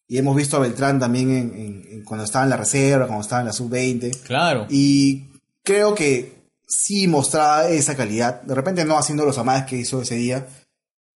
y 0.07 0.17
hemos 0.17 0.35
visto 0.35 0.57
a 0.57 0.59
Beltrán 0.61 0.99
también 0.99 1.29
en, 1.31 1.53
en- 1.53 1.83
en 1.91 2.03
cuando 2.05 2.23
estaba 2.23 2.45
en 2.45 2.49
la 2.49 2.57
reserva, 2.57 3.05
cuando 3.07 3.21
estaba 3.23 3.41
en 3.41 3.47
la 3.47 3.53
sub-20. 3.53 4.21
Claro. 4.21 4.65
Y 4.69 5.27
creo 5.63 5.93
que 5.95 6.38
sí 6.69 7.07
mostraba 7.07 7.67
esa 7.67 7.95
calidad. 7.97 8.41
De 8.43 8.55
repente 8.55 8.85
no 8.85 8.97
haciendo 8.97 9.25
los 9.25 9.37
amagues 9.37 9.65
que 9.65 9.75
hizo 9.75 10.01
ese 10.03 10.15
día, 10.15 10.45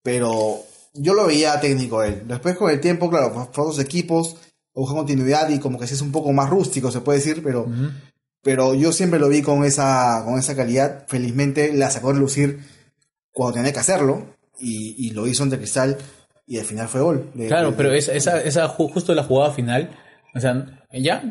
pero 0.02 0.58
yo 0.94 1.14
lo 1.14 1.28
veía 1.28 1.60
técnico 1.62 2.04
él. 2.04 2.24
Después 2.28 2.58
con 2.58 2.70
el 2.72 2.80
tiempo, 2.82 3.10
claro, 3.10 3.28
a 3.38 3.44
otros 3.44 3.80
equipos, 3.80 4.36
busca 4.74 4.96
continuidad 4.96 5.50
y 5.50 5.60
como 5.60 5.80
que 5.80 5.88
sí 5.88 5.94
es 5.94 6.02
un 6.02 6.12
poco 6.12 6.34
más 6.34 6.50
rústico, 6.50 6.92
se 6.92 7.02
puede 7.02 7.20
decir, 7.20 7.42
pero, 7.44 7.68
pero 8.42 8.74
yo 8.74 8.92
siempre 8.92 9.20
lo 9.20 9.30
vi 9.30 9.42
con 9.42 9.64
esa, 9.64 10.24
con 10.26 10.38
esa 10.40 10.56
calidad. 10.56 11.06
Felizmente 11.08 11.72
la 11.74 11.90
sacó 11.92 12.10
a 12.10 12.14
lucir 12.14 12.60
cuando 13.32 13.56
tenía 13.56 13.72
que 13.74 13.80
hacerlo 13.80 14.36
y, 14.60 15.08
y 15.08 15.12
lo 15.12 15.28
hizo 15.28 15.44
ante 15.44 15.58
Cristal 15.58 15.98
y 16.46 16.58
al 16.60 16.66
final 16.66 16.88
fue 16.90 17.02
gol. 17.02 17.32
De- 17.36 17.48
Claro, 17.48 17.72
de- 17.72 17.78
pero 17.78 17.94
esa, 17.94 18.14
esa, 18.14 18.42
esa 18.42 18.68
ju- 18.68 18.92
justo 18.92 19.14
la 19.16 19.24
jugada 19.24 19.54
final, 19.54 19.90
o 20.36 20.40
sea, 20.40 20.66
ya, 20.92 21.24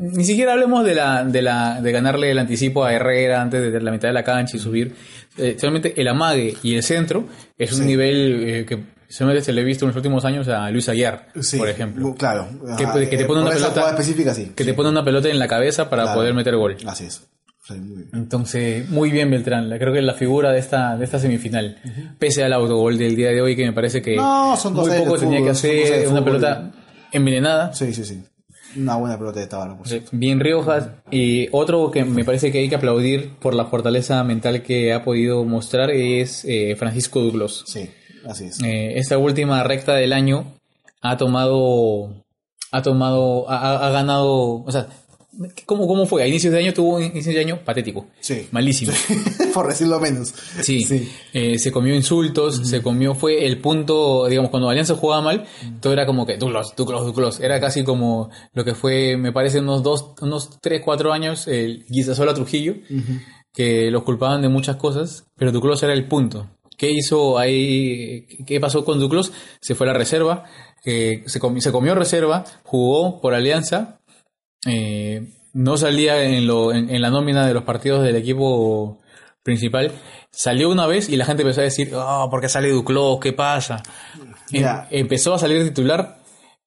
ni 0.00 0.24
siquiera 0.24 0.52
hablemos 0.52 0.84
de 0.84 0.94
la, 0.94 1.24
de 1.24 1.42
la, 1.42 1.80
de 1.80 1.92
ganarle 1.92 2.30
el 2.30 2.38
anticipo 2.38 2.84
a 2.84 2.92
Herrera 2.92 3.40
antes 3.42 3.72
de 3.72 3.80
la 3.80 3.90
mitad 3.90 4.08
de 4.08 4.14
la 4.14 4.24
cancha 4.24 4.56
y 4.56 4.60
subir. 4.60 4.94
Eh, 5.36 5.56
solamente 5.58 6.00
el 6.00 6.08
amague 6.08 6.54
y 6.62 6.74
el 6.74 6.82
centro 6.82 7.26
es 7.56 7.72
un 7.72 7.78
Sí. 7.80 7.84
nivel 7.86 8.42
eh, 8.48 8.66
que 8.66 8.82
solamente 9.08 9.44
se 9.44 9.52
le 9.52 9.60
ha 9.60 9.64
visto 9.64 9.84
en 9.84 9.88
los 9.90 9.96
últimos 9.96 10.24
años 10.24 10.48
a 10.48 10.70
Luis 10.70 10.88
Aguiar, 10.88 11.28
Sí, 11.40 11.56
por 11.58 11.68
ejemplo. 11.68 12.14
Claro. 12.16 12.48
Que, 12.76 13.08
que 13.08 13.16
te 13.16 13.22
eh, 13.22 13.26
pone 13.26 13.42
una 13.42 13.50
pelota 13.52 13.90
específica, 13.90 14.34
sí. 14.34 14.52
que 14.56 14.64
te 14.64 14.74
pone 14.74 14.88
una 14.88 15.04
pelota 15.04 15.28
en 15.28 15.38
la 15.38 15.46
cabeza 15.48 15.88
para 15.88 16.02
Claro. 16.02 16.18
poder 16.18 16.34
meter 16.34 16.56
gol. 16.56 16.76
Así 16.86 17.04
es. 17.06 17.22
Sí, 17.66 17.74
muy 17.74 17.96
bien. 17.98 18.08
Entonces, 18.14 18.88
muy 18.88 19.10
bien 19.10 19.30
Beltrán, 19.30 19.68
creo 19.78 19.92
que 19.92 19.98
es 19.98 20.04
la 20.04 20.14
figura 20.14 20.50
de 20.52 20.58
esta, 20.58 20.96
de 20.96 21.04
esta 21.04 21.18
semifinal. 21.18 21.76
Pese 22.18 22.42
al 22.42 22.52
autogol 22.54 22.96
del 22.96 23.14
día 23.14 23.28
de 23.28 23.42
hoy, 23.42 23.54
que 23.54 23.66
me 23.66 23.72
parece 23.74 24.00
que 24.02 24.16
No, 24.16 24.56
son 24.56 24.72
muy 24.74 24.88
poco 24.88 25.18
tenía 25.18 25.38
fútbol, 25.38 25.48
que 25.48 25.54
son 25.54 25.70
cosas 25.70 25.84
hacer, 25.84 25.98
del 26.00 26.08
una 26.08 26.20
fútbol. 26.22 26.24
pelota 26.40 26.70
envenenada. 27.12 27.72
Sí, 27.74 27.92
sí, 27.92 28.04
sí. 28.04 28.22
Una 28.76 28.96
buena 28.96 29.18
pelota 29.18 29.40
de 29.40 29.46
Tábano, 29.46 29.78
cierto. 29.84 30.10
Bien 30.12 30.38
Riojas. 30.40 30.88
Y 31.10 31.48
otro 31.52 31.90
que 31.90 32.04
me 32.04 32.24
parece 32.24 32.52
que 32.52 32.58
hay 32.58 32.68
que 32.68 32.76
aplaudir 32.76 33.30
por 33.40 33.54
la 33.54 33.64
fortaleza 33.64 34.22
mental 34.24 34.62
que 34.62 34.92
ha 34.92 35.02
podido 35.04 35.44
mostrar 35.44 35.90
es 35.90 36.44
eh, 36.44 36.76
Francisco 36.76 37.20
Douglas. 37.20 37.62
Sí, 37.66 37.88
así 38.26 38.44
es. 38.46 38.62
Eh, 38.62 38.98
esta 38.98 39.16
última 39.18 39.62
recta 39.64 39.94
del 39.94 40.12
año 40.12 40.44
ha 41.00 41.16
tomado, 41.16 42.24
ha 42.70 42.82
tomado, 42.82 43.48
ha- 43.50 43.86
ha 43.86 43.90
ganado, 43.90 44.62
o 44.64 44.70
sea, 44.70 44.86
¿cómo, 45.66 45.86
¿cómo 45.86 46.06
fue? 46.06 46.22
A 46.22 46.26
inicios 46.26 46.52
de 46.52 46.58
año 46.58 46.72
tuvo 46.72 46.96
un 46.96 47.04
inicio 47.04 47.32
de 47.32 47.40
año 47.40 47.60
patético. 47.64 48.06
Sí. 48.20 48.48
Malísimo. 48.50 48.92
por 49.54 49.68
decirlo 49.68 50.00
menos. 50.00 50.34
Sí, 50.62 50.82
Sí. 50.82 51.10
Eh, 51.32 51.58
se 51.58 51.72
comió 51.72 51.94
insultos, 51.94 52.68
se 52.68 52.82
comió, 52.82 53.14
fue 53.14 53.46
el 53.46 53.58
punto, 53.58 54.26
digamos, 54.26 54.50
cuando 54.50 54.68
Alianza 54.68 54.94
jugaba 54.94 55.22
mal, 55.22 55.46
todo 55.80 55.92
era 55.92 56.06
como 56.06 56.26
que 56.26 56.36
Douglas, 56.36 56.74
Douglas, 56.76 57.02
Douglas, 57.02 57.40
era 57.40 57.60
casi 57.60 57.84
como 57.84 58.30
lo 58.54 58.64
que 58.64 58.74
fue, 58.74 59.16
me 59.16 59.32
parece, 59.32 59.60
unos 59.60 59.82
dos, 59.82 60.12
unos 60.20 60.58
tres, 60.60 60.82
cuatro 60.84 61.12
años, 61.12 61.48
el 61.48 61.84
Guisasola 61.88 62.34
Trujillo, 62.34 62.74
que 63.52 63.90
los 63.90 64.02
culpaban 64.02 64.42
de 64.42 64.48
muchas 64.48 64.76
cosas, 64.76 65.26
pero 65.36 65.52
Duclos 65.52 65.82
era 65.82 65.92
el 65.92 66.06
punto. 66.06 66.48
¿Qué 66.76 66.92
hizo 66.92 67.38
ahí? 67.38 68.26
¿Qué 68.46 68.60
pasó 68.60 68.84
con 68.84 69.00
Duclos? 69.00 69.32
Se 69.60 69.74
fue 69.74 69.88
a 69.88 69.92
la 69.92 69.98
reserva, 69.98 70.44
eh, 70.84 71.24
se 71.26 71.72
comió 71.72 71.94
reserva, 71.96 72.44
jugó 72.62 73.20
por 73.20 73.34
Alianza, 73.34 73.97
eh, 74.66 75.32
no 75.54 75.76
salía 75.76 76.22
en, 76.22 76.46
lo, 76.46 76.72
en, 76.72 76.90
en 76.90 77.02
la 77.02 77.10
nómina 77.10 77.46
de 77.46 77.54
los 77.54 77.64
partidos 77.64 78.02
del 78.04 78.16
equipo 78.16 78.98
principal. 79.42 79.92
Salió 80.30 80.68
una 80.70 80.86
vez 80.86 81.08
y 81.08 81.16
la 81.16 81.24
gente 81.24 81.42
empezó 81.42 81.60
a 81.60 81.64
decir, 81.64 81.92
oh, 81.94 82.28
¿por 82.30 82.40
qué 82.40 82.48
sale 82.48 82.70
Duclos? 82.70 83.18
¿Qué 83.20 83.32
pasa? 83.32 83.82
Em- 84.52 84.64
empezó 84.90 85.34
a 85.34 85.38
salir 85.38 85.64
titular, 85.64 86.18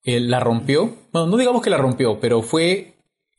eh, 0.04 0.20
la 0.20 0.40
rompió. 0.40 0.96
Bueno, 1.12 1.28
no 1.28 1.38
digamos 1.38 1.62
que 1.62 1.70
la 1.70 1.78
rompió, 1.78 2.20
pero 2.20 2.42
fue 2.42 2.96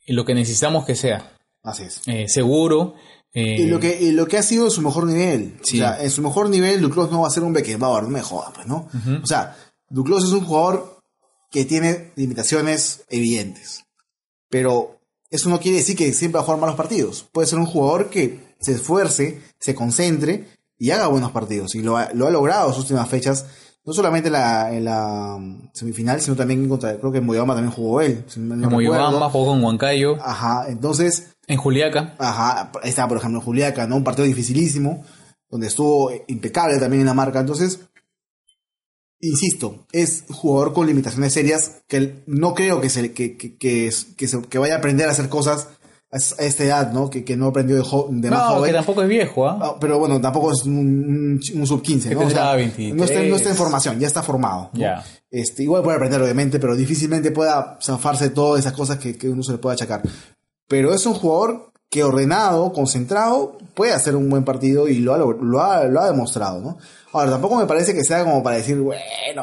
lo 0.07 0.25
que 0.25 0.33
necesitamos 0.33 0.85
que 0.85 0.95
sea. 0.95 1.31
Así 1.63 1.83
es. 1.83 2.01
Eh, 2.07 2.27
seguro. 2.27 2.95
eh, 3.33 3.55
Y 3.59 3.65
lo 3.67 3.79
que, 3.79 4.01
y 4.01 4.11
lo 4.11 4.27
que 4.27 4.37
ha 4.37 4.43
sido 4.43 4.69
su 4.69 4.81
mejor 4.81 5.05
nivel. 5.07 5.57
Sí. 5.63 5.77
O 5.77 5.83
sea, 5.83 6.01
en 6.03 6.09
su 6.09 6.21
mejor 6.21 6.49
nivel, 6.49 6.81
Duclos 6.81 7.11
no 7.11 7.21
va 7.21 7.27
a 7.27 7.31
ser 7.31 7.43
un 7.43 7.53
Beckenbauer, 7.53 8.03
no 8.03 8.09
me 8.09 8.21
jodas, 8.21 8.51
pues, 8.55 8.67
¿no? 8.67 8.87
O 9.21 9.25
sea, 9.25 9.55
Duclos 9.89 10.23
es 10.23 10.31
un 10.31 10.45
jugador 10.45 10.99
que 11.51 11.65
tiene 11.65 12.11
limitaciones 12.15 13.03
evidentes. 13.09 13.83
Pero 14.53 14.99
eso 15.31 15.49
no 15.49 15.59
quiere 15.59 15.79
decir 15.79 15.97
que 15.97 16.13
siempre 16.13 16.37
va 16.37 16.43
a 16.43 16.45
jugar 16.45 16.61
malos 16.61 16.75
partidos. 16.75 17.27
Puede 17.31 17.47
ser 17.47 17.57
un 17.57 17.65
jugador 17.65 18.11
que 18.11 18.53
se 18.59 18.73
esfuerce, 18.73 19.41
se 19.59 19.73
concentre 19.73 20.45
y 20.77 20.91
haga 20.91 21.07
buenos 21.07 21.31
partidos. 21.31 21.73
Y 21.73 21.81
lo 21.81 21.97
ha, 21.97 22.11
lo 22.13 22.27
ha 22.27 22.29
logrado 22.29 22.67
en 22.67 22.75
sus 22.75 22.83
últimas 22.83 23.09
fechas. 23.09 23.47
No 23.83 23.93
solamente 23.93 24.27
en 24.27 24.33
la, 24.33 24.71
en 24.71 24.85
la 24.85 25.37
mm, 25.39 25.71
semifinal, 25.73 26.21
sino 26.21 26.35
también 26.35 26.69
contra, 26.69 26.99
creo 26.99 27.11
que 27.11 27.17
en 27.17 27.25
Moyobamba 27.25 27.55
también 27.55 27.73
jugó 27.73 28.01
él. 28.01 28.23
si 28.27 28.39
mal 28.41 28.59
no 28.59 28.67
como 28.67 28.79
recuerdo. 28.79 29.09
Yobamba, 29.09 29.29
jugó 29.31 29.45
con 29.47 29.63
Huancayo, 29.63 30.17
Ajá, 30.21 30.65
entonces 30.69 31.33
en 31.47 31.57
Juliaca. 31.57 32.13
Ajá, 32.19 32.71
ahí 32.83 32.89
está, 32.89 33.07
por 33.07 33.17
ejemplo, 33.17 33.41
Juliaca, 33.41 33.87
¿no? 33.87 33.95
Un 33.95 34.03
partido 34.03 34.27
dificilísimo, 34.27 35.03
donde 35.49 35.65
estuvo 35.65 36.11
impecable 36.27 36.79
también 36.79 37.01
en 37.01 37.07
la 37.07 37.15
marca. 37.15 37.39
Entonces, 37.39 37.79
insisto, 39.29 39.85
es 39.91 40.25
jugador 40.29 40.73
con 40.73 40.87
limitaciones 40.87 41.33
serias 41.33 41.81
que 41.87 42.23
no 42.27 42.53
creo 42.53 42.81
que, 42.81 42.89
se, 42.89 43.13
que, 43.13 43.37
que, 43.37 43.57
que, 43.57 43.89
que 44.17 44.27
se- 44.27 44.41
que 44.43 44.57
vaya 44.57 44.75
a 44.75 44.77
aprender 44.77 45.07
a 45.07 45.11
hacer 45.11 45.29
cosas 45.29 45.67
a 46.11 46.17
es- 46.17 46.35
a 46.39 46.43
esta 46.43 46.63
edad, 46.63 46.91
¿no? 46.91 47.09
Que, 47.09 47.23
que 47.23 47.35
no 47.35 47.47
aprendió 47.47 47.75
de, 47.75 47.81
jo- 47.81 48.07
de 48.11 48.29
más 48.29 48.39
No, 48.49 48.55
joven. 48.55 48.69
que 48.71 48.73
tampoco 48.77 49.01
es 49.01 49.07
viejo, 49.09 49.47
¿ah? 49.47 49.57
Ah, 49.61 49.75
pero 49.79 49.97
bueno, 49.97 50.21
tampoco 50.21 50.51
es 50.51 50.63
un, 50.65 50.77
un- 50.77 51.39
un 51.55 51.67
sub 51.67 51.81
15, 51.81 52.09
Que 52.09 52.15
¿no? 52.15 52.21
O 52.21 52.23
sea, 52.25 52.29
tendrá 52.29 52.55
23. 52.55 52.95
no, 52.95 53.03
está, 53.03 53.23
no 53.23 53.35
está 53.35 53.49
en 53.49 53.55
formación, 53.55 53.99
ya 53.99 54.07
está 54.07 54.21
formado. 54.21 54.69
¿no? 54.73 54.79
Ya. 54.79 55.03
Este, 55.31 55.63
igual 55.63 55.81
puede 55.81 55.95
aprender, 55.97 56.21
obviamente, 56.21 56.59
pero 56.59 56.75
difícilmente 56.75 57.31
pueda 57.31 57.79
zafarse 57.81 58.25
de 58.25 58.29
todas 58.29 58.59
esas 58.59 58.73
cosas 58.73 58.99
que, 58.99 59.17
que 59.17 59.27
uno 59.29 59.41
se 59.41 59.53
le 59.53 59.57
puede 59.57 59.73
achacar. 59.73 60.03
Pero 60.67 60.93
es 60.93 61.03
un 61.07 61.13
jugador 61.15 61.72
que 61.93 62.03
ordenado, 62.03 62.73
concentrado, 62.73 63.55
puede 63.75 63.93
hacer 63.93 64.15
un 64.15 64.27
buen 64.27 64.43
partido 64.43 64.87
y 64.87 64.97
lo 64.97 65.13
ha, 65.13 65.17
lo 65.19 65.61
ha, 65.61 65.83
lo 65.83 66.01
ha 66.01 66.07
demostrado, 66.09 66.59
¿no? 66.59 66.77
Ahora, 67.11 67.29
tampoco 67.29 67.55
me 67.57 67.67
parece 67.67 67.93
que 67.93 68.03
sea 68.03 68.23
como 68.23 68.41
para 68.41 68.55
decir, 68.57 68.79
bueno, 68.79 68.99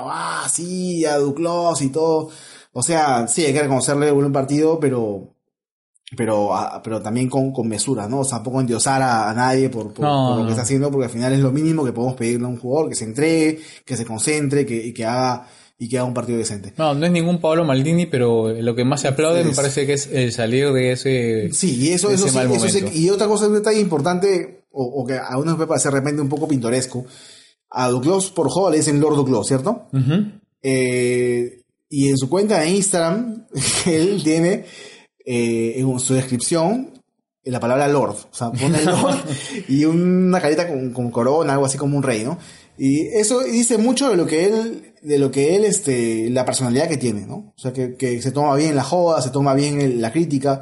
ah, 0.07 0.47
sí, 0.51 1.05
a 1.05 1.17
Duclos 1.19 1.81
y 1.83 1.91
todo. 1.91 2.31
O 2.73 2.83
sea, 2.83 3.29
sí, 3.29 3.45
hay 3.45 3.53
que 3.53 3.63
reconocerle 3.63 4.11
un 4.11 4.19
buen 4.19 4.33
partido, 4.33 4.81
pero 4.81 5.29
pero 6.17 6.53
ah, 6.57 6.81
pero 6.83 7.01
también 7.01 7.29
con, 7.31 7.53
con 7.53 7.69
mesura, 7.69 8.09
¿no? 8.09 8.21
O 8.21 8.25
sea, 8.25 8.39
tampoco 8.39 8.61
endiosar 8.61 9.01
a, 9.01 9.31
a 9.31 9.35
nadie 9.35 9.69
por, 9.71 9.93
por- 9.95 10.05
No, 10.05 10.27
por 10.31 10.37
lo 10.39 10.41
no. 10.41 10.45
que 10.47 10.51
está 10.51 10.63
haciendo, 10.63 10.91
porque 10.91 11.05
al 11.07 11.13
final 11.13 11.33
es 11.33 11.39
lo 11.39 11.53
mínimo 11.53 11.85
que 11.85 11.93
podemos 11.93 12.17
pedirle 12.17 12.47
a 12.47 12.49
un 12.51 12.59
jugador, 12.59 12.89
que 12.89 12.97
se 12.97 13.05
entregue, 13.05 13.61
que 13.85 13.97
se 13.97 14.05
concentre, 14.05 14.67
que, 14.67 14.75
y 14.87 14.93
que 14.93 15.05
haga 15.07 15.47
y 15.83 15.89
que 15.89 15.97
haga 15.99 16.07
un 16.07 16.13
partido 16.15 16.37
decente. 16.39 16.75
No, 16.77 16.95
no 16.95 17.07
es 17.07 17.11
ningún 17.11 17.41
Pablo 17.41 17.65
Maldini, 17.65 18.05
pero 18.07 18.51
lo 18.53 18.75
que 18.77 18.85
más 18.85 19.01
se 19.01 19.09
aplaude 19.09 19.43
me 19.43 19.53
parece 19.55 19.87
que 19.87 19.95
es 19.95 20.07
el 20.13 20.31
salir 20.31 20.71
de 20.73 20.93
ese... 20.93 21.49
Sí, 21.53 21.75
y 21.81 21.89
eso, 21.89 22.11
eso 22.11 22.29
sí, 22.29 22.39
eso 22.39 22.69
sí- 22.69 22.85
y 22.93 23.09
otra 23.09 23.27
cosa, 23.27 23.47
un 23.49 23.55
detalle 23.55 23.81
importante, 23.81 24.65
o, 24.71 24.85
o 24.85 25.07
que 25.07 25.15
a 25.17 25.39
uno 25.39 25.53
me 25.53 25.57
puede 25.57 25.69
parecer 25.69 25.91
de 25.93 25.99
repente 26.01 26.21
un 26.21 26.29
poco 26.29 26.47
pintoresco, 26.47 27.07
a 27.71 27.89
Duclos 27.89 28.31
por 28.31 28.51
joven 28.51 28.73
le 28.73 28.79
dicen 28.79 29.01
Lord 29.01 29.17
Duclos, 29.17 29.47
¿cierto? 29.49 29.89
Eh, 30.63 31.63
y 31.89 32.09
en 32.09 32.17
su 32.19 32.29
cuenta 32.29 32.61
de 32.61 32.69
Instagram, 32.71 33.47
él 33.87 34.21
tiene 34.23 34.67
eh, 35.25 35.75
en 35.77 35.99
su 35.99 36.15
descripción 36.15 36.91
la 37.45 37.59
palabra 37.59 37.89
Lord. 37.89 38.17
O 38.31 38.35
sea, 38.35 38.51
pone 38.53 38.85
Lord 38.85 39.19
y 39.69 39.85
una 39.87 40.41
carita 40.41 40.69
con, 40.69 40.93
con 40.93 41.11
corona, 41.11 41.55
algo 41.55 41.67
así 41.67 41.79
como 41.79 41.97
un 41.97 42.03
rey, 42.03 42.23
¿no? 42.23 42.39
Y 42.79 43.07
eso 43.09 43.41
dice 43.41 43.77
mucho 43.79 44.09
de 44.11 44.17
lo 44.17 44.27
que 44.27 44.45
él, 44.47 44.90
de 45.03 45.19
lo 45.19 45.31
que 45.31 45.57
él, 45.57 45.65
este, 45.65 46.29
la 46.31 46.45
personalidad 46.45 46.89
que 46.89 46.97
tiene, 46.97 47.27
¿no? 47.27 47.53
O 47.57 47.59
sea, 47.59 47.73
que, 47.73 47.95
que 47.97 48.21
se 48.23 48.33
toma 48.33 48.55
bien 48.57 48.77
la 48.77 48.83
joda, 48.85 49.21
se 49.23 49.31
toma 49.31 49.55
bien 49.55 49.81
el- 49.81 50.01
la 50.01 50.13
crítica, 50.13 50.61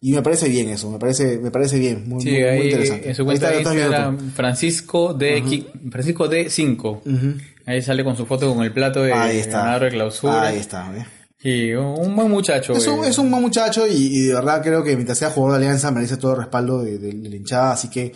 y 0.00 0.12
me 0.12 0.22
parece 0.22 0.48
bien 0.48 0.68
eso, 0.68 0.90
me 0.90 0.98
parece, 0.98 1.38
me 1.38 1.50
parece 1.50 1.78
bien, 1.78 2.08
muy, 2.08 2.22
Sí, 2.22 2.30
muy, 2.30 2.38
muy 2.40 2.48
ahí 2.48 2.64
interesante. 2.70 3.08
en 3.08 3.14
su 3.14 3.22
Ahí 3.22 3.26
cuenta 3.26 3.46
está, 3.54 3.70
de 3.70 3.76
Instagram, 3.80 4.30
Francisco 4.32 5.14
D. 5.14 5.42
Qui- 5.42 5.90
Francisco 5.90 6.28
D5. 6.30 6.76
tú. 7.02 7.10
Ujú. 7.10 7.34
Ahí 7.66 7.82
sale 7.82 8.04
con 8.04 8.16
su 8.16 8.24
foto 8.26 8.54
con 8.54 8.64
el 8.64 8.72
plato 8.72 9.02
de 9.02 9.12
Ahí 9.12 9.38
está. 9.38 9.58
ganador 9.58 9.82
de 9.84 9.90
clausura. 9.90 10.42
Ahí 10.48 10.58
está, 10.58 10.90
¿eh? 10.96 11.06
Y 11.40 11.72
un 11.74 12.16
buen 12.16 12.30
muchacho. 12.30 12.72
Es 12.72 12.86
un, 12.88 13.04
eh. 13.04 13.08
es 13.08 13.18
un 13.18 13.30
buen 13.30 13.42
muchacho 13.42 13.86
y, 13.86 13.92
y 13.92 14.20
de 14.22 14.34
verdad 14.34 14.60
creo 14.62 14.82
que 14.82 14.94
mientras 14.96 15.18
sea 15.18 15.30
jugador 15.30 15.58
de 15.60 15.66
Alianza 15.66 15.90
merece 15.90 16.16
todo 16.16 16.32
el 16.32 16.38
respaldo 16.38 16.82
de, 16.82 16.98
de- 16.98 17.12
de 17.12 17.28
la 17.28 17.36
hinchada, 17.36 17.72
así 17.72 17.88
que 17.90 18.12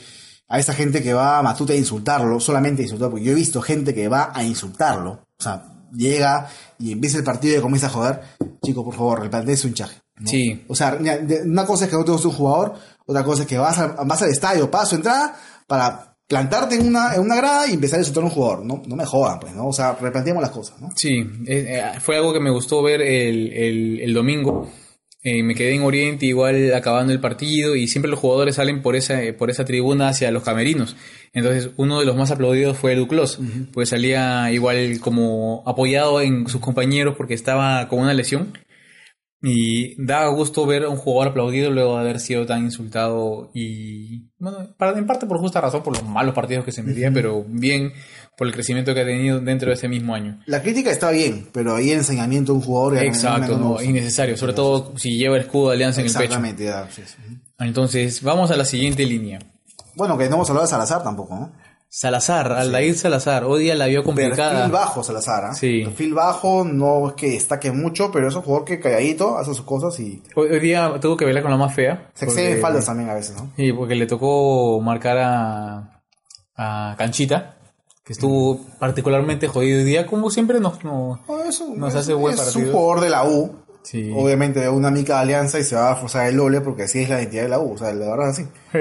a 0.49 0.59
esa 0.59 0.73
gente 0.75 1.03
que 1.03 1.13
va 1.15 1.39
a 1.39 1.43
Matute 1.43 1.73
a 1.73 1.77
insultarlo, 1.77 2.39
solamente 2.41 2.83
a 2.83 2.85
insultarlo, 2.85 3.13
porque 3.13 3.25
yo 3.27 3.33
he 3.33 3.37
visto 3.37 3.61
gente 3.63 3.95
que 3.95 4.09
va 4.09 4.33
a 4.35 4.43
insultarlo, 4.45 5.25
o 5.43 5.45
sea, 5.45 5.65
llega 5.93 6.49
y 6.79 6.93
empieza 6.93 7.19
el 7.19 7.25
partido 7.25 7.59
y 7.59 7.61
comienza 7.61 7.89
a 7.89 7.91
joder, 7.91 8.21
chico, 8.65 8.85
por 8.85 8.95
favor, 8.95 9.21
replanteese 9.23 9.67
un 9.67 9.75
chaje. 9.75 9.97
¿no? 10.21 10.27
Sí. 10.29 10.63
O 10.69 10.75
sea, 10.77 10.97
una 11.45 11.67
cosa 11.67 11.85
es 11.85 11.91
que 11.91 11.97
no 11.97 12.05
te 12.05 12.13
guste 12.13 12.29
un 12.29 12.35
jugador, 12.35 12.75
otra 13.07 13.25
cosa 13.25 13.43
es 13.43 13.49
que 13.49 13.59
vas, 13.59 13.79
a- 13.79 13.89
vas 14.05 14.23
al 14.23 14.31
estadio, 14.31 14.71
pagas 14.71 14.89
su 14.91 14.95
entrada 14.97 15.35
para 15.67 16.17
plantarte 16.29 16.77
en 16.77 16.87
una, 16.87 17.15
en 17.15 17.21
una 17.23 17.35
grada 17.37 17.67
y 17.67 17.75
empezar 17.75 17.99
a 17.99 18.03
insultar 18.03 18.23
a 18.23 18.27
un 18.27 18.33
jugador. 18.33 18.65
No, 18.65 18.83
no 18.87 18.97
me 18.97 19.05
jodan, 19.05 19.41
pues, 19.41 19.53
¿no? 19.55 19.67
O 19.67 19.73
sea, 19.73 19.93
replanteemos 20.01 20.41
las 20.41 20.53
cosas, 20.53 20.81
¿no? 20.81 20.91
Sí, 20.97 21.19
eh, 21.47 21.81
eh, 21.97 22.01
fue 22.01 22.17
algo 22.17 22.33
que 22.33 22.41
me 22.41 22.51
gustó 22.51 22.83
ver 22.83 23.03
el, 23.03 23.53
el, 23.53 24.01
el 24.01 24.15
domingo. 24.15 24.71
Eh, 25.25 25.43
me 25.45 25.55
quedé 25.55 25.75
en 25.77 25.83
Oriente 25.83 26.27
igual 26.27 26.75
acabando 26.75 27.13
el 27.13 27.21
partido 27.21 27.77
y 27.77 27.87
siempre 27.87 28.11
los 28.11 28.19
jugadores 28.19 28.57
salen 28.57 28.83
por 28.83 28.97
esa, 28.97 29.21
por 29.39 29.51
esa 29.51 29.65
tribuna 29.65 30.09
hacia 30.09 30.31
los 30.33 30.43
camerinos. 30.43 30.97
Entonces 31.33 31.71
uno 31.77 32.01
de 32.01 32.07
los 32.07 32.17
más 32.17 32.31
aplaudidos 32.31 32.77
fue 32.77 32.95
Duclos, 32.95 33.39
pues 33.73 33.89
salía 33.89 34.51
igual 34.53 35.01
como 35.01 35.63
apoyado 35.67 36.21
en 36.21 36.47
sus 36.47 36.61
compañeros 36.61 37.15
porque 37.17 37.35
estaba 37.35 37.89
con 37.89 38.01
una 38.01 38.15
lesión. 38.15 38.53
Y 39.45 40.01
da 40.01 40.29
gusto 40.29 40.65
ver 40.67 40.85
a 40.85 40.89
un 40.89 40.97
jugador 40.97 41.33
aplaudido 41.33 41.73
luego 41.73 41.97
de 41.97 42.03
haber 42.03 42.21
sido 42.21 42.47
tan 42.47 42.63
insultado 42.63 43.51
y, 43.53 44.29
bueno, 44.39 44.59
en 44.79 45.07
parte 45.07 45.27
por 45.27 45.39
justa 45.39 45.61
razón, 45.61 45.83
por 45.83 45.97
los 45.97 46.09
malos 46.09 46.33
partidos 46.33 46.65
que 46.65 46.71
se 46.71 46.85
metían, 46.85 47.13
pero 47.13 47.45
bien 47.49 47.93
por 48.37 48.47
el 48.47 48.53
crecimiento 48.53 48.95
que 48.95 49.01
ha 49.01 49.05
tenido 49.05 49.41
dentro 49.41 49.71
de 49.71 49.75
ese 49.75 49.89
mismo 49.89 50.15
año. 50.15 50.39
La 50.47 50.63
crítica 50.63 50.93
está 50.93 51.11
bien, 51.11 51.49
pero 51.53 51.75
ahí 51.75 51.91
el 51.91 51.99
enseñamiento 51.99 52.53
de 52.53 52.59
un 52.59 52.65
jugador... 52.65 52.99
Exacto, 52.99 53.59
no 53.59 53.75
no, 53.75 53.83
innecesario, 53.83 54.37
sobre 54.37 54.53
todo 54.53 54.97
si 54.97 55.17
lleva 55.17 55.35
el 55.35 55.43
escudo 55.43 55.71
de 55.71 55.75
alianza 55.75 56.03
en 56.03 56.07
el 56.07 56.13
pecho. 56.13 56.25
Exactamente, 56.25 56.73
sí, 56.91 57.03
sí. 57.05 57.39
Entonces, 57.59 58.23
vamos 58.23 58.53
a 58.53 58.57
la 58.57 58.65
siguiente 58.65 59.05
línea. 59.05 59.41
Bueno, 59.97 60.17
que 60.19 60.29
no 60.29 60.37
hemos 60.37 60.49
hablado 60.51 60.67
de 60.67 60.71
Salazar 60.71 61.03
tampoco, 61.03 61.35
¿no? 61.35 61.53
Salazar, 61.95 62.51
Aldair 62.53 62.97
Salazar, 62.97 63.45
hoy 63.45 63.65
día 63.65 63.75
la 63.75 63.87
vio 63.87 64.03
complicada. 64.03 64.53
Perfil 64.55 64.73
bajo 64.73 65.05
Salazar, 65.05 65.45
¿ah? 65.45 65.55
Sí. 65.55 65.83
Perfil 65.85 66.15
bajo, 66.15 66.65
no 66.65 67.09
es 67.09 67.15
que 67.15 67.31
destaque 67.33 67.71
mucho, 67.71 68.11
pero 68.11 68.29
es 68.29 68.35
un 68.35 68.41
jugador 68.41 68.65
que 68.65 68.81
calladito 68.81 69.37
hace 69.37 69.53
sus 69.55 69.67
cosas 69.67 70.01
y 70.01 70.23
Hoy, 70.35 70.49
hoy 70.53 70.61
día 70.61 70.91
tuvo 71.03 71.19
que 71.19 71.27
bailar 71.27 71.43
con 71.43 71.53
la 71.53 71.59
más 71.59 71.75
fea. 71.75 72.11
se 72.15 72.25
excede 72.25 72.47
porque- 72.49 72.61
faldas 72.63 72.87
también 72.87 73.11
a 73.11 73.15
veces, 73.15 73.37
¿no? 73.37 73.51
Sí, 73.57 73.73
porque 73.75 73.95
le 73.95 74.07
tocó 74.07 74.81
marcar 74.81 75.19
a, 75.19 76.01
a 76.57 76.95
Canchita, 76.97 77.57
que 78.03 78.15
estuvo 78.15 78.59
particularmente 78.79 79.47
jodido 79.49 79.79
hoy 79.81 79.85
día, 79.85 80.07
como 80.07 80.31
siempre 80.31 80.61
nos... 80.61 80.83
nos- 80.83 81.19
No, 81.29 81.45
es 81.45 81.61
un, 81.61 81.79
Nos 81.79 81.91
es- 81.93 82.01
hace 82.01 82.15
buen 82.15 82.35
es 82.35 82.57
un 82.57 82.73
jugador 82.73 83.01
de 83.03 83.11
la 83.11 83.25
U, 83.25 83.57
Sí. 83.83 84.11
obviamente 84.17 84.61
de 84.61 84.69
una 84.71 84.91
mica 84.91 85.17
de 85.17 85.21
alianza 85.23 85.59
y 85.59 85.65
se 85.65 85.75
va 85.77 85.91
a 85.93 85.97
forzar 85.97 86.29
el 86.29 86.37
doble 86.39 86.61
porque 86.63 86.85
así 86.85 87.01
es 87.03 87.11
la 87.11 87.19
identidad 87.19 87.43
de 87.43 87.49
la 87.51 87.59
U, 87.59 87.73
o 87.75 87.77
sea, 87.77 87.93
la 87.93 88.07
verdad 88.11 88.31
es 88.31 88.39
así. 88.39 88.49
Sí. 88.73 88.79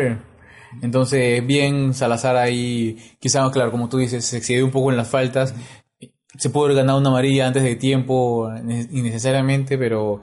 Entonces, 0.82 1.46
bien, 1.46 1.94
Salazar 1.94 2.36
ahí, 2.38 2.98
quizá, 3.20 3.50
claro, 3.52 3.72
como 3.72 3.90
tú 3.90 3.98
dices, 3.98 4.26
se 4.26 4.38
excedió 4.38 4.66
un 4.66 4.72
poco 4.72 4.92
en 4.92 4.98
las 4.98 5.10
faltas. 5.10 5.54
Se 6.38 6.50
pudo 6.50 6.66
haber 6.66 6.78
ganado 6.78 7.00
una 7.00 7.10
amarilla 7.10 7.48
antes 7.48 7.64
de 7.64 7.76
tiempo, 7.76 8.50
ne- 8.64 8.88
innecesariamente, 8.92 9.78
pero, 9.78 10.22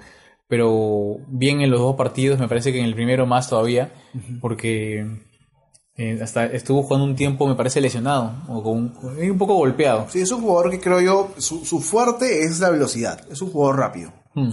pero 0.48 1.16
bien 1.28 1.60
en 1.60 1.70
los 1.70 1.80
dos 1.80 1.96
partidos, 1.96 2.38
me 2.38 2.48
parece 2.48 2.72
que 2.72 2.78
en 2.78 2.86
el 2.86 2.94
primero 2.94 3.26
más 3.26 3.48
todavía, 3.50 3.92
porque 4.40 5.06
eh, 5.96 6.18
hasta 6.22 6.46
estuvo 6.46 6.82
jugando 6.82 7.04
un 7.04 7.14
tiempo, 7.14 7.46
me 7.46 7.56
parece, 7.56 7.80
lesionado, 7.82 8.42
o 8.48 8.62
con 8.62 8.76
un, 8.78 9.30
un 9.30 9.38
poco 9.38 9.54
golpeado. 9.56 10.06
Sí, 10.08 10.20
es 10.20 10.30
un 10.32 10.40
jugador 10.40 10.70
que 10.70 10.80
creo 10.80 11.00
yo, 11.02 11.34
su, 11.36 11.64
su 11.66 11.80
fuerte 11.80 12.42
es 12.42 12.58
la 12.60 12.70
velocidad, 12.70 13.20
es 13.30 13.42
un 13.42 13.50
jugador 13.50 13.78
rápido. 13.78 14.12
Mm. 14.34 14.52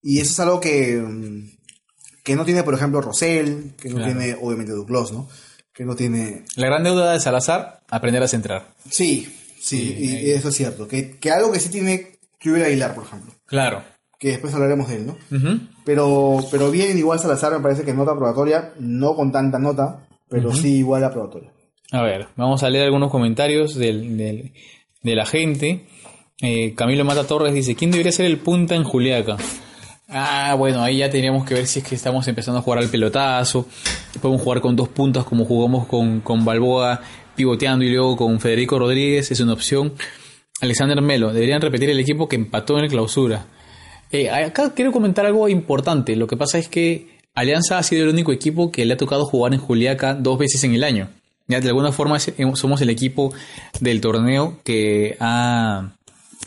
Y 0.00 0.20
eso 0.20 0.30
es 0.32 0.40
algo 0.40 0.60
que, 0.60 1.02
que 2.24 2.34
no 2.34 2.44
tiene, 2.44 2.64
por 2.64 2.74
ejemplo, 2.74 3.00
Rosell, 3.00 3.74
que 3.80 3.90
no 3.90 3.96
Claro. 3.98 4.12
tiene, 4.18 4.36
obviamente, 4.40 4.72
Duclos, 4.72 5.12
¿no? 5.12 5.28
Que 5.72 5.84
no 5.84 5.94
tiene... 5.94 6.44
La 6.56 6.66
gran 6.66 6.82
deuda 6.82 7.12
de 7.12 7.20
Salazar, 7.20 7.82
aprender 7.88 8.22
a 8.22 8.28
centrar. 8.28 8.66
Sí, 8.90 9.32
sí, 9.60 9.96
y, 9.98 10.26
y 10.26 10.30
eso 10.32 10.48
es 10.48 10.56
cierto. 10.56 10.88
Que, 10.88 11.18
que 11.18 11.30
algo 11.30 11.52
que 11.52 11.60
sí 11.60 11.68
tiene 11.68 12.18
Cluber 12.40 12.64
Aguilar, 12.64 12.94
por 12.94 13.04
ejemplo. 13.04 13.32
Claro. 13.46 13.82
Que 14.18 14.28
después 14.30 14.54
hablaremos 14.54 14.88
de 14.88 14.96
él, 14.96 15.06
¿no? 15.06 15.16
Pero, 15.84 16.38
pero 16.50 16.70
bien, 16.70 16.96
igual 16.96 17.18
Salazar 17.20 17.52
me 17.52 17.60
parece 17.60 17.82
que 17.82 17.92
nota 17.92 18.14
probatoria, 18.14 18.72
no 18.80 19.14
con 19.14 19.30
tanta 19.32 19.58
nota, 19.58 20.06
pero 20.30 20.52
sí 20.54 20.76
igual 20.78 21.02
la 21.02 21.10
probatoria. 21.12 21.50
A 21.92 22.02
ver, 22.02 22.28
vamos 22.36 22.62
a 22.62 22.70
leer 22.70 22.84
algunos 22.86 23.10
comentarios 23.10 23.74
del, 23.74 24.16
del- 24.16 24.52
de 25.02 25.14
la 25.14 25.26
gente. 25.26 25.86
Eh, 26.40 26.74
Camilo 26.74 27.04
Mata 27.04 27.24
Torres 27.26 27.52
dice, 27.52 27.74
¿quién 27.74 27.90
debería 27.90 28.12
ser 28.12 28.26
el 28.26 28.38
punta 28.38 28.74
en 28.74 28.84
Juliaca? 28.84 29.36
Ah, 30.16 30.54
bueno, 30.54 30.80
ahí 30.80 30.98
ya 30.98 31.10
tendríamos 31.10 31.44
que 31.44 31.54
ver 31.54 31.66
si 31.66 31.80
es 31.80 31.84
que 31.84 31.96
estamos 31.96 32.28
empezando 32.28 32.60
a 32.60 32.62
jugar 32.62 32.78
al 32.78 32.88
pelotazo. 32.88 33.66
Podemos 34.22 34.40
jugar 34.40 34.60
con 34.60 34.76
dos 34.76 34.88
puntas 34.88 35.24
como 35.24 35.44
jugamos 35.44 35.88
con, 35.88 36.20
con 36.20 36.44
Balboa 36.44 37.00
pivoteando 37.34 37.84
y 37.84 37.90
luego 37.90 38.16
con 38.16 38.38
Federico 38.38 38.78
Rodríguez, 38.78 39.32
es 39.32 39.40
una 39.40 39.54
opción. 39.54 39.92
Alexander 40.60 41.02
Melo, 41.02 41.32
deberían 41.32 41.60
repetir 41.60 41.90
el 41.90 41.98
equipo 41.98 42.28
que 42.28 42.36
empató 42.36 42.76
en 42.76 42.82
la 42.82 42.88
clausura. 42.88 43.46
Eh, 44.12 44.30
acá 44.30 44.72
quiero 44.72 44.92
comentar 44.92 45.26
algo 45.26 45.48
importante. 45.48 46.14
Lo 46.14 46.28
que 46.28 46.36
pasa 46.36 46.58
es 46.58 46.68
que 46.68 47.18
Alianza 47.34 47.78
ha 47.78 47.82
sido 47.82 48.04
el 48.04 48.10
único 48.10 48.30
equipo 48.30 48.70
que 48.70 48.84
le 48.84 48.94
ha 48.94 48.96
tocado 48.96 49.26
jugar 49.26 49.52
en 49.52 49.58
Juliaca 49.58 50.14
dos 50.14 50.38
veces 50.38 50.62
en 50.62 50.74
el 50.74 50.84
año. 50.84 51.08
Ya, 51.48 51.60
de 51.60 51.70
alguna 51.70 51.90
forma 51.90 52.18
eh, 52.18 52.52
somos 52.54 52.80
el 52.80 52.90
equipo 52.90 53.34
del 53.80 54.00
torneo 54.00 54.60
que 54.62 55.18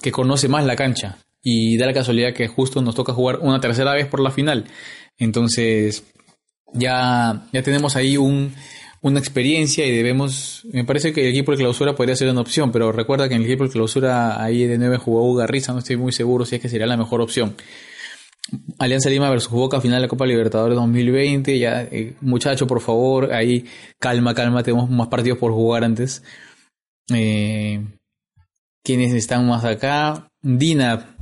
que 0.01 0.11
conoce 0.13 0.47
más 0.47 0.65
la 0.65 0.77
cancha. 0.77 1.17
Y 1.49 1.77
da 1.77 1.85
la 1.85 1.93
casualidad 1.93 2.33
que 2.33 2.49
justo 2.49 2.81
nos 2.81 2.93
toca 2.93 3.13
jugar 3.13 3.39
una 3.39 3.61
tercera 3.61 3.93
vez 3.93 4.05
por 4.07 4.19
la 4.19 4.31
final. 4.31 4.65
Entonces, 5.17 6.03
ya, 6.73 7.47
ya 7.53 7.63
tenemos 7.63 7.95
ahí 7.95 8.17
un, 8.17 8.53
una 9.01 9.19
experiencia 9.19 9.85
y 9.85 9.95
debemos, 9.95 10.67
me 10.73 10.83
parece 10.83 11.13
que 11.13 11.21
el 11.21 11.27
equipo 11.27 11.53
de 11.53 11.59
clausura 11.59 11.95
podría 11.95 12.17
ser 12.17 12.29
una 12.29 12.41
opción, 12.41 12.73
pero 12.73 12.91
recuerda 12.91 13.29
que 13.29 13.35
en 13.35 13.43
el 13.43 13.47
equipo 13.47 13.63
de 13.63 13.69
clausura 13.69 14.43
ahí 14.43 14.65
de 14.65 14.77
9 14.77 14.97
jugó 14.97 15.23
Hugo 15.23 15.35
Garriza, 15.35 15.71
no 15.71 15.79
estoy 15.79 15.95
muy 15.95 16.11
seguro 16.11 16.43
si 16.43 16.55
es 16.57 16.61
que 16.61 16.67
sería 16.67 16.85
la 16.85 16.97
mejor 16.97 17.21
opción. 17.21 17.55
Alianza 18.77 19.09
Lima 19.09 19.29
versus 19.29 19.49
Boca 19.49 19.79
final 19.79 19.99
de 19.99 20.07
la 20.07 20.09
Copa 20.09 20.25
Libertadores 20.25 20.75
2020, 20.75 21.57
ya 21.57 21.83
eh, 21.83 22.15
muchacho 22.19 22.67
por 22.67 22.81
favor, 22.81 23.33
ahí 23.33 23.65
calma, 23.99 24.33
calma, 24.33 24.63
tenemos 24.63 24.89
más 24.89 25.07
partidos 25.07 25.37
por 25.37 25.53
jugar 25.53 25.85
antes. 25.85 26.23
Eh, 27.13 27.85
¿Quiénes 28.83 29.13
están 29.13 29.47
más 29.47 29.63
acá? 29.63 30.29
Dina 30.41 31.16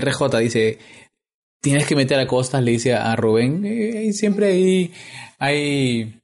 RJ 0.00 0.38
dice, 0.38 0.78
tienes 1.60 1.86
que 1.86 1.96
meter 1.96 2.18
a 2.18 2.26
Costas, 2.26 2.62
le 2.62 2.72
dice 2.72 2.94
a 2.94 3.14
Rubén. 3.16 3.64
Eh, 3.64 4.12
siempre 4.12 4.46
hay, 4.46 4.92
hay, 5.38 6.20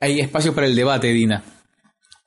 hay 0.00 0.20
espacio 0.20 0.54
para 0.54 0.66
el 0.66 0.76
debate, 0.76 1.08
Dina. 1.08 1.42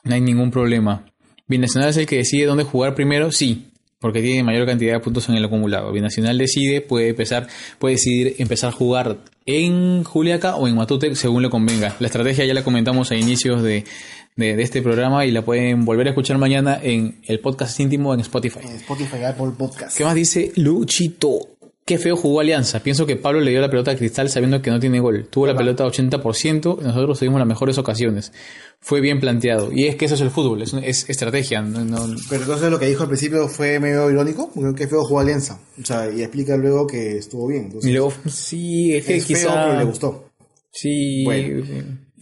No 0.04 0.16
hay 0.16 0.22
ningún 0.22 0.52
problema. 0.52 1.06
Binacional 1.48 1.90
es 1.90 1.98
el 1.98 2.06
que 2.06 2.18
decide 2.18 2.46
dónde 2.46 2.64
jugar 2.64 2.96
primero, 2.96 3.32
sí, 3.32 3.72
porque 4.00 4.22
tiene 4.22 4.44
mayor 4.44 4.66
cantidad 4.66 4.94
de 4.94 5.00
puntos 5.00 5.30
en 5.30 5.36
el 5.36 5.46
acumulado. 5.46 5.92
Binacional 5.92 6.38
decide, 6.38 6.82
puede 6.82 7.10
empezar, 7.10 7.48
puede 7.78 7.96
decidir 7.96 8.36
empezar 8.40 8.70
a 8.70 8.74
jugar 8.74 9.18
en 9.46 10.04
Juliaca 10.04 10.56
o 10.56 10.68
en 10.68 10.76
Matute, 10.76 11.14
según 11.16 11.44
le 11.44 11.50
convenga. 11.50 11.96
La 12.00 12.08
estrategia 12.08 12.46
ya 12.46 12.54
la 12.54 12.64
comentamos 12.64 13.12
a 13.12 13.16
inicios 13.16 13.62
de, 13.64 13.84
de, 14.36 14.56
de 14.56 14.64
este 14.64 14.82
programa 14.82 15.26
y 15.26 15.32
la 15.32 15.44
pueden 15.44 15.86
volver 15.86 16.08
a 16.08 16.12
escuchar 16.12 16.38
mañana 16.38 16.80
en 16.82 17.20
el 17.28 17.40
podcast 17.40 17.80
íntimo 17.80 18.14
en 18.14 18.22
Spotify. 18.22 18.60
En 18.64 18.76
Spotify, 18.78 19.24
Apple 19.26 19.52
Podcast. 19.58 19.98
¿Qué 19.98 20.04
más 20.04 20.16
dice 20.16 20.52
Luchito? 20.56 21.48
Qué 21.84 21.98
feo 21.98 22.16
jugó 22.16 22.40
Alianza. 22.40 22.82
Pienso 22.82 23.06
que 23.08 23.16
Pablo 23.18 23.42
le 23.42 23.50
dio 23.52 23.60
la 23.60 23.70
pelota 23.70 23.92
a 23.92 23.96
Cristal 23.96 24.30
sabiendo 24.30 24.62
que 24.62 24.70
no 24.70 24.80
tiene 24.80 25.00
gol. 25.00 25.28
Tuvo 25.30 25.48
la 25.48 25.58
pelota 25.58 25.84
80%, 25.86 26.78
y 26.80 26.84
nosotros 26.84 27.18
tuvimos 27.20 27.40
las 27.40 27.48
mejores 27.48 27.78
ocasiones. 27.80 28.32
Fue 28.80 29.02
bien 29.02 29.20
planteado. 29.20 29.72
Y 29.74 29.88
es 29.88 29.96
que 29.96 30.06
eso 30.06 30.14
es 30.14 30.22
el 30.22 30.30
fútbol, 30.30 30.62
es, 30.62 30.74
es 30.74 31.10
estrategia. 31.10 31.62
no- 31.64 31.84
no- 31.84 32.16
Pero 32.30 32.44
entonces 32.44 32.70
lo 32.72 32.80
que 32.80 32.86
dijo 32.86 33.02
al 33.02 33.10
principio 33.10 33.48
fue 33.48 33.80
medio 33.80 34.10
irónico, 34.12 34.52
qué 34.78 34.88
feo 34.88 35.04
jugó 35.04 35.20
Alianza. 35.22 35.60
O 35.82 35.86
sea, 35.86 36.10
y 36.10 36.22
explica 36.22 36.56
luego 36.56 36.86
que 36.86 37.18
estuvo 37.18 37.48
bien. 37.48 37.66
Entonces, 37.66 37.90
Y 37.90 37.94
luego, 37.94 38.14
sí, 38.30 38.94
es 38.96 39.04
que 39.06 39.18
es 39.18 39.26
feo, 39.26 39.38
quizá... 39.38 39.66
pero 39.66 39.80
le 39.80 39.86
gustó. 39.86 40.26
Sí. 40.72 41.24
Bueno. 41.26 41.66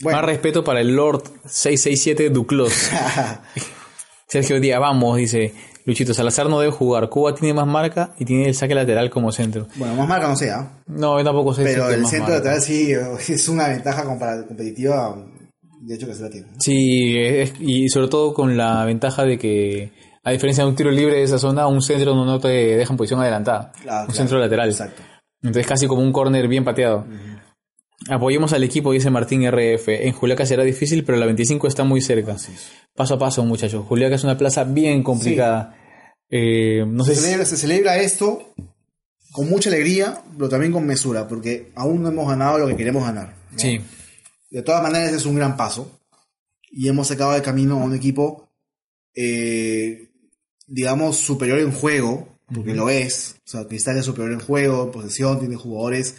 Bueno. 0.01 0.17
Más 0.17 0.25
respeto 0.25 0.63
para 0.63 0.81
el 0.81 0.95
Lord 0.95 1.23
667 1.45 2.29
Duclos. 2.29 2.73
Sergio 4.27 4.59
Díaz, 4.59 4.79
vamos, 4.79 5.17
dice 5.17 5.53
Luchito. 5.85 6.13
Salazar 6.13 6.47
no 6.49 6.59
debe 6.59 6.71
jugar. 6.71 7.09
Cuba 7.09 7.33
tiene 7.33 7.53
más 7.53 7.67
marca 7.67 8.13
y 8.19 8.25
tiene 8.25 8.47
el 8.47 8.55
saque 8.55 8.75
lateral 8.75 9.09
como 9.09 9.31
centro. 9.31 9.67
bueno, 9.75 9.95
más 9.95 10.07
marca 10.07 10.27
no 10.27 10.35
sea, 10.35 10.81
No, 10.87 11.17
yo 11.17 11.23
tampoco 11.25 11.53
sé 11.53 11.63
pero 11.63 11.89
el 11.89 12.05
centro 12.05 12.19
marca. 12.29 12.35
lateral 12.37 12.61
sí 12.61 12.91
es 13.29 13.49
una 13.49 13.69
ventaja 13.69 14.03
competitiva 14.03 15.15
De 15.81 15.95
hecho 15.95 16.05
que 16.07 16.13
se 16.13 16.23
la 16.23 16.29
tiene. 16.29 16.47
Sí, 16.59 17.17
es- 17.17 17.53
y 17.59 17.89
sobre 17.89 18.07
todo 18.07 18.33
con 18.33 18.55
la 18.55 18.85
ventaja 18.85 19.23
de 19.25 19.37
que, 19.39 19.91
a 20.23 20.31
diferencia 20.31 20.63
de 20.63 20.69
un 20.69 20.75
tiro 20.75 20.91
libre 20.91 21.15
de 21.15 21.23
esa 21.23 21.39
zona, 21.39 21.65
un 21.67 21.81
centro 21.81 22.13
no, 22.13 22.39
te 22.39 22.47
deja 22.49 22.93
en 22.93 22.97
posición 22.97 23.21
adelantada. 23.21 23.71
Claro, 23.81 24.01
un 24.01 24.05
claro. 24.07 24.13
centro 24.13 24.37
lateral. 24.39 24.69
Exacto. 24.69 25.01
Entonces 25.41 25.65
casi 25.65 25.87
como 25.87 26.01
un 26.03 26.11
córner 26.11 26.47
bien 26.47 26.63
pateado. 26.65 27.05
Apoyemos 28.07 28.53
al 28.53 28.63
equipo, 28.63 28.93
dice 28.93 29.09
Martín 29.09 29.43
RF. 29.45 29.89
En 29.89 30.13
Juliaca 30.13 30.45
será 30.45 30.63
difícil, 30.63 31.03
pero 31.03 31.17
la 31.17 31.25
25 31.25 31.67
está 31.67 31.83
muy 31.83 32.01
cerca. 32.01 32.37
Paso 32.95 33.15
a 33.15 33.19
paso, 33.19 33.43
muchachos. 33.43 33.85
Juliaca 33.85 34.15
es 34.15 34.23
una 34.23 34.37
plaza 34.37 34.63
bien 34.63 35.03
complicada. 35.03 35.75
Eh, 36.29 36.85
no 36.87 37.03
sé 37.03 37.15
Se 37.15 37.21
si... 37.21 37.25
celebra, 37.25 37.45
se 37.45 37.57
celebra 37.57 37.97
esto 37.97 38.53
con 39.31 39.49
mucha 39.49 39.69
alegría, 39.69 40.21
pero 40.37 40.49
también 40.49 40.71
con 40.71 40.85
mesura, 40.85 41.27
porque 41.27 41.71
aún 41.75 42.01
no 42.01 42.09
hemos 42.09 42.27
ganado 42.27 42.57
lo 42.57 42.67
que 42.67 42.77
queremos 42.77 43.03
ganar. 43.03 43.35
¿no? 43.51 43.59
Sí, 43.59 43.81
De 44.49 44.61
todas 44.63 44.81
maneras, 44.81 45.13
es 45.13 45.25
un 45.25 45.35
gran 45.35 45.57
paso. 45.57 45.99
Y 46.71 46.87
hemos 46.87 47.07
sacado 47.07 47.33
de 47.33 47.41
camino 47.41 47.81
a 47.81 47.83
un 47.83 47.95
equipo, 47.95 48.49
eh, 49.13 50.09
digamos, 50.67 51.17
superior 51.17 51.59
en 51.59 51.71
juego, 51.71 52.39
porque 52.53 52.73
lo 52.73 52.89
es. 52.89 53.35
O 53.45 53.49
sea, 53.49 53.67
Cristal 53.67 53.97
es 53.97 54.05
superior 54.05 54.31
en 54.31 54.39
juego, 54.39 54.89
posesión, 54.91 55.39
tiene 55.39 55.55
jugadores 55.55 56.15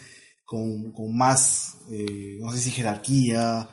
con, 0.50 0.90
con 0.90 1.16
más, 1.16 1.76
eh, 1.92 2.38
no 2.40 2.50
sé 2.50 2.58
si 2.58 2.72
jerarquía 2.72 3.68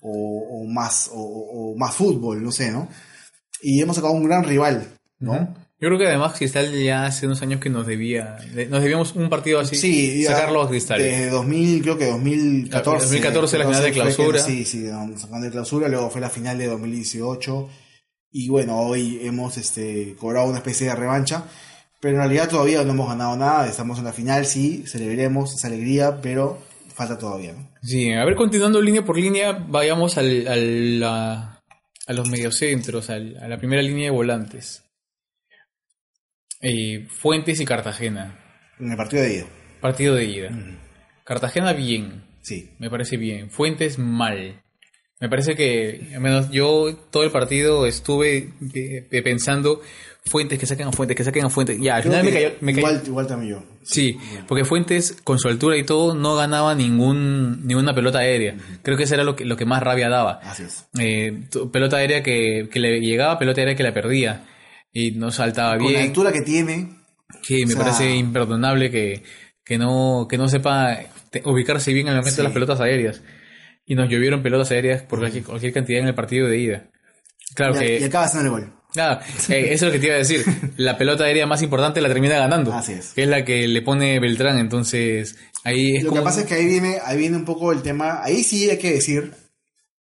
o, 0.00 0.60
o 0.62 0.64
más, 0.68 1.10
o, 1.12 1.18
o- 1.20 1.76
más 1.76 1.92
fútbol, 1.92 2.40
no 2.40 2.52
sé, 2.52 2.70
¿no? 2.70 2.88
Y 3.60 3.80
hemos 3.82 3.96
sacado 3.96 4.14
un 4.14 4.22
gran 4.28 4.44
rival, 4.44 4.86
¿no? 5.18 5.34
Yo 5.80 5.88
creo 5.88 5.98
que 5.98 6.06
además 6.06 6.34
Cristal 6.38 6.72
ya 6.80 7.06
hace 7.06 7.26
unos 7.26 7.42
años 7.42 7.58
que 7.60 7.68
nos 7.68 7.84
debía, 7.84 8.36
de- 8.54 8.66
nos 8.66 8.80
debíamos 8.80 9.16
un 9.16 9.28
partido 9.28 9.58
así, 9.58 9.74
Sí, 9.74 10.22
sacarlo 10.24 10.62
a 10.62 10.68
Cristal. 10.68 11.00
Desde 11.02 11.30
2000, 11.30 11.82
creo 11.82 11.98
que 11.98 12.06
2014. 12.06 13.06
2014 13.06 13.58
la 13.58 13.64
final 13.66 13.82
de 13.82 13.88
que- 13.88 13.94
clausura. 13.94 14.38
sí, 14.38 14.64
sí, 14.64 14.82
la 14.84 15.08
final 15.08 15.42
de 15.42 15.50
clausura, 15.50 15.88
luego 15.88 16.10
fue 16.10 16.20
la 16.20 16.30
final 16.30 16.56
de 16.58 16.66
2018. 16.68 17.68
Y 18.30 18.48
bueno, 18.48 18.78
hoy 18.78 19.18
hemos 19.22 19.56
este, 19.58 20.14
cobrado 20.16 20.46
una 20.48 20.58
especie 20.58 20.86
de 20.86 20.94
revancha. 20.94 21.42
Pero 22.00 22.14
en 22.14 22.20
realidad 22.20 22.48
todavía 22.48 22.82
no 22.82 22.92
hemos 22.92 23.08
ganado 23.08 23.36
nada. 23.36 23.68
Estamos 23.68 23.98
en 23.98 24.04
la 24.04 24.12
final, 24.12 24.46
sí, 24.46 24.84
celebremos 24.86 25.54
esa 25.54 25.68
alegría, 25.68 26.20
pero 26.22 26.58
falta 26.94 27.18
todavía. 27.18 27.52
¿no? 27.52 27.68
Sí, 27.82 28.10
a 28.12 28.24
ver, 28.24 28.34
continuando 28.36 28.80
línea 28.80 29.04
por 29.04 29.18
línea, 29.18 29.52
vayamos 29.52 30.16
al, 30.16 30.46
al- 30.48 31.02
a, 31.04 31.62
a 32.06 32.12
los 32.12 32.28
mediocentros, 32.30 33.10
al- 33.10 33.36
a 33.38 33.48
la 33.48 33.58
primera 33.58 33.82
línea 33.82 34.04
de 34.06 34.10
volantes. 34.16 34.82
Eh, 36.62 37.06
Fuentes 37.08 37.60
y 37.60 37.64
Cartagena. 37.64 38.38
En 38.78 38.90
el 38.90 38.96
partido 38.96 39.22
de 39.22 39.34
ida. 39.34 39.46
Partido 39.80 40.14
de 40.14 40.24
ida. 40.24 40.50
Cartagena 41.24 41.72
bien, 41.72 42.24
Sí. 42.42 42.70
me 42.78 42.90
parece 42.90 43.16
bien. 43.16 43.50
Fuentes 43.50 43.98
mal. 43.98 44.62
Me 45.20 45.28
parece 45.28 45.54
que, 45.54 46.08
al 46.14 46.20
menos 46.20 46.50
yo 46.50 46.94
todo 47.10 47.22
el 47.24 47.30
partido 47.30 47.84
estuve 47.86 48.48
eh, 48.74 49.06
eh, 49.10 49.22
pensando, 49.22 49.82
Fuentes, 50.24 50.58
que 50.58 50.66
saquen 50.66 50.88
a 50.88 50.92
Fuentes, 50.92 51.16
que 51.16 51.24
saquen 51.24 51.44
a 51.44 51.50
Fuentes. 51.50 51.78
Ya, 51.80 51.96
al 51.96 52.02
Creo 52.02 52.12
final 52.14 52.24
me 52.24 52.32
cayó, 52.32 52.48
me 52.60 52.72
cayó- 52.74 52.86
igual, 52.88 53.02
igual 53.06 53.26
también 53.26 53.52
yo. 53.52 53.62
Sí, 53.82 54.16
porque 54.48 54.64
Fuentes, 54.64 55.16
con 55.24 55.38
su 55.38 55.48
altura 55.48 55.76
y 55.76 55.84
todo, 55.84 56.14
no 56.14 56.36
ganaba 56.36 56.74
ningún, 56.74 57.66
ninguna 57.66 57.94
pelota 57.94 58.20
aérea. 58.20 58.54
Creo 58.82 58.96
que 58.96 59.04
eso 59.04 59.14
era 59.14 59.24
lo 59.24 59.36
que, 59.36 59.44
lo 59.44 59.56
que 59.56 59.64
más 59.66 59.82
rabia 59.82 60.08
daba. 60.08 60.40
Así 60.42 60.62
es. 60.62 60.86
Eh, 60.98 61.42
pelota 61.72 61.96
aérea 61.98 62.22
que, 62.22 62.68
que 62.72 62.80
le 62.80 63.00
llegaba, 63.00 63.38
pelota 63.38 63.60
aérea 63.60 63.74
que 63.76 63.82
la 63.82 63.92
perdía. 63.94 64.46
Y 64.92 65.12
no 65.12 65.30
saltaba 65.30 65.76
Con 65.76 65.84
la 65.86 65.90
bien. 65.90 66.02
altura 66.02 66.32
que 66.32 66.40
tiene, 66.42 66.96
Sí, 67.42 67.64
me 67.66 67.72
sea- 67.74 67.82
parece 67.82 68.14
imperdonable 68.16 68.90
que, 68.90 69.22
que, 69.64 69.78
no, 69.78 70.26
que 70.28 70.36
no 70.38 70.48
sepa 70.48 70.98
ubicarse 71.44 71.92
bien 71.92 72.06
en 72.08 72.12
el 72.14 72.18
momento 72.20 72.30
Sí. 72.36 72.36
de 72.38 72.42
las 72.44 72.52
pelotas 72.52 72.80
aéreas. 72.80 73.22
Y 73.90 73.96
nos 73.96 74.08
llovieron 74.08 74.40
pelotas 74.40 74.70
aéreas 74.70 75.02
por 75.02 75.18
cualquier, 75.18 75.42
cualquier 75.42 75.72
cantidad 75.72 76.00
en 76.00 76.06
el 76.06 76.14
partido 76.14 76.46
de 76.46 76.58
ida. 76.58 76.90
Claro 77.56 77.74
y, 77.74 77.84
y 77.84 77.98
que... 77.98 78.04
acaba 78.04 78.26
haciendo 78.26 78.46
el 78.46 78.62
gol. 78.62 78.72
Nada, 78.94 79.20
eh, 79.48 79.72
eso 79.72 79.74
es 79.74 79.82
lo 79.82 79.90
que 79.90 79.98
te 79.98 80.06
iba 80.06 80.14
a 80.14 80.18
decir. 80.18 80.44
La 80.76 80.96
pelota 80.96 81.24
aérea 81.24 81.44
más 81.44 81.60
importante 81.60 82.00
la 82.00 82.06
termina 82.06 82.38
ganando. 82.38 82.72
Así 82.72 82.92
es. 82.92 83.14
Que 83.14 83.24
es 83.24 83.28
la 83.28 83.44
que 83.44 83.66
le 83.66 83.82
pone 83.82 84.20
Beltrán. 84.20 84.60
Entonces, 84.60 85.34
ahí 85.64 85.96
es 85.96 86.04
Lo 86.04 86.10
como... 86.10 86.20
que 86.20 86.24
pasa 86.24 86.40
es 86.42 86.46
que 86.46 86.54
ahí 86.54 86.66
viene, 86.66 86.98
ahí 87.04 87.18
viene 87.18 87.36
un 87.36 87.44
poco 87.44 87.72
el 87.72 87.82
tema. 87.82 88.22
Ahí 88.22 88.44
sí 88.44 88.70
hay 88.70 88.78
que 88.78 88.92
decir 88.92 89.32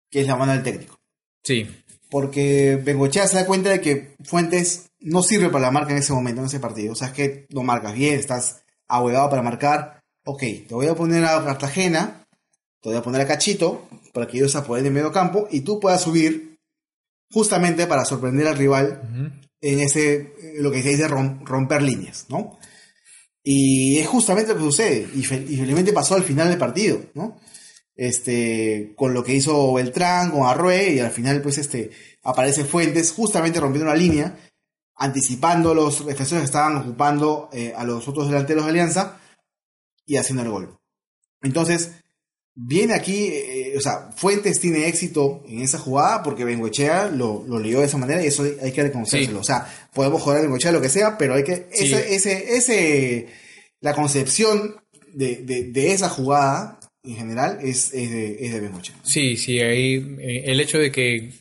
que 0.09 0.21
es 0.21 0.29
la 0.29 0.37
mano 0.37 0.53
del 0.53 0.63
técnico. 0.63 1.01
Sí, 1.43 1.69
Porque 2.09 2.81
Bengochea 2.85 3.27
se 3.27 3.35
da 3.35 3.47
cuenta 3.47 3.71
de 3.71 3.81
que 3.81 4.15
Fuentes 4.23 4.91
no 5.01 5.25
sirve 5.25 5.49
para 5.49 5.63
la 5.63 5.71
marca 5.73 5.91
en 5.91 5.99
ese 5.99 6.13
momento, 6.13 6.41
en 6.41 6.47
ese 6.47 6.61
partido. 6.61 6.93
O 6.93 6.95
sea, 6.95 7.09
es 7.09 7.15
que 7.15 7.47
no 7.51 7.65
marcas 7.65 7.95
bien, 7.95 8.15
estás 8.15 8.63
ahuevado 8.87 9.29
para 9.29 9.43
marcar. 9.43 10.05
Ok, 10.25 10.43
te 10.69 10.75
voy 10.75 10.87
a 10.87 10.95
poner 10.95 11.25
a 11.25 11.45
Cartagena, 11.45 12.22
te 12.83 12.89
voy 12.89 12.99
a 12.99 13.03
poner 13.03 13.21
a 13.21 13.27
Cachito, 13.27 13.89
para 14.13 14.27
que 14.27 14.37
ellos 14.39 14.53
se 14.53 14.59
apoderen 14.59 14.89
en 14.89 14.95
medio 14.95 15.13
campo 15.13 15.49
y 15.51 15.61
tú 15.63 15.81
puedas 15.81 16.03
subir 16.03 16.59
justamente 17.31 17.87
para 17.87 18.05
sorprender 18.05 18.47
al 18.49 18.59
rival 18.59 19.41
en 19.61 19.81
ese, 19.81 20.35
lo 20.59 20.71
que 20.71 20.83
se 20.83 20.91
dice 20.91 21.09
rom- 21.09 21.43
romper 21.45 21.81
líneas, 21.83 22.27
¿no? 22.29 22.59
Y 23.45 23.99
es 23.99 24.07
justamente 24.09 24.53
lo 24.53 24.59
que 24.59 24.65
sucede, 24.65 25.09
y, 25.15 25.23
fe- 25.25 25.47
y 25.49 25.57
felizmente 25.57 25.93
pasó 25.93 26.15
al 26.15 26.25
final 26.25 26.49
del 26.49 26.59
partido, 26.59 27.01
¿no? 27.15 27.41
Este, 27.95 28.93
con 28.97 29.15
lo 29.15 29.23
que 29.25 29.35
hizo 29.35 29.73
Beltrán, 29.75 30.31
con 30.31 30.47
Arrué, 30.47 30.93
y 30.95 30.99
al 31.01 31.11
final, 31.11 31.41
pues, 31.43 31.59
este, 31.59 31.91
aparece 32.23 32.65
Fuentes, 32.65 33.13
justamente 33.13 33.61
rompiendo 33.61 33.91
una 33.91 33.99
línea, 33.99 34.39
anticipando 34.97 35.75
los 35.75 36.05
defensores 36.07 36.43
que 36.43 36.47
estaban 36.47 36.77
ocupando 36.77 37.49
eh, 37.53 37.73
a 37.77 37.85
los 37.85 38.07
otros 38.09 38.29
delanteros 38.29 38.65
de 38.65 38.71
Alianza, 38.71 39.19
y 40.07 40.17
haciendo 40.17 40.43
el 40.43 40.51
gol. 40.51 40.79
Entonces, 41.43 41.93
viene 42.55 42.95
aquí, 42.95 43.29
eh, 43.33 43.75
o 43.77 43.81
sea, 43.81 44.11
Fuentes 44.17 44.61
tiene 44.61 44.87
éxito 44.87 45.43
en 45.49 45.61
esa 45.63 45.79
jugada 45.79 46.23
porque 46.23 46.45
Bengochea 46.45 47.09
lo, 47.09 47.45
lo 47.49 47.59
leyó 47.59 47.81
de 47.81 47.87
esa 47.87 47.97
manera 47.99 48.23
y 48.23 48.27
eso 48.27 48.45
hay, 48.61 48.73
que 48.73 48.83
reconocérselo. 48.83 49.39
Sí. 49.39 49.41
O 49.41 49.45
sea, 49.45 49.67
podemos 49.95 50.21
joder 50.23 50.41
a 50.41 50.43
Bengochea 50.43 50.73
lo 50.73 50.81
que 50.81 50.89
sea, 50.89 51.17
pero 51.19 51.35
hay 51.35 51.45
que, 51.45 51.67
Sí. 51.73 51.85
ese, 51.95 52.15
ese, 52.15 52.57
ese, 52.57 53.27
la 53.81 53.95
concepción 53.95 54.77
de, 55.15 55.37
de, 55.37 55.65
de 55.65 55.93
esa 55.93 56.09
jugada 56.09 56.79
en 57.05 57.17
general 57.17 57.59
es, 57.63 57.93
es 57.95 58.11
de, 58.11 58.37
es 58.47 58.53
de 58.53 58.61
Bengochea. 58.61 58.95
sí, 59.03 59.37
sí. 59.37 59.59
Ahí 59.61 60.17
eh, 60.21 60.45
el 60.47 60.61
hecho 60.61 60.79
de 60.79 60.93
que 60.93 61.33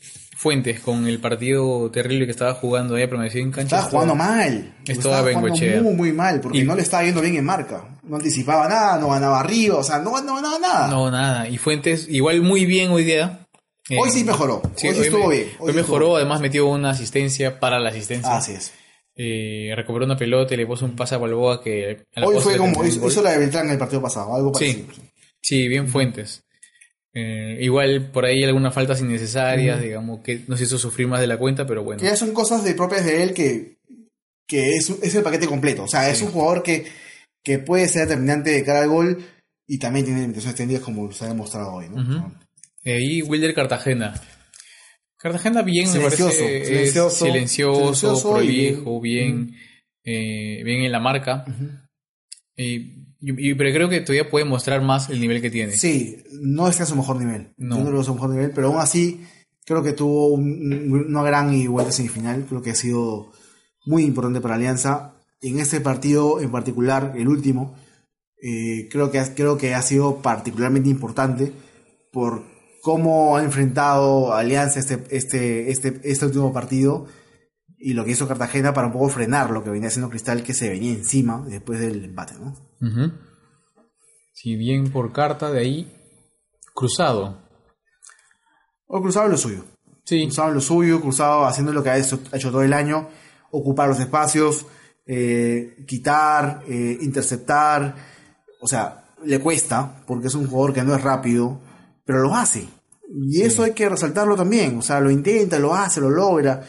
Fuentes, 0.42 0.80
con 0.80 1.06
el 1.06 1.20
partido 1.20 1.88
terrible 1.92 2.24
que 2.24 2.32
estaba 2.32 2.54
jugando, 2.54 2.96
haya 2.96 3.08
permanecido 3.08 3.44
en 3.44 3.52
cancha. 3.52 3.76
Estaba 3.76 3.90
jugando 3.92 4.14
mal. 4.16 4.74
Estaba 4.84 5.20
Estaba 5.20 5.40
jugando 5.40 5.82
muy, 5.84 5.94
muy 5.94 6.12
mal 6.12 6.40
porque 6.40 6.58
Y- 6.58 6.64
no 6.64 6.74
le 6.74 6.82
estaba 6.82 7.04
yendo 7.04 7.20
bien 7.20 7.36
en 7.36 7.44
marca. 7.44 7.84
No 8.02 8.16
anticipaba 8.16 8.68
nada, 8.68 8.98
no 8.98 9.08
ganaba 9.10 9.38
arriba, 9.38 9.76
o 9.76 9.84
sea, 9.84 10.00
no, 10.00 10.20
no 10.20 10.34
ganaba 10.34 10.58
nada. 10.58 10.88
No, 10.88 11.10
nada. 11.12 11.48
Y 11.48 11.58
Fuentes, 11.58 12.08
igual 12.08 12.42
muy 12.42 12.66
bien 12.66 12.90
hoy 12.90 13.04
día. 13.04 13.46
Eh, 13.88 13.96
Hoy 14.00 14.10
sí 14.10 14.24
mejoró. 14.24 14.62
sí, 14.74 14.88
hoy 14.88 14.94
sí 14.96 15.00
estuvo 15.02 15.28
me- 15.28 15.36
bien. 15.36 15.48
Hoy, 15.60 15.70
sí 15.70 15.76
mejoró, 15.76 16.06
bien. 16.06 16.16
además 16.16 16.40
metió 16.40 16.66
una 16.66 16.90
asistencia 16.90 17.60
para 17.60 17.78
la 17.78 17.90
asistencia. 17.90 18.36
Así 18.36 18.52
es. 18.54 18.72
Eh, 19.14 19.72
recuperó 19.76 20.04
una 20.06 20.16
pelota 20.16 20.54
y 20.54 20.56
le 20.56 20.66
puso 20.66 20.84
un 20.86 20.96
pase 20.96 21.14
a 21.14 21.18
Balboa 21.18 21.62
que... 21.62 22.04
a 22.16 22.20
la 22.20 22.26
Hoy 22.26 22.40
fue 22.40 22.56
como 22.56 22.84
hizo, 22.84 23.06
hizo 23.06 23.22
la 23.22 23.30
de 23.30 23.38
Beltrán 23.38 23.66
en 23.66 23.72
el 23.72 23.78
partido 23.78 24.02
pasado, 24.02 24.34
algo 24.34 24.52
Sí. 24.54 24.72
parecido. 24.88 25.06
Sí, 25.40 25.68
bien 25.68 25.86
Fuentes. 25.86 26.42
Eh, 27.14 27.58
igual 27.60 28.10
por 28.10 28.24
ahí 28.24 28.42
algunas 28.42 28.72
faltas 28.72 29.00
innecesarias, 29.00 29.80
digamos, 29.82 30.20
que 30.22 30.44
nos 30.48 30.60
hizo 30.60 30.78
sufrir 30.78 31.08
más 31.08 31.20
de 31.20 31.26
la 31.26 31.36
cuenta, 31.36 31.66
pero 31.66 31.84
bueno. 31.84 32.02
Ya 32.02 32.16
son 32.16 32.32
cosas 32.32 32.64
de 32.64 32.74
propias 32.74 33.04
de 33.04 33.22
él 33.22 33.34
que, 33.34 33.76
que 34.48 34.76
es, 34.76 34.88
es 34.88 35.14
el 35.14 35.22
paquete 35.22 35.46
completo. 35.46 35.84
O 35.84 35.88
sea, 35.88 36.08
es 36.08 36.22
un 36.22 36.30
jugador 36.30 36.62
que, 36.62 36.86
que 37.44 37.58
puede 37.58 37.86
ser 37.88 38.02
determinante 38.08 38.50
de 38.50 38.64
cara 38.64 38.80
al 38.82 38.88
gol 38.88 39.24
y 39.66 39.78
también 39.78 40.06
tiene 40.06 40.22
limitaciones 40.22 40.56
técnicas 40.56 40.82
como 40.84 41.12
se 41.12 41.24
ha 41.26 41.28
demostrado 41.28 41.74
hoy. 41.74 41.88
¿no? 41.90 42.00
Ujú. 42.02 42.32
Eh, 42.84 42.98
y 43.02 43.22
Wilder 43.22 43.54
Cartagena. 43.54 44.14
Cartagena 45.18 45.62
bien, 45.62 45.86
Silencioso, 45.86 46.40
me 46.42 46.48
parece. 46.50 46.64
silencioso, 46.66 47.24
silencioso, 47.26 48.32
prolijo, 48.32 49.00
bien, 49.00 49.54
eh, 50.02 50.62
bien 50.64 50.82
en 50.84 50.90
la 50.92 50.98
marca. 50.98 51.44
Y- 52.56 53.01
y- 53.22 53.50
y- 53.50 53.54
pero 53.54 53.72
creo 53.72 53.88
que 53.88 54.00
todavía 54.00 54.28
puede 54.30 54.44
mostrar 54.44 54.82
más 54.82 55.08
el 55.08 55.20
nivel 55.20 55.40
que 55.40 55.50
tiene. 55.50 55.72
Sí, 55.76 56.22
no 56.40 56.68
está 56.68 56.82
a 56.82 56.86
su 56.86 56.96
mejor 56.96 57.16
nivel. 57.16 57.54
No. 57.56 57.78
Yo 57.82 57.90
no 57.90 58.02
su 58.04 58.14
mejor 58.14 58.30
nivel, 58.30 58.50
pero 58.50 58.68
aún 58.68 58.78
así 58.78 59.24
creo 59.64 59.82
que 59.82 59.92
tuvo 59.92 60.28
un- 60.28 60.90
un- 60.92 61.06
una 61.08 61.22
gran 61.22 61.54
y 61.54 61.66
vuelta 61.68 61.92
semifinal. 61.92 62.44
Creo 62.48 62.60
que 62.62 62.70
ha 62.72 62.74
sido 62.74 63.32
muy 63.86 64.02
importante 64.04 64.40
para 64.40 64.56
Alianza. 64.56 65.14
En 65.40 65.58
este 65.58 65.80
partido 65.80 66.40
en 66.40 66.50
particular, 66.50 67.14
el 67.16 67.28
último, 67.28 67.74
eh, 68.42 68.88
creo, 68.90 69.10
que, 69.10 69.22
creo 69.34 69.56
que 69.56 69.74
ha 69.74 69.82
sido 69.82 70.20
particularmente 70.20 70.88
importante 70.90 71.52
por 72.12 72.42
cómo 72.82 73.36
ha 73.36 73.44
enfrentado 73.44 74.34
Alianza 74.34 74.80
este, 74.80 75.00
este, 75.10 75.70
este, 75.70 76.00
este 76.04 76.26
último 76.26 76.52
partido 76.52 77.06
y 77.84 77.94
lo 77.94 78.04
que 78.04 78.12
hizo 78.12 78.28
Cartagena 78.28 78.72
para 78.72 78.86
un 78.86 78.92
poco 78.92 79.08
frenar 79.08 79.50
lo 79.50 79.64
que 79.64 79.70
venía 79.70 79.88
haciendo 79.88 80.08
Cristal, 80.08 80.44
que 80.44 80.54
se 80.54 80.68
venía 80.68 80.92
encima 80.92 81.44
después 81.44 81.80
del 81.80 82.04
empate. 82.04 82.34
¿no? 82.34 82.54
Si 84.32 84.54
bien 84.54 84.92
por 84.92 85.12
carta, 85.12 85.50
de 85.50 85.58
ahí, 85.58 85.92
cruzado. 86.74 87.42
O 88.86 89.02
Cruzado 89.02 89.28
lo 89.28 89.36
suyo. 89.36 89.64
Sí, 90.04 90.22
Cruzado 90.26 90.52
lo 90.52 90.60
suyo, 90.60 91.00
Cruzado 91.00 91.44
haciendo 91.44 91.72
lo 91.72 91.82
que 91.82 91.90
ha 91.90 91.98
hecho, 91.98 92.20
ha 92.30 92.36
hecho 92.36 92.52
todo 92.52 92.62
el 92.62 92.72
año, 92.72 93.08
ocupar 93.50 93.88
los 93.88 93.98
espacios, 93.98 94.64
eh, 95.04 95.84
quitar, 95.86 96.62
eh, 96.68 96.98
interceptar. 97.00 97.96
O 98.60 98.68
sea, 98.68 99.12
le 99.24 99.40
cuesta, 99.40 100.04
porque 100.06 100.28
es 100.28 100.34
un 100.36 100.46
jugador 100.46 100.72
que 100.72 100.84
no 100.84 100.94
es 100.94 101.02
rápido, 101.02 101.60
pero 102.04 102.20
lo 102.20 102.34
hace. 102.34 102.68
Y 103.12 103.42
eso 103.42 103.64
hay 103.64 103.72
que 103.72 103.88
resaltarlo 103.88 104.36
también. 104.36 104.78
O 104.78 104.82
sea, 104.82 105.00
lo 105.00 105.10
intenta, 105.10 105.58
lo 105.58 105.74
hace, 105.74 106.00
lo 106.00 106.10
logra. 106.10 106.62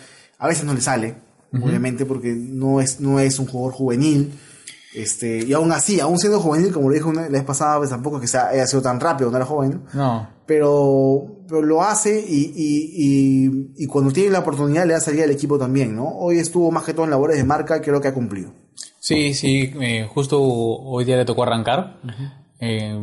A 0.44 0.48
veces 0.50 0.66
no 0.66 0.74
le 0.74 0.82
sale, 0.82 1.16
obviamente, 1.54 2.06
porque 2.06 2.34
no 2.34 2.82
es, 2.82 3.00
no 3.00 3.20
es 3.20 3.40
un 3.40 3.46
jugador 3.48 3.74
juvenil. 3.74 4.34
Este, 4.94 5.44
y 5.44 5.54
aún 5.54 5.72
así, 5.72 6.00
aún 6.00 6.20
siendo 6.20 6.40
juvenil, 6.40 6.72
como 6.72 6.90
lo 6.90 6.94
dijo 6.96 7.10
una- 7.10 7.24
la 7.24 7.30
vez 7.30 7.44
pasada, 7.44 7.78
pues 7.80 7.90
tampoco 7.90 8.18
es 8.18 8.22
que 8.22 8.28
sea, 8.28 8.50
haya 8.50 8.68
sido 8.68 8.82
tan 8.84 9.00
rápido 9.00 9.30
cuando 9.30 9.38
era 9.38 9.46
joven. 9.46 9.82
¿no? 9.94 10.04
No. 10.04 10.28
pero, 10.46 11.38
pero 11.48 11.62
lo 11.64 11.82
hace 11.82 12.20
y, 12.28 12.52
y, 12.56 12.92
y, 13.78 13.84
y 13.84 13.88
cuando 13.88 14.12
tiene 14.12 14.30
la 14.30 14.40
oportunidad 14.40 14.86
le 14.86 14.94
da 14.94 15.00
salida 15.00 15.24
al 15.24 15.32
equipo 15.32 15.58
también, 15.58 15.96
¿no? 15.96 16.08
Hoy 16.10 16.38
estuvo 16.38 16.70
más 16.70 16.84
que 16.84 16.94
todo 16.94 17.06
en 17.06 17.12
labores 17.12 17.38
de 17.38 17.44
marca, 17.44 17.82
creo 17.82 18.00
que 18.02 18.10
ha 18.10 18.14
cumplido. 18.14 18.52
Sí, 19.00 19.34
sí, 19.34 19.72
eh, 19.82 20.08
justo 20.14 20.42
hoy 20.42 21.06
día 21.06 21.18
le 21.18 21.26
tocó 21.26 21.44
arrancar. 21.44 22.00
eh, 22.60 22.96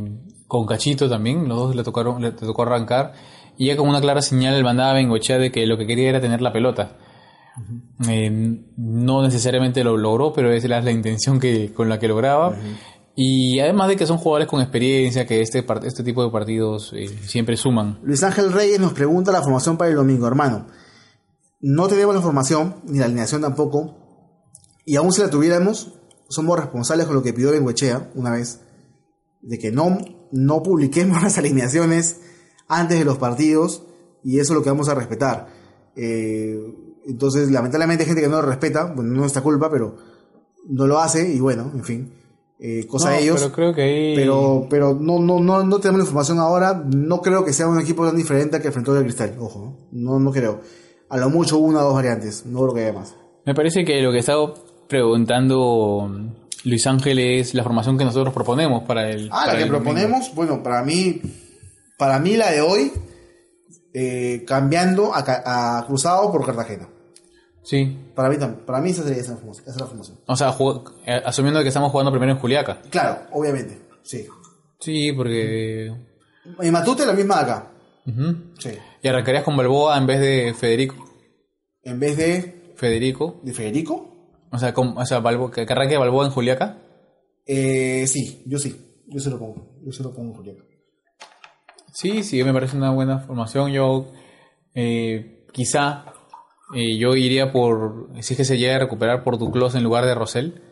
con 0.47 0.67
Cachito 0.67 1.09
también, 1.09 1.49
los 1.49 1.57
dos 1.59 1.77
le, 1.77 1.83
tocaron, 1.85 2.21
le 2.23 2.33
tocó 2.33 2.63
arrancar. 2.63 3.13
Y 3.57 3.67
ya 3.67 3.77
con 3.77 3.89
una 3.89 4.01
clara 4.01 4.23
señal 4.23 4.63
mandaba 4.65 4.91
a 4.91 4.95
Bengochea 4.95 5.39
de 5.39 5.51
que 5.53 5.67
lo 5.67 5.77
que 5.77 5.87
quería 5.87 6.09
era 6.11 6.21
tener 6.21 6.41
la 6.41 6.53
pelota. 6.53 6.97
Eh, 8.09 8.65
no 8.77 9.23
necesariamente 9.23 9.85
lo 9.85 9.97
logró, 9.97 10.33
pero 10.33 10.53
esa 10.53 10.67
era 10.67 10.81
la 10.81 10.91
intención 10.91 11.39
que, 11.39 11.73
con 11.73 11.89
la 11.89 11.99
que 11.99 12.09
lograba. 12.09 12.57
Y 13.15 13.61
además 13.61 13.89
de 13.89 13.97
que 13.97 14.07
son 14.07 14.19
jugadores 14.19 14.49
con 14.49 14.61
experiencia, 14.61 15.27
que 15.27 15.43
este, 15.43 15.65
este 15.85 16.03
tipo 16.03 16.25
de 16.25 16.31
partidos 16.31 16.93
eh, 16.95 17.09
siempre 17.27 17.57
suman. 17.57 17.99
Luis 18.03 18.23
Ángel 18.23 18.53
Reyes 18.53 18.81
nos 18.81 18.93
pregunta 18.93 19.33
la 19.33 19.43
formación 19.43 19.77
para 19.77 19.91
el 19.91 19.97
domingo, 19.97 20.27
hermano. 20.27 20.67
No 21.61 21.89
tenemos 21.89 22.15
la 22.15 22.23
formación, 22.23 22.77
ni 22.87 22.99
la 22.99 23.05
alineación 23.05 23.43
tampoco, 23.43 23.99
y 24.87 24.97
aún 24.97 25.13
si 25.13 25.21
la 25.21 25.29
tuviéramos, 25.29 25.93
somos 26.29 26.59
responsables 26.59 27.07
con 27.07 27.17
lo 27.17 27.23
que 27.23 27.35
pidió 27.35 27.51
Bengoechea 27.51 28.11
una 28.15 28.31
vez, 28.31 28.61
de 29.43 29.59
que 29.59 29.71
no, 29.71 29.99
no 30.33 30.63
publiquemos 30.63 31.23
las 31.23 31.37
alineaciones 31.37 32.21
antes 32.69 32.99
de 32.99 33.05
los 33.05 33.19
partidos, 33.19 33.85
y 34.25 34.39
eso 34.39 34.53
es 34.53 34.59
lo 34.59 34.63
que 34.63 34.71
vamos 34.71 34.89
a 34.89 34.95
respetar. 34.95 35.49
Eh, 35.97 36.59
entonces, 37.11 37.51
lamentablemente 37.51 38.05
hay 38.05 38.09
gente 38.09 38.23
que 38.23 38.29
no 38.29 38.41
lo 38.41 38.49
respeta, 38.49 38.85
bueno, 38.85 39.11
no 39.11 39.15
es 39.15 39.21
nuestra 39.21 39.43
culpa, 39.43 39.71
pero 39.71 39.97
no 40.69 40.87
lo 40.87 40.99
hace, 41.01 41.33
y 41.33 41.41
bueno, 41.41 41.71
en 41.75 41.85
fin, 41.85 42.13
eh, 42.63 42.87
cosa 42.87 43.11
No, 43.11 43.17
de 43.17 43.23
ellos. 43.23 43.41
Pero 43.41 43.53
creo 43.53 43.75
que 43.75 43.83
ahí... 43.83 44.15
Pero, 44.15 44.67
pero 44.69 44.95
no, 44.95 45.19
no, 45.19 45.41
no, 45.41 45.65
no 45.65 45.79
tenemos 45.79 46.01
la 46.01 46.05
información 46.05 46.39
ahora. 46.39 46.85
No 46.95 47.23
creo 47.23 47.43
que 47.43 47.55
sea 47.55 47.67
un 47.67 47.81
equipo 47.81 48.07
tan 48.07 48.17
diferente 48.17 48.57
al 48.57 48.63
que 48.63 48.69
enfrentó 48.69 48.95
el 48.97 49.05
Cristal. 49.05 49.35
Ojo, 49.39 49.89
¿no? 49.93 50.13
no, 50.13 50.21
no 50.21 50.31
creo. 50.31 50.61
A 51.09 51.17
lo 51.17 51.31
mucho 51.31 51.57
una 51.57 51.81
o 51.81 51.85
dos 51.85 51.95
variantes. 51.95 52.45
No 52.45 52.61
creo 52.61 52.75
que 52.75 52.81
haya 52.83 52.93
más. 52.93 53.15
Me 53.47 53.55
parece 53.55 53.85
que 53.85 54.03
lo 54.03 54.13
que 54.13 54.19
estaba 54.19 54.53
preguntando 54.89 56.11
Luis 56.65 56.87
Ángel 56.87 57.19
es 57.19 57.55
la 57.55 57.63
formación 57.63 57.97
que 57.97 58.05
nosotros 58.05 58.35
proponemos 58.35 58.85
para 58.85 59.09
el. 59.09 59.29
Ah, 59.33 59.45
para 59.47 59.53
la 59.55 59.59
que 59.59 59.65
domingo. 59.65 59.83
proponemos, 59.83 60.35
bueno, 60.35 60.63
para 60.63 60.83
mí, 60.83 61.23
para 61.97 62.19
mí 62.19 62.37
la 62.37 62.51
de 62.51 62.61
hoy, 62.61 62.93
eh, 63.95 64.45
cambiando 64.47 65.15
a, 65.15 65.79
a 65.79 65.87
Cruzado 65.87 66.31
por 66.31 66.45
Cartagena. 66.45 66.89
Sí. 67.63 67.97
Para 68.15 68.29
mí 68.31 68.39
también. 68.39 68.65
Para 68.65 68.81
mí 68.81 68.91
esa 68.91 69.03
sería 69.03 69.21
esa, 69.21 69.35
es 69.35 69.77
la 69.77 69.87
formación. 69.87 70.19
O 70.27 70.37
sea, 70.37 70.55
eh, 71.07 71.23
asumiendo 71.25 71.61
que 71.63 71.69
estamos 71.69 71.91
jugando 71.91 72.11
primero 72.11 72.33
en 72.33 72.39
Juliaca. 72.39 72.81
Claro, 72.91 73.23
obviamente. 73.33 73.79
Sí. 74.03 74.27
Sí, 74.79 75.13
porque. 75.13 75.95
Y 76.63 76.71
Matute 76.71 77.05
la 77.07 77.13
misma 77.13 77.41
acá. 77.41 77.71
Sí. 78.59 78.71
Y 79.03 79.09
arrancarías 79.09 79.45
con 79.45 79.57
Balboa 79.57 79.97
en 79.99 80.07
vez 80.07 80.21
de 80.21 80.55
Federico. 80.55 80.97
En 81.83 82.01
vez 82.01 82.17
de, 82.17 82.73
Federico. 82.77 83.41
de 83.43 83.53
Federico, 83.53 84.37
O 84.51 84.59
sea, 84.59 84.75
con, 84.75 84.97
o 84.99 85.07
sea 85.07 85.21
Balbo- 85.23 85.51
que, 85.51 85.65
que 85.67 85.73
arranque 85.73 85.97
Balboa 85.97 86.25
en 86.27 86.33
Juliaca. 86.33 86.79
eh, 87.47 88.07
sí, 88.07 88.43
yo 88.47 88.59
sí. 88.59 89.03
Yo 89.07 89.21
se 89.21 89.29
lo 89.31 89.39
pongo. 89.39 89.79
Yo 89.85 89.93
se 89.93 90.03
lo 90.03 90.13
pongo 90.15 90.31
en 90.31 90.37
Julián. 90.37 90.57
Sí, 91.93 92.23
sí, 92.23 92.43
me 92.45 92.53
parece 92.53 92.77
una 92.77 92.91
buena 92.93 93.19
formación. 93.21 93.73
Yo, 93.73 94.07
eh, 94.75 95.47
quizá, 95.53 96.07
eh, 96.75 96.97
yo 96.99 97.15
iría 97.17 97.53
por, 97.53 98.09
si 98.21 98.35
es 98.35 98.37
que 98.37 98.45
se 98.45 98.59
llega 98.59 98.77
a 98.77 98.79
recuperar 98.81 99.25
por 99.25 99.39
Duclos 99.39 99.75
en 99.75 99.83
lugar 99.83 100.05
de 100.07 100.15
Rosell, 100.15 100.63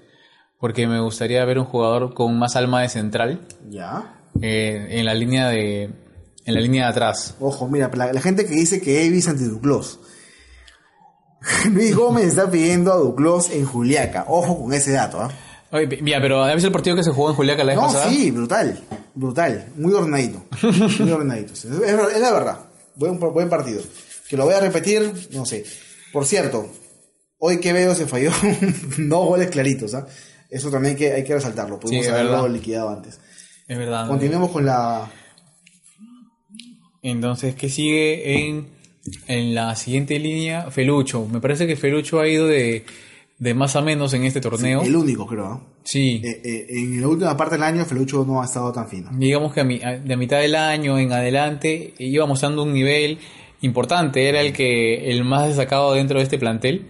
porque 0.60 0.86
me 0.86 1.00
gustaría 1.00 1.44
ver 1.44 1.58
un 1.58 1.64
jugador 1.64 2.14
con 2.14 2.38
más 2.38 2.56
alma 2.56 2.82
de 2.82 2.88
central 2.88 3.46
Ya. 3.68 4.14
eh, 4.40 4.86
en 4.90 5.04
la 5.06 5.14
línea 5.14 5.48
de, 5.48 5.84
en 5.84 6.54
la 6.54 6.60
línea 6.60 6.84
de 6.84 6.90
atrás. 6.90 7.34
Ojo, 7.40 7.68
mira, 7.68 7.90
la, 7.94 8.12
la 8.12 8.20
gente 8.20 8.44
que 8.46 8.54
dice 8.54 8.80
que 8.80 9.04
Evis 9.06 9.28
anti 9.28 9.44
Duclos. 9.44 10.00
Luis 11.72 11.94
Gómez 11.94 12.24
está 12.26 12.50
pidiendo 12.50 12.92
a 12.92 12.96
Duclos 12.96 13.50
en 13.50 13.64
Juliaca. 13.64 14.24
Ojo 14.28 14.62
con 14.62 14.72
ese 14.72 14.92
dato, 14.92 15.20
¿ah? 15.20 15.30
Oye, 15.70 15.86
pi- 15.86 16.00
mira, 16.02 16.18
pero 16.20 16.42
¿has 16.42 16.54
visto 16.54 16.68
el 16.68 16.72
partido 16.72 16.96
que 16.96 17.02
se 17.04 17.12
jugó 17.12 17.30
en 17.30 17.36
Juliaca 17.36 17.62
la 17.62 17.72
vez 17.74 17.76
No, 17.76 17.86
pasada? 17.86 18.08
sí, 18.10 18.30
brutal. 18.30 18.80
Brutal. 19.14 19.66
Muy 19.76 19.92
ordenadito. 19.92 20.42
Muy 20.98 21.10
ordenadito. 21.12 21.52
Es, 21.52 21.64
es 21.64 22.20
la 22.20 22.32
verdad. 22.32 22.58
Buen, 22.96 23.18
buen 23.20 23.48
partido. 23.48 23.82
Que 24.28 24.36
lo 24.36 24.44
voy 24.46 24.54
a 24.54 24.60
repetir, 24.60 25.28
no 25.32 25.44
sé. 25.44 25.64
Por 26.12 26.24
cierto, 26.26 26.68
hoy 27.38 27.60
que 27.60 27.72
veo 27.72 27.94
se 27.94 28.06
falló 28.06 28.30
dos 28.98 29.26
goles 29.26 29.48
claritos, 29.50 29.94
¿ah? 29.94 30.06
Eso 30.50 30.70
también 30.70 30.94
hay 30.94 30.98
que, 30.98 31.12
hay 31.12 31.24
que 31.24 31.34
resaltarlo. 31.34 31.78
Pudimos 31.78 32.06
Sí, 32.06 32.10
haberlo 32.10 32.32
verdad. 32.42 32.50
liquidado 32.50 32.88
antes. 32.90 33.20
Es 33.66 33.76
verdad. 33.78 34.08
Continuemos 34.08 34.50
con 34.50 34.64
la. 34.64 35.10
Entonces, 37.02 37.54
¿qué 37.54 37.68
sigue 37.68 38.46
en, 38.48 38.66
en 39.26 39.54
la 39.54 39.76
siguiente 39.76 40.18
línea? 40.18 40.70
Felucho. 40.70 41.26
Me 41.26 41.40
parece 41.40 41.66
que 41.66 41.76
Felucho 41.76 42.20
ha 42.20 42.28
ido 42.28 42.46
de, 42.46 42.84
de 43.38 43.54
más 43.54 43.76
a 43.76 43.82
menos 43.82 44.14
en 44.14 44.24
este 44.24 44.40
torneo. 44.40 44.82
El 44.82 44.96
único, 44.96 45.26
creo. 45.26 45.44
¿ah? 45.46 45.62
Sí. 45.84 46.20
Eh, 46.24 46.40
eh, 46.44 46.66
en 46.70 47.00
la 47.00 47.08
última 47.08 47.36
parte 47.36 47.54
del 47.54 47.62
año, 47.64 47.84
Felucho 47.84 48.24
no 48.26 48.42
ha 48.42 48.44
estado 48.46 48.72
tan 48.72 48.88
fino. 48.88 49.10
digamos 49.12 49.52
que 49.54 49.60
a, 49.60 49.64
mi- 49.64 49.82
a- 49.82 49.98
de 49.98 50.16
mitad 50.16 50.40
del 50.40 50.54
año 50.54 50.98
en 50.98 51.12
adelante 51.12 51.94
iba 51.98 52.26
mostrando 52.26 52.62
un 52.62 52.72
nivel 52.72 53.18
importante, 53.60 54.28
era 54.28 54.40
el 54.40 54.52
que 54.52 55.10
el 55.10 55.24
más 55.24 55.48
destacado 55.48 55.94
dentro 55.94 56.18
de 56.18 56.24
este 56.24 56.38
plantel, 56.38 56.86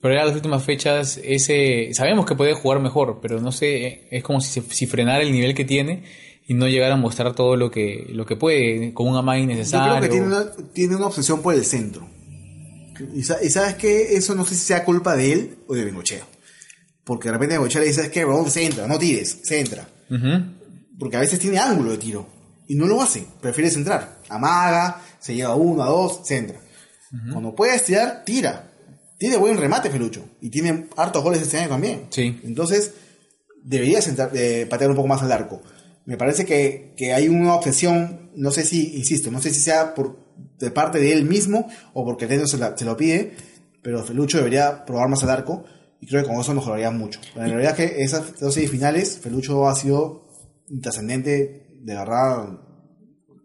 pero 0.00 0.14
ya 0.14 0.24
las 0.24 0.34
últimas 0.36 0.62
fechas 0.64 1.20
ese 1.24 1.88
sabemos 1.92 2.24
que 2.26 2.34
puede 2.36 2.54
jugar 2.54 2.80
mejor, 2.80 3.18
pero 3.20 3.40
no 3.40 3.50
sé, 3.52 4.06
es 4.10 4.22
como 4.22 4.40
si, 4.40 4.60
si 4.60 4.86
frenara 4.86 5.22
el 5.22 5.32
nivel 5.32 5.54
que 5.54 5.64
tiene 5.64 6.04
y 6.46 6.54
no 6.54 6.68
llegara 6.68 6.94
a 6.94 6.96
mostrar 6.96 7.34
todo 7.34 7.56
lo 7.56 7.70
que 7.70 8.06
lo 8.10 8.24
que 8.24 8.36
puede 8.36 8.94
con 8.94 9.08
un 9.08 9.16
amague 9.16 9.40
Yo 9.44 9.50
innecesario. 9.52 9.96
creo 9.98 10.02
que 10.02 10.08
tiene 10.08 10.26
una, 10.26 10.50
tiene 10.72 10.96
una 10.96 11.06
obsesión 11.06 11.42
por 11.42 11.54
el 11.54 11.64
centro. 11.64 12.08
Y, 13.14 13.22
sa- 13.22 13.38
y 13.42 13.48
sabes 13.50 13.74
que 13.74 14.16
eso 14.16 14.34
no 14.34 14.44
sé 14.44 14.54
si 14.54 14.62
sea 14.66 14.84
culpa 14.84 15.14
de 15.16 15.32
él 15.32 15.50
o 15.68 15.74
de 15.74 15.84
Bengochea. 15.84 16.24
Porque 17.04 17.28
de 17.28 17.32
repente 17.34 17.54
Bengochea 17.56 17.80
le 17.80 17.88
dice, 17.88 18.02
es 18.02 18.08
que 18.08 18.24
Raúl 18.24 18.50
centra, 18.50 18.86
no 18.88 18.98
tires, 18.98 19.40
centra. 19.44 19.88
Ujú. 20.10 20.44
Porque 20.98 21.16
a 21.16 21.20
veces 21.20 21.38
tiene 21.38 21.58
ángulo 21.58 21.92
de 21.92 21.98
tiro. 21.98 22.26
Y 22.68 22.74
no 22.76 22.86
lo 22.86 23.02
hace, 23.02 23.26
prefiere 23.40 23.70
centrar. 23.70 24.18
Amaga, 24.28 25.02
se 25.18 25.34
lleva 25.34 25.54
uno, 25.56 25.82
a 25.82 25.86
dos, 25.88 26.20
centra. 26.24 26.60
Cuando 27.32 27.54
puedes 27.54 27.84
tirar, 27.84 28.22
tira. 28.24 28.70
Tiene 29.18 29.36
buen 29.38 29.56
remate 29.56 29.90
Felucho. 29.90 30.24
Y 30.40 30.50
tiene 30.50 30.86
hartos 30.96 31.24
goles 31.24 31.40
este 31.42 31.58
año 31.58 31.70
también. 31.70 32.06
Sí. 32.10 32.38
Entonces, 32.44 32.92
debería 33.64 34.00
centrar, 34.02 34.30
eh, 34.34 34.66
patear 34.68 34.90
un 34.90 34.96
poco 34.96 35.08
más 35.08 35.22
al 35.22 35.32
arco. 35.32 35.60
Me 36.04 36.16
parece 36.16 36.44
que, 36.44 36.94
que 36.96 37.12
hay 37.14 37.28
una 37.28 37.54
obsesión, 37.54 38.30
no 38.36 38.50
sé 38.50 38.64
si, 38.64 38.96
insisto, 38.96 39.30
no 39.30 39.40
sé 39.42 39.50
si 39.52 39.60
sea 39.60 39.94
por 39.94 40.28
de 40.58 40.70
parte 40.70 40.98
de 41.00 41.12
él 41.12 41.24
mismo 41.24 41.68
o 41.94 42.04
porque 42.04 42.26
el 42.26 42.46
se, 42.46 42.58
la- 42.58 42.76
se 42.76 42.84
lo 42.84 42.96
pide, 42.96 43.32
pero 43.82 44.04
Felucho 44.04 44.38
debería 44.38 44.84
probar 44.84 45.08
más 45.08 45.22
al 45.22 45.30
arco 45.30 45.64
y 46.00 46.06
creo 46.06 46.22
que 46.22 46.28
con 46.28 46.40
eso 46.40 46.54
mejoraría 46.54 46.90
mucho. 46.90 47.20
Pero 47.34 47.46
en 47.46 47.52
realidad 47.52 47.74
que 47.76 48.02
esas 48.02 48.38
dos 48.38 48.54
semifinales, 48.54 49.18
Felucho 49.18 49.68
ha 49.68 49.74
sido 49.74 50.28
intrascendente, 50.68 51.66
de 51.80 51.94
verdad, 51.94 52.48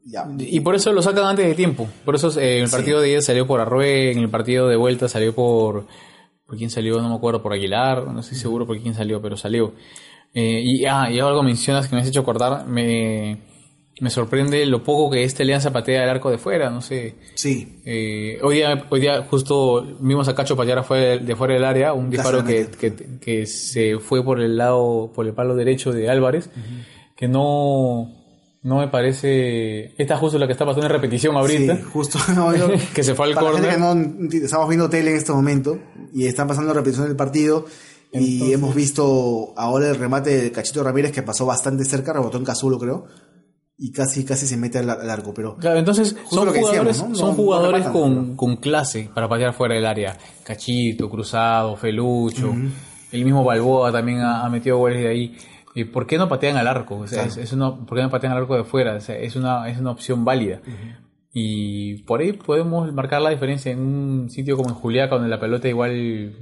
ya. 0.05 0.27
Y 0.39 0.59
por 0.59 0.75
eso 0.75 0.91
lo 0.91 1.01
sacan 1.01 1.25
antes 1.25 1.45
de 1.47 1.53
tiempo. 1.55 1.87
Por 2.05 2.15
eso 2.15 2.27
eh, 2.39 2.57
en 2.57 2.63
el 2.63 2.67
Sí. 2.69 2.75
partido 2.75 2.99
de 3.01 3.11
ida 3.11 3.21
salió 3.21 3.47
por 3.47 3.59
Arrué, 3.61 4.11
en 4.11 4.19
el 4.19 4.29
partido 4.29 4.67
de 4.67 4.75
vuelta 4.75 5.07
salió 5.07 5.33
por... 5.33 5.85
¿Por 6.45 6.57
quién 6.57 6.69
salió? 6.69 7.01
No 7.01 7.09
me 7.09 7.15
acuerdo, 7.15 7.41
por 7.41 7.53
Aguilar, 7.53 8.05
no 8.05 8.19
estoy 8.19 8.37
seguro 8.37 8.67
por 8.67 8.77
quién 8.79 8.93
salió, 8.93 9.21
pero 9.21 9.37
salió. 9.37 9.73
Eh, 10.33 10.61
y, 10.63 10.85
ah, 10.85 11.09
y 11.09 11.19
algo 11.19 11.41
mencionas 11.41 11.87
que 11.87 11.95
me 11.95 12.01
has 12.01 12.07
hecho 12.07 12.19
acordar, 12.19 12.67
me, 12.67 13.39
me 14.01 14.09
sorprende 14.09 14.65
lo 14.65 14.83
poco 14.83 15.09
que 15.09 15.23
esta 15.23 15.41
alianza 15.43 15.71
patea 15.71 16.03
el 16.03 16.09
arco 16.09 16.29
de 16.29 16.37
fuera, 16.37 16.69
no 16.69 16.81
sé. 16.81 17.15
Sí, 17.35 17.81
Eh, 17.85 18.39
hoy, 18.43 18.55
día, 18.57 18.85
hoy 18.89 18.99
día 18.99 19.23
justo 19.23 19.83
vimos 20.01 20.27
a 20.27 20.35
Cacho 20.35 20.57
patear 20.57 20.85
de 21.21 21.35
fuera 21.35 21.53
del 21.53 21.63
área, 21.63 21.93
un 21.93 22.09
disparo 22.09 22.43
que, 22.43 22.67
que, 22.67 22.93
que 23.21 23.45
se 23.47 23.97
fue 23.99 24.23
por 24.23 24.41
el 24.41 24.57
lado, 24.57 25.11
por 25.15 25.25
el 25.25 25.33
palo 25.33 25.55
derecho 25.55 25.91
de 25.93 26.09
Álvarez, 26.09 26.49
que 27.15 27.27
no, 27.29 28.11
no 28.63 28.77
me 28.79 28.87
parece... 28.87 29.93
Esta 30.01 30.13
es 30.15 30.19
justo 30.19 30.37
la 30.39 30.45
que 30.47 30.53
está 30.53 30.65
pasando 30.65 30.85
en 30.87 30.91
repetición 30.91 31.35
ahorita. 31.35 31.75
Sí, 31.77 31.83
justo. 31.83 32.17
no, 32.35 32.55
yo- 32.55 32.67
Que 32.95 33.03
se 33.03 33.13
fue 33.13 33.27
al 33.27 33.35
no 33.35 33.91
entiende, 33.91 34.45
estamos 34.45 34.67
viendo 34.69 34.89
tele 34.89 35.11
en 35.11 35.17
este 35.17 35.31
momento 35.33 35.77
y 36.13 36.25
están 36.25 36.47
pasando 36.47 36.69
la 36.73 36.79
repetición 36.79 37.07
del 37.07 37.15
partido. 37.15 37.65
Y 38.15 38.53
hemos 38.53 38.75
visto 38.75 39.53
ahora 39.57 39.89
el 39.89 39.95
remate 39.95 40.39
de 40.43 40.51
Cachito 40.51 40.83
Ramírez 40.83 41.11
que 41.11 41.23
pasó 41.23 41.47
bastante 41.47 41.83
cerca, 41.83 42.13
rebotó 42.13 42.37
en 42.37 42.45
Cazulo, 42.45 42.77
creo. 42.77 43.05
Y 43.75 43.91
casi, 43.91 44.23
casi 44.23 44.45
se 44.45 44.55
mete 44.55 44.77
al, 44.77 44.89
al 44.91 45.09
arco. 45.09 45.33
Pero 45.33 45.55
Claro, 45.57 45.79
entonces 45.79 46.15
son 46.29 46.47
jugadores, 46.47 46.85
decíamos, 46.85 47.09
¿no? 47.09 47.15
son 47.15 47.35
jugadores 47.35 47.85
rematan, 47.85 47.91
con, 48.01 48.35
con 48.35 48.55
clase 48.57 49.09
para 49.15 49.27
patear 49.27 49.53
fuera 49.55 49.73
del 49.73 49.87
área. 49.87 50.15
Cachito, 50.43 51.09
Cruzado, 51.09 51.75
Felucho, 51.75 52.53
el 53.11 53.25
mismo 53.25 53.43
Balboa 53.43 53.91
también 53.91 54.19
ha, 54.19 54.45
ha 54.45 54.49
metido 54.49 54.77
goles 54.77 54.99
de 55.01 55.07
ahí. 55.09 55.35
Eh, 55.75 55.85
¿Por 55.85 56.05
qué 56.05 56.17
no 56.17 56.29
patean 56.29 56.57
al 56.57 56.67
arco? 56.67 56.97
O 56.99 57.07
sea, 57.07 57.23
Claro. 57.23 57.31
es, 57.31 57.37
es 57.37 57.53
una, 57.53 57.75
¿Por 57.85 57.97
qué 57.97 58.03
no 58.03 58.09
patean 58.11 58.33
al 58.33 58.39
arco 58.39 58.55
de 58.55 58.63
fuera? 58.63 58.95
O 58.95 58.99
sea, 59.01 59.17
es, 59.17 59.35
una, 59.35 59.67
es 59.69 59.79
una 59.79 59.91
opción 59.91 60.23
válida. 60.25 60.61
Y 61.31 62.03
por 62.03 62.21
ahí 62.21 62.33
podemos 62.33 62.91
marcar 62.93 63.21
la 63.21 63.31
diferencia 63.31 63.71
en 63.71 63.79
un 63.79 64.29
sitio 64.29 64.55
como 64.55 64.69
en 64.69 64.75
Juliaca, 64.75 65.15
donde 65.15 65.29
la 65.29 65.39
pelota 65.39 65.67
igual 65.67 66.35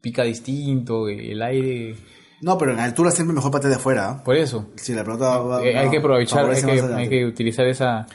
pica 0.00 0.22
distinto, 0.24 1.08
el 1.08 1.42
aire... 1.42 1.96
No, 2.40 2.56
pero 2.56 2.72
en 2.72 2.78
altura 2.78 3.10
siempre 3.10 3.34
mejor 3.34 3.50
patear 3.50 3.70
de 3.70 3.76
afuera. 3.76 4.08
¿ah? 4.10 4.22
Por 4.24 4.36
eso. 4.36 4.70
Si 4.76 4.94
la 4.94 5.02
pelota 5.04 5.38
va, 5.38 5.62
Eh, 5.62 5.76
hay 5.76 5.86
va- 5.86 5.90
que 5.90 5.98
aprovechar, 5.98 6.48
hay 6.48 6.62
que, 6.62 6.70
hay 6.80 7.08
que 7.08 7.26
utilizar 7.26 7.66
esa, 7.66 8.06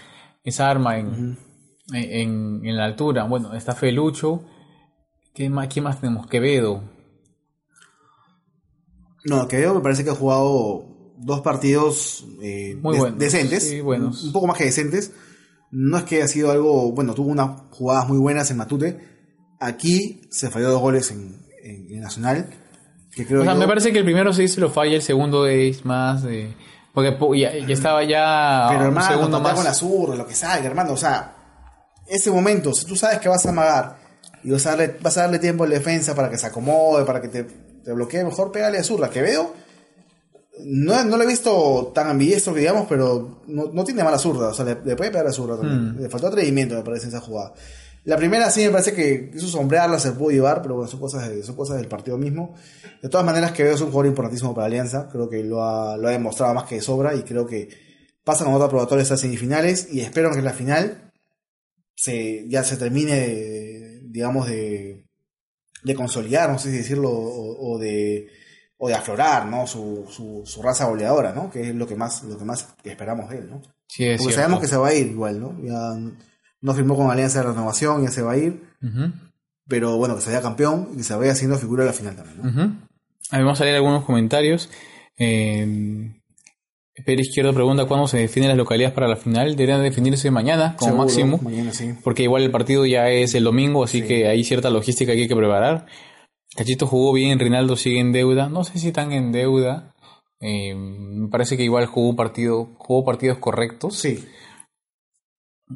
esa 0.45 0.69
arma 0.69 0.97
en, 0.97 1.37
en, 1.93 2.61
en 2.65 2.77
la 2.77 2.85
altura. 2.85 3.25
Bueno, 3.25 3.53
está 3.53 3.75
Felucho. 3.75 4.43
¿Qué 5.35 5.49
más, 5.49 5.67
¿Quién 5.67 5.83
más 5.83 5.99
tenemos? 5.99 6.25
Quevedo. 6.27 6.81
No, 9.25 9.47
que 9.47 9.57
veo 9.57 9.73
me 9.73 9.81
parece 9.81 10.03
que 10.03 10.09
ha 10.09 10.15
jugado 10.15 10.85
dos 11.17 11.41
partidos 11.41 12.25
eh, 12.41 12.75
Muy 12.81 12.93
de- 12.95 12.99
buenos, 12.99 13.19
decentes. 13.19 13.67
sí, 13.69 13.79
buenos. 13.81 14.23
Un 14.23 14.33
poco 14.33 14.47
más 14.47 14.57
que 14.57 14.65
decentes. 14.65 15.11
No 15.71 15.97
es 15.97 16.03
que 16.03 16.17
haya 16.17 16.27
sido 16.27 16.51
algo. 16.51 16.91
Bueno, 16.91 17.13
tuvo 17.13 17.29
unas 17.29 17.61
jugadas 17.71 18.07
muy 18.07 18.17
buenas 18.17 18.49
en 18.51 18.57
Matute. 18.57 18.99
Aquí 19.59 20.21
se 20.29 20.49
falló 20.49 20.69
dos 20.69 20.81
goles 20.81 21.09
en, 21.11 21.39
en- 21.63 21.87
en 21.91 21.99
Nacional. 22.01 22.49
Que 23.15 23.25
creo 23.25 23.41
O 23.41 23.43
sea, 23.43 23.53
yo- 23.53 23.59
me 23.59 23.67
parece 23.67 23.91
que 23.91 23.99
el 23.99 24.03
primero 24.05 24.33
sí 24.33 24.47
se 24.47 24.59
lo 24.59 24.69
falla, 24.69 24.95
el 24.95 25.01
segundo 25.01 25.45
es 25.47 25.85
más 25.85 26.23
de... 26.23 26.53
Porque 26.93 27.11
po- 27.13 27.33
ya, 27.33 27.51
ya 27.57 27.73
estaba 27.73 28.03
ya 28.03 28.65
Pero 28.69 28.81
un 28.81 28.85
hermano, 28.87 29.07
segundo 29.07 29.37
patea 29.37 29.43
más... 29.43 29.55
con 29.55 29.63
la 29.63 29.73
zurda, 29.73 30.15
lo 30.15 30.27
que 30.27 30.35
salga, 30.35 30.65
hermano. 30.67 30.93
O 30.93 30.97
sea, 30.97 31.35
ese 32.07 32.29
momento, 32.29 32.73
si 32.73 32.85
tú 32.85 32.95
sabes 32.95 33.19
que 33.19 33.29
vas 33.29 33.43
a 33.45 33.49
amagar 33.49 33.97
y 34.43 34.51
vas 34.51 34.65
a 34.67 34.71
darle, 34.71 34.97
vas 35.01 35.17
a 35.17 35.21
darle 35.21 35.39
tiempo 35.39 35.63
al 35.63 35.69
defensa 35.71 36.13
para 36.13 36.29
que 36.29 36.37
se 36.37 36.45
acomode, 36.47 37.03
para 37.05 37.19
que 37.21 37.29
te, 37.29 37.47
te 37.83 37.91
bloquee, 37.93 38.23
mejor 38.23 38.51
pégale 38.51 38.77
a 38.77 38.83
zurda. 38.83 39.09
Que 39.09 39.21
veo, 39.21 39.53
no, 40.65 41.03
no 41.03 41.17
lo 41.17 41.23
he 41.23 41.27
visto 41.27 41.91
tan 41.93 42.07
ambidiestro 42.09 42.53
que 42.53 42.61
digamos, 42.61 42.85
pero 42.87 43.41
no, 43.47 43.69
no 43.73 43.83
tiene 43.83 44.03
mala 44.03 44.17
zurda. 44.19 44.49
O 44.49 44.53
sea, 44.53 44.65
le, 44.65 44.77
le 44.83 44.95
puede 44.95 45.11
pegar 45.11 45.27
a 45.27 45.31
zurda 45.31 45.57
también. 45.57 46.01
Le 46.01 46.09
faltó 46.09 46.27
atrevimiento, 46.27 46.75
me 46.75 46.83
parece, 46.83 47.03
en 47.05 47.09
esa 47.09 47.21
jugada. 47.21 47.53
La 48.05 48.17
primera 48.17 48.49
sí 48.51 48.61
me 48.65 48.69
parece 48.69 48.93
que 48.93 49.31
hizo 49.33 49.47
sombrearla, 49.47 49.97
se 49.97 50.11
pudo 50.11 50.31
llevar, 50.31 50.61
pero 50.61 50.75
bueno, 50.75 50.89
son 50.91 50.99
cosas, 50.99 51.29
de- 51.29 51.41
son 51.41 51.55
cosas 51.55 51.77
del 51.77 51.87
partido 51.87 52.17
mismo. 52.17 52.53
De 53.01 53.07
todas 53.09 53.25
maneras, 53.25 53.53
que 53.53 53.63
veo 53.63 53.75
es 53.75 53.81
un 53.81 53.87
jugador 53.87 54.07
importantísimo 54.07 54.53
para 54.53 54.67
Alianza. 54.67 55.07
Creo 55.11 55.29
que 55.29 55.41
lo 55.43 55.63
ha, 55.63 55.95
lo 55.97 56.07
ha 56.09 56.11
demostrado 56.11 56.53
más 56.53 56.65
que 56.65 56.75
de 56.75 56.81
sobra 56.81 57.15
y 57.15 57.23
creo 57.23 57.45
que 57.47 57.69
pasa 58.25 58.43
con 58.45 58.53
otra 58.53 58.69
probatoria 58.69 59.03
a 59.03 59.17
semifinales 59.17 59.87
y 59.91 60.01
espero 60.01 60.31
que 60.31 60.39
en 60.39 60.45
la 60.45 60.53
final 60.53 61.11
se, 61.95 62.47
ya 62.49 62.63
se 62.63 62.77
termine, 62.77 63.11
de, 63.27 63.99
digamos, 64.03 64.47
de, 64.47 65.02
de 65.83 65.95
consolidar, 65.95 66.49
no 66.49 66.59
sé 66.59 66.71
si 66.71 66.77
decirlo, 66.77 67.09
o, 67.09 67.73
o 67.73 67.79
de, 67.79 68.27
o 68.77 68.87
de 68.87 68.93
aflorar, 68.95 69.45
¿no? 69.47 69.67
Su, 69.67 70.05
su, 70.09 70.43
su 70.45 70.61
raza 70.61 70.85
goleadora, 70.85 71.33
¿no? 71.33 71.49
Que 71.51 71.69
es 71.69 71.75
lo 71.75 71.85
que 71.87 71.95
más, 71.95 72.23
lo 72.23 72.37
que 72.37 72.45
más 72.45 72.67
esperamos 72.83 73.29
de 73.29 73.39
él, 73.39 73.49
¿no? 73.49 73.61
Sí, 73.87 74.05
es 74.05 74.17
Porque 74.17 74.33
cierto. 74.33 74.41
sabemos 74.41 74.59
que 74.61 74.67
se 74.67 74.77
va 74.77 74.87
a 74.87 74.93
ir 74.93 75.07
igual, 75.07 75.39
¿no? 75.39 75.55
Ya 75.63 75.95
no 76.61 76.73
firmó 76.73 76.95
con 76.95 77.11
Alianza 77.11 77.39
de 77.41 77.49
Renovación, 77.49 78.03
ya 78.03 78.09
se 78.11 78.21
va 78.21 78.31
a 78.33 78.37
ir, 78.37 78.63
pero 79.67 79.97
bueno, 79.97 80.15
que 80.15 80.21
se 80.21 80.29
vaya 80.29 80.41
campeón 80.41 80.89
y 80.93 80.97
que 80.97 81.03
se 81.03 81.15
vaya 81.15 81.31
haciendo 81.33 81.57
figura 81.57 81.83
de 81.83 81.89
la 81.89 81.93
final 81.93 82.15
también, 82.15 82.41
¿no? 82.41 82.49
ujú. 82.49 82.73
Ahí 83.31 83.41
vamos 83.41 83.59
a 83.61 83.63
leer 83.63 83.75
algunos 83.77 84.05
comentarios. 84.05 84.69
Eh, 85.17 86.13
Pedro 87.05 87.21
Izquierdo 87.21 87.53
pregunta 87.53 87.85
cuándo 87.85 88.07
se 88.07 88.17
definen 88.17 88.49
las 88.49 88.57
localidades 88.57 88.93
para 88.93 89.07
la 89.07 89.15
final. 89.15 89.55
Deberían 89.55 89.81
definirse 89.81 90.29
mañana, 90.29 90.75
como 90.77 90.91
Seguro, 90.91 91.03
máximo. 91.03 91.39
Mañana 91.41 91.73
sí. 91.73 91.93
Porque 92.03 92.23
igual 92.23 92.43
el 92.43 92.51
partido 92.51 92.85
ya 92.85 93.09
es 93.09 93.33
el 93.33 93.43
domingo, 93.43 93.83
así 93.83 94.03
que 94.03 94.27
hay 94.27 94.43
cierta 94.43 94.69
logística 94.69 95.13
que 95.13 95.21
hay 95.21 95.27
que 95.27 95.35
preparar. 95.35 95.87
Cachito 96.55 96.85
jugó 96.85 97.13
bien, 97.13 97.39
Rinaldo 97.39 97.75
sigue 97.77 97.99
en 97.99 98.11
deuda. 98.11 98.47
No 98.47 98.63
sé 98.63 98.77
si 98.77 98.89
están 98.89 99.11
en 99.11 99.31
deuda. 99.31 99.95
Eh, 100.39 100.75
me 100.75 101.29
parece 101.29 101.57
que 101.57 101.63
igual 101.63 101.87
jugó 101.87 102.15
partido, 102.15 102.75
jugó 102.77 103.03
partidos 103.03 103.39
correctos. 103.39 103.97
Sí. 103.97 104.23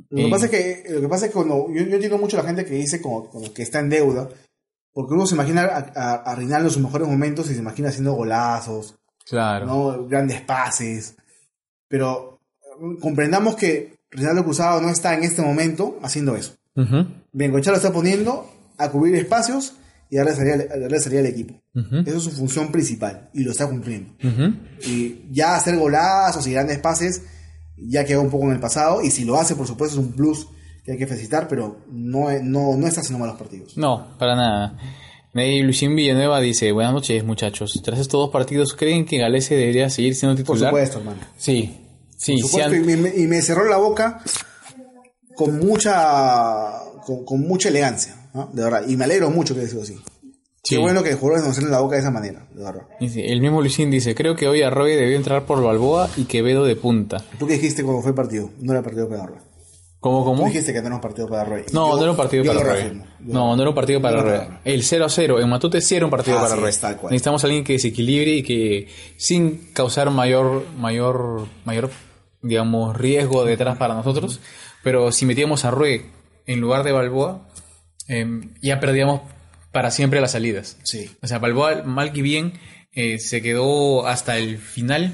Lo 0.09 0.26
que 0.26 0.30
pasa 0.30 0.45
es 0.45 0.51
que, 0.51 0.84
lo 0.93 1.01
que, 1.01 1.07
pasa 1.07 1.26
es 1.26 1.32
que 1.32 1.36
cuando, 1.38 1.68
yo, 1.70 1.84
yo 1.84 1.95
entiendo 1.95 2.20
mucho 2.20 2.38
a 2.38 2.43
la 2.43 2.47
gente 2.47 2.63
que 2.63 2.76
dice 2.76 3.01
como, 3.01 3.28
como 3.30 3.51
que 3.53 3.63
está 3.63 3.80
en 3.80 3.89
deuda, 3.89 4.30
porque 4.93 5.15
uno 5.15 5.26
se 5.26 5.34
imagina 5.34 5.63
a, 5.63 5.91
a, 5.95 6.13
a 6.15 6.36
Rinaldo 6.36 6.68
en 6.68 6.74
sus 6.74 6.84
mejores 6.84 7.07
momentos 7.07 7.49
y 7.49 7.53
se 7.53 7.59
imagina 7.61 7.89
haciendo 7.89 8.13
golazos, 8.13 8.99
Claro. 9.30 9.66
¿no? 9.66 10.08
grandes 10.08 10.42
pases, 10.42 11.16
pero 11.88 12.40
mm, 12.80 12.96
comprendamos 12.98 13.56
que 13.56 13.98
Rinaldo 14.12 14.44
Cruzado 14.44 14.80
no 14.82 14.90
está 14.90 15.14
en 15.16 15.24
este 15.24 15.42
momento 15.42 16.00
haciendo 16.02 16.36
eso. 16.36 16.54
Bengochea 17.34 17.72
lo 17.72 17.78
está 17.78 17.92
poniendo 17.92 18.50
a 18.78 18.90
cubrir 18.90 19.16
espacios 19.16 19.74
y 20.10 20.16
darle 20.18 20.34
salida, 20.36 20.54
al- 20.72 20.82
darle 20.82 21.00
salida 21.00 21.20
al 21.22 21.26
equipo. 21.26 21.56
ujú, 21.76 21.98
Esa 22.06 22.18
es 22.18 22.24
su 22.24 22.32
función 22.32 22.72
principal 22.72 23.30
y 23.34 23.44
lo 23.44 23.52
está 23.52 23.68
cumpliendo. 23.68 24.14
Y 24.86 25.26
ya 25.32 25.56
hacer 25.56 25.76
golazos 25.78 26.46
y 26.48 26.54
grandes 26.54 26.78
pases 26.80 27.24
ya 27.78 28.06
quedó 28.06 28.22
un 28.22 28.30
poco 28.30 28.46
en 28.46 28.52
el 28.54 28.60
pasado. 28.60 29.02
Y 29.02 29.12
si 29.12 29.26
lo 29.26 29.38
hace, 29.40 29.56
por 29.56 29.68
supuesto, 29.68 30.00
es 30.00 30.06
un 30.06 30.14
plus 30.14 30.48
que 30.86 30.94
hay 30.94 30.98
que 30.98 31.08
felicitar, 31.08 31.48
pero 31.50 31.80
no, 31.92 32.28
no, 32.44 32.78
no 32.78 32.88
está 32.88 33.02
haciendo 33.02 33.20
malos 33.20 33.38
partidos. 33.38 33.76
No, 33.78 34.16
para 34.18 34.36
nada. 34.36 34.78
Ahí 35.38 35.62
Luisín 35.62 35.96
Villanueva 35.96 36.40
dice, 36.42 36.72
buenas 36.72 36.94
noches 36.94 37.24
muchachos. 37.24 37.80
Tras 37.84 38.00
estos 38.00 38.20
dos 38.20 38.30
partidos, 38.32 38.74
¿creen 38.74 39.06
que 39.06 39.18
Galese 39.18 39.56
debería 39.56 39.90
seguir 39.90 40.16
siendo 40.16 40.36
Por 40.44 40.56
titular? 40.56 40.70
supuesto, 40.72 40.98
hermano. 41.00 41.20
Sí, 41.38 41.78
sí, 42.18 42.34
Por 42.42 42.50
supuesto, 42.50 42.76
han- 42.76 42.90
y, 42.90 42.96
me, 42.98 43.10
y 43.16 43.28
me 43.28 43.42
cerró 43.42 43.66
la 43.70 43.78
boca 43.78 44.22
con 45.36 45.60
mucha 45.60 46.72
con, 47.06 47.24
con 47.26 47.42
mucha 47.42 47.70
elegancia, 47.70 48.30
¿no? 48.34 48.50
de 48.54 48.64
verdad. 48.64 48.84
Y 48.88 48.98
me 48.98 49.06
alegro 49.06 49.30
mucho 49.30 49.54
que 49.54 49.62
haya 49.62 49.70
sido 49.70 49.84
así. 49.84 49.96
Sí. 50.64 50.76
Qué 50.76 50.82
bueno 50.82 51.02
que 51.02 51.12
los 51.12 51.20
jugadores 51.20 51.46
nos 51.46 51.56
cierren 51.56 51.72
la 51.72 51.80
boca 51.80 51.96
de 51.96 52.02
esa 52.02 52.12
manera, 52.12 52.46
de 52.54 52.62
verdad. 52.64 52.82
El 53.00 53.40
mismo 53.42 53.62
Luisín 53.62 53.90
dice, 53.90 54.14
creo 54.16 54.36
que 54.36 54.50
hoy 54.50 54.64
Arroyo 54.64 54.98
debió 54.98 55.16
entrar 55.16 55.46
por 55.46 55.64
Balboa 55.64 56.10
y 56.18 56.26
Quevedo 56.26 56.66
de 56.66 56.76
punta. 56.76 57.24
¿Tú 57.40 57.48
qué 57.48 57.54
dijiste 57.54 57.84
cuando 57.84 58.02
fue 58.02 58.10
el 58.12 58.16
partido? 58.16 58.50
No 58.60 58.74
era 58.74 58.82
partido 58.84 59.08
para 59.08 59.24
Arroyo. 59.24 59.42
¿Cómo, 60.00 60.20
Tú 60.20 60.26
cómo? 60.26 60.45
dijiste 60.45 60.72
que 60.74 60.80
no 60.82 60.88
era 60.88 60.95
un 60.95 61.02
partido 61.02 61.28
para 61.28 61.41
Arroyo. 61.41 61.66
No, 61.74 61.89
Yo- 61.89 61.95
no 61.98 62.02
era 62.04 62.12
un 62.12 62.18
partido 62.18 62.43
para 62.45 62.64
reafirmo. 62.64 63.04
Yo- 63.20 63.34
No, 63.34 63.56
no 63.56 63.62
era 63.62 63.70
un 63.70 63.76
partido 63.76 64.02
para 64.02 64.22
reafirmo. 64.22 64.60
El 64.64 64.84
0 64.84 65.06
a 65.06 65.10
0 65.10 65.39
en 65.41 65.50
Matute 65.50 65.82
sí 65.82 65.95
era 65.95 66.06
un 66.06 66.12
partido 66.12 66.38
Ah, 66.38 66.48
para 66.48 66.72
sí, 66.72 66.80
tal 66.82 66.98
cual. 66.98 67.12
Necesitamos 67.12 67.43
a 67.43 67.48
alguien 67.48 67.64
que 67.64 67.74
desequilibre 67.74 68.32
y 68.32 68.43
que 68.43 68.88
sin 69.18 69.72
causar 69.74 70.12
mayor, 70.12 70.66
mayor, 70.78 71.48
mayor, 71.66 71.89
digamos, 72.43 72.95
riesgo 72.95 73.43
detrás 73.43 73.78
para 73.78 73.95
nosotros. 73.95 74.39
Pero 74.84 75.12
si 75.12 75.26
metíamos 75.26 75.66
a 75.66 75.70
Arroyo 75.70 76.04
en 76.45 76.60
lugar 76.62 76.84
de 76.84 76.91
Balboa, 76.91 77.48
em, 78.08 78.54
ya 78.62 78.80
perdíamos 78.80 79.22
para 79.72 79.89
siempre 79.91 80.22
las 80.22 80.32
salidas. 80.32 80.78
Sí. 80.84 81.10
O 81.24 81.28
sea, 81.28 81.39
Balboa, 81.39 81.82
mal 81.84 82.14
que 82.14 82.22
bien, 82.22 82.54
eh, 82.93 83.18
se 83.20 83.41
quedó 83.41 84.06
hasta 84.08 84.38
el 84.38 84.60
final. 84.60 85.12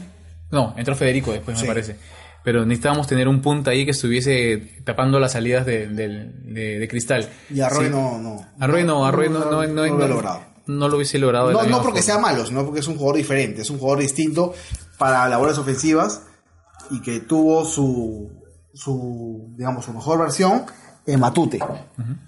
No, 0.51 0.75
entró 0.77 0.95
Federico 0.95 1.31
después, 1.31 1.57
Sí. 1.57 1.63
me 1.63 1.69
parece. 1.69 1.95
Pero 2.43 2.65
necesitábamos 2.65 3.07
tener 3.07 3.27
un 3.27 3.41
punta 3.41 3.71
ahí 3.71 3.85
que 3.85 3.91
estuviese 3.91 4.81
tapando 4.83 5.19
las 5.19 5.31
salidas 5.33 5.65
de, 5.65 5.87
del- 5.87 6.53
de- 6.53 6.79
de 6.79 6.87
cristal. 6.87 7.29
Y 7.49 7.61
Arroyo 7.61 7.87
Sí. 7.87 7.93
no, 7.93 8.17
no. 8.19 8.45
Arroyo 8.59 8.85
no, 8.85 9.05
Arroyo 9.05 9.29
no, 9.29 9.39
no, 9.45 9.65
no, 9.65 9.67
no 9.87 9.97
lo 9.97 10.03
ha 10.03 10.07
logrado. 10.07 10.41
no 10.67 10.87
lo 10.89 10.97
hubiese 10.97 11.19
logrado. 11.19 11.47
de 11.47 11.53
No, 11.53 11.63
no 11.63 11.81
porque 11.81 12.01
sea 12.01 12.15
forma. 12.15 12.31
malo, 12.31 12.45
sino 12.45 12.65
porque 12.65 12.81
es 12.81 12.87
un 12.87 12.95
jugador 12.97 13.17
diferente, 13.17 13.61
es 13.61 13.69
un 13.69 13.79
jugador 13.79 13.99
distinto 14.01 14.53
para 14.97 15.27
labores 15.29 15.57
ofensivas 15.57 16.21
y 16.91 17.01
que 17.01 17.21
tuvo 17.21 17.63
su, 17.65 18.29
su 18.73 19.53
digamos, 19.57 19.85
su 19.85 19.93
mejor 19.93 20.19
versión 20.19 20.65
en 21.05 21.19
Matute, 21.19 21.59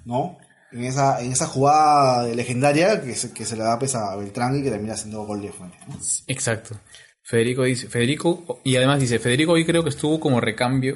¿no? 0.05 0.37
En 0.71 0.83
esa, 0.83 1.21
en 1.21 1.31
esa 1.31 1.47
jugada 1.47 2.27
legendaria 2.27 3.01
que 3.01 3.15
se, 3.15 3.31
que 3.31 3.45
se 3.45 3.55
le 3.55 3.63
da 3.63 3.79
pues, 3.79 3.95
a 3.95 4.13
Beltrán 4.17 4.57
y 4.59 4.63
que 4.63 4.69
termina 4.71 4.93
haciendo 4.93 5.23
gol 5.25 5.41
de 5.41 5.51
fuente. 5.53 5.77
¿no? 5.87 5.95
Exacto. 6.27 6.75
Federico 7.25 7.63
dice, 7.63 7.87
Federico, 7.87 8.61
y 8.63 8.75
además 8.75 8.99
dice, 8.99 9.17
Federico 9.17 9.53
hoy 9.53 9.65
creo 9.65 9.83
que 9.83 9.89
estuvo 9.89 10.19
como 10.19 10.39
recambio, 10.39 10.95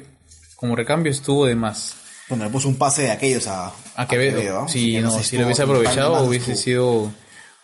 como 0.54 0.76
recambio 0.76 1.10
estuvo 1.10 1.44
de 1.44 1.56
más. 1.56 1.96
Bueno, 2.28 2.44
le 2.44 2.50
puso 2.50 2.68
un 2.68 2.76
pase 2.76 3.02
de 3.02 3.10
aquellos 3.10 3.48
a, 3.48 3.72
A 3.96 4.06
Quevedo. 4.06 4.38
Que 4.40 5.00
no, 5.00 5.10
si 5.10 5.36
lo 5.36 5.44
hubiese 5.44 5.62
aprovechado 5.62 6.22
hubiese 6.22 6.54
sido, 6.54 7.10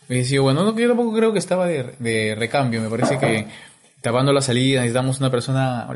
hubiese 0.09 0.31
sido 0.31 0.43
bueno. 0.43 0.65
No, 0.65 0.77
yo 0.77 0.89
tampoco 0.89 1.15
creo 1.15 1.33
que 1.33 1.39
estaba 1.39 1.67
de, 1.69 1.95
de 2.01 2.35
recambio. 2.35 2.81
Me 2.81 2.91
parece 2.91 3.19
que 3.21 3.47
tapando 4.03 4.33
la 4.33 4.43
salida 4.43 4.81
necesitamos 4.81 5.21
una 5.21 5.31
persona, 5.31 5.87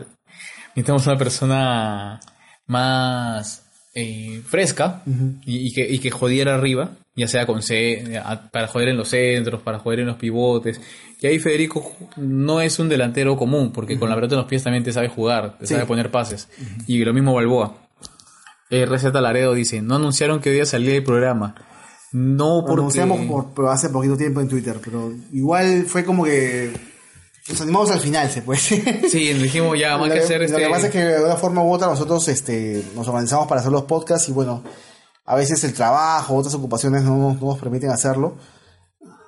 necesitamos 0.77 1.05
una 1.09 1.19
persona 1.19 2.21
más 2.69 3.65
eh, 3.95 4.43
fresca 4.47 5.03
y, 5.45 5.67
y 5.67 5.73
que, 5.73 5.91
y 5.91 5.99
que 5.99 6.13
jodiera 6.13 6.55
arriba, 6.55 6.93
ya 7.17 7.27
sea 7.29 7.47
con 7.47 7.63
C, 7.63 8.21
para 8.53 8.67
joder 8.69 8.89
en 8.89 8.97
los 8.97 9.09
centros, 9.09 9.63
para 9.63 9.79
joder 9.79 10.01
en 10.01 10.07
los 10.07 10.17
pivotes. 10.17 10.81
Y 11.21 11.27
ahí 11.27 11.39
Federico 11.39 11.93
no 12.17 12.61
es 12.61 12.79
un 12.79 12.89
delantero 12.89 13.37
común, 13.37 13.73
porque 13.73 13.99
con 13.99 14.09
la 14.09 14.15
pelota 14.15 14.35
en 14.37 14.41
los 14.41 14.49
pies 14.49 14.63
también 14.65 14.85
te 14.85 14.93
sabe 14.93 15.09
jugar, 15.09 15.59
te 15.59 15.67
Sí. 15.67 15.75
sabe 15.75 15.87
poner 15.87 16.11
pases. 16.11 16.49
Y 16.87 17.05
lo 17.05 17.13
mismo 17.13 17.35
Balboa. 17.35 17.77
Eh, 18.71 18.87
Receta 18.87 19.21
Laredo 19.21 19.53
dice, 19.55 19.83
no 19.83 19.97
anunciaron 19.97 20.41
que 20.41 20.49
hoy 20.51 20.55
día 20.57 20.65
salía 20.67 20.95
el 20.95 21.03
programa. 21.05 21.55
No 22.13 22.61
Lo 22.61 22.67
porque... 22.67 22.81
anunciamos 22.81 23.21
por, 23.27 23.53
por 23.55 23.69
hace 23.69 23.89
poquito 23.91 24.17
tiempo 24.17 24.41
en 24.41 24.49
Twitter, 24.49 24.77
pero 24.83 25.13
igual 25.33 25.85
fue 25.87 26.05
como 26.05 26.25
que 26.25 26.71
nos 27.49 27.61
animamos 27.61 27.91
al 27.91 28.01
final, 28.01 28.31
se 28.31 28.43
puede. 28.43 28.61
Sí, 28.61 29.33
dijimos 29.35 29.79
ya, 29.79 29.99
más 29.99 30.09
lo, 30.09 30.15
que 30.15 30.21
hacer 30.21 30.39
lo 30.41 30.47
este... 30.47 30.59
que 30.59 30.69
pasa 30.69 30.87
es 30.87 30.93
que 30.93 31.01
de 31.01 31.25
una 31.25 31.37
forma 31.37 31.63
u 31.63 31.73
otra 31.73 31.89
nosotros 31.89 32.27
este, 32.29 32.83
nos 32.95 33.07
organizamos 33.09 33.47
para 33.49 33.61
hacer 33.61 33.73
los 33.73 33.83
podcasts 33.85 34.29
y 34.29 34.33
bueno, 34.33 34.63
a 35.33 35.37
veces 35.37 35.63
el 35.65 35.73
trabajo, 35.75 36.35
otras 36.35 36.55
ocupaciones 36.55 37.03
no, 37.05 37.17
nos- 37.17 37.41
no 37.41 37.49
nos 37.49 37.59
permiten 37.59 37.91
hacerlo. 37.91 38.35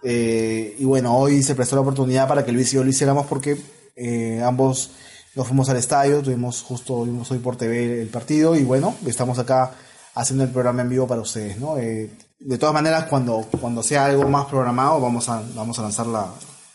Eh, 0.02 0.76
y 0.78 0.84
bueno, 0.84 1.16
hoy 1.16 1.42
se 1.42 1.54
prestó 1.54 1.76
la 1.76 1.82
oportunidad 1.82 2.26
para 2.26 2.44
que 2.44 2.50
Luis 2.52 2.72
y 2.72 2.76
yo 2.76 2.82
lo 2.84 2.90
hiciéramos 2.90 3.26
porque 3.26 3.56
eh, 3.94 4.42
ambos 4.44 4.90
nos 5.36 5.46
fuimos 5.46 5.68
al 5.68 5.76
estadio, 5.76 6.20
tuvimos 6.22 6.62
justo, 6.62 6.94
hoy 6.96 7.38
por 7.38 7.56
TV 7.56 8.02
el 8.02 8.08
partido 8.08 8.56
y 8.56 8.64
bueno, 8.64 8.94
estamos 9.06 9.38
acá 9.38 9.70
haciendo 10.14 10.44
el 10.44 10.50
programa 10.50 10.82
en 10.82 10.88
vivo 10.88 11.06
para 11.06 11.20
ustedes, 11.20 11.58
¿no? 11.58 11.78
Eh, 11.78 12.10
de 12.40 12.58
todas 12.58 12.74
maneras, 12.74 13.04
cuando, 13.04 13.46
cuando 13.60 13.82
sea 13.84 14.06
algo 14.06 14.28
más 14.28 14.46
programado, 14.46 15.00
vamos 15.00 15.28
a, 15.28 15.40
vamos 15.54 15.78
a 15.78 15.82
lanzar 15.82 16.06
la, 16.08 16.26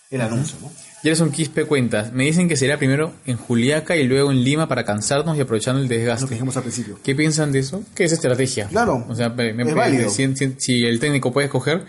el 0.09 0.21
anuncio, 0.21 0.57
¿no? 0.61 0.71
Gerson 1.03 1.31
Quispe 1.31 1.65
cuentas, 1.65 2.11
me 2.11 2.23
dicen 2.25 2.47
que 2.49 2.55
sería 2.57 2.77
primero 2.77 3.13
en 3.25 3.37
Juliaca 3.37 3.95
y 3.95 4.03
luego 4.07 4.31
en 4.31 4.43
Lima 4.43 4.67
para 4.67 4.83
cansarnos 4.83 5.37
y 5.37 5.41
aprovechando 5.41 5.79
el 5.79 5.85
Lo 5.85 5.89
que 5.89 5.97
desgaste. 5.99 6.27
dijimos 6.29 6.57
al 6.57 6.63
principio. 6.63 6.99
¿Qué 7.03 7.15
piensan 7.15 7.51
de 7.51 7.59
eso? 7.59 7.83
¿Qué 7.95 8.05
es 8.05 8.11
estrategia? 8.11 8.67
Claro, 8.67 9.05
O 9.07 9.15
sea, 9.15 9.29
me- 9.29 9.49
es 9.51 9.75
válido. 9.75 10.09
si, 10.09 10.35
si- 10.35 10.55
si 10.57 10.83
el 10.85 10.99
técnico 10.99 11.31
puede 11.31 11.45
escoger, 11.45 11.85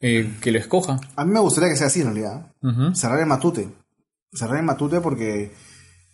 eh, 0.00 0.32
que 0.40 0.50
lo 0.52 0.58
escoja. 0.58 1.00
A 1.16 1.24
mí 1.24 1.32
me 1.32 1.40
gustaría 1.40 1.70
que 1.70 1.76
sea 1.76 1.86
así 1.86 2.00
en 2.00 2.06
realidad. 2.06 2.52
Ujú. 2.62 2.94
Cerrar 2.94 3.20
el 3.20 3.26
Matute. 3.26 3.68
Cerrar 4.32 4.58
el 4.58 4.64
Matute 4.64 5.00
porque 5.00 5.52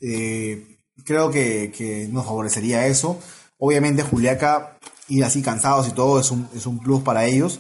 eh, 0.01 0.77
creo 1.05 1.31
que, 1.31 1.73
que 1.77 2.09
nos 2.11 2.25
favorecería 2.27 2.87
eso. 2.87 3.19
Obviamente 3.59 4.03
Juliaca 4.03 4.79
ir 5.09 5.25
así 5.25 5.43
cansados 5.43 5.89
y 5.89 5.93
todo 5.93 6.21
es 6.21 6.31
un, 6.31 6.49
es 6.55 6.67
un 6.67 6.79
plus 6.79 7.03
para 7.03 7.25
ellos. 7.25 7.59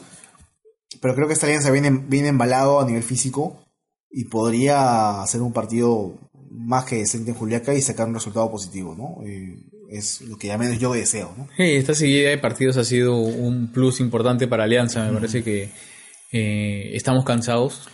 Pero 1.00 1.14
creo 1.14 1.26
que 1.26 1.32
esta 1.34 1.46
alianza 1.46 1.70
viene, 1.70 1.90
viene 1.90 2.28
embalado 2.28 2.80
a 2.80 2.86
nivel 2.86 3.02
físico 3.02 3.63
y 4.14 4.24
podría 4.26 5.22
hacer 5.22 5.42
un 5.42 5.52
partido 5.52 6.14
más 6.50 6.84
que 6.84 6.96
decente 6.98 7.32
en 7.32 7.36
Juliaca 7.36 7.74
y 7.74 7.82
sacar 7.82 8.06
un 8.08 8.14
resultado 8.14 8.50
positivo, 8.50 8.94
¿no? 8.96 9.26
Eh, 9.28 9.56
es 9.90 10.20
lo 10.22 10.36
que 10.38 10.52
al 10.52 10.58
menos 10.58 10.78
yo 10.78 10.92
deseo, 10.92 11.34
¿no? 11.36 11.48
Sí, 11.56 11.64
esta 11.64 11.94
seguida 11.94 12.30
de 12.30 12.38
partidos 12.38 12.76
ha 12.76 12.84
sido 12.84 13.16
un 13.16 13.72
plus 13.72 13.98
importante 14.00 14.46
para 14.46 14.64
Alianza. 14.64 15.04
Me 15.06 15.12
parece 15.14 15.42
que 15.42 15.70
eh, 16.32 16.90
estamos 16.94 17.24
cansados. 17.24 17.88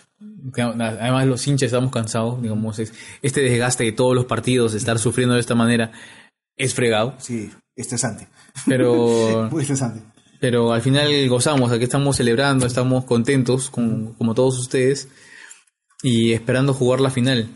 Además, 0.55 1.27
los 1.27 1.47
hinchas 1.47 1.67
estamos 1.69 1.91
cansados. 1.91 2.41
Digamos, 2.43 2.79
es- 2.79 2.93
este 3.23 3.41
desgaste 3.41 3.85
de 3.85 3.93
todos 3.93 4.15
los 4.15 4.27
partidos, 4.27 4.73
de 4.73 4.79
estar 4.79 4.99
sufriendo 4.99 5.35
de 5.35 5.41
esta 5.41 5.55
manera, 5.55 5.93
es 6.57 6.75
fregado. 6.75 7.15
Sí, 7.19 7.51
estresante. 7.77 8.29
Pero, 8.67 9.49
Muy 9.51 9.63
estresante. 9.63 10.03
pero 10.41 10.73
al 10.73 10.83
final 10.83 11.29
gozamos. 11.29 11.73
Aquí 11.73 11.85
estamos 11.85 12.17
celebrando, 12.17 12.67
estamos 12.67 13.05
contentos, 13.05 13.71
con- 13.71 14.15
como 14.15 14.35
todos 14.35 14.59
ustedes, 14.59 15.09
y 16.03 16.33
esperando 16.33 16.75
jugar 16.75 17.01
la 17.01 17.11
final. 17.11 17.49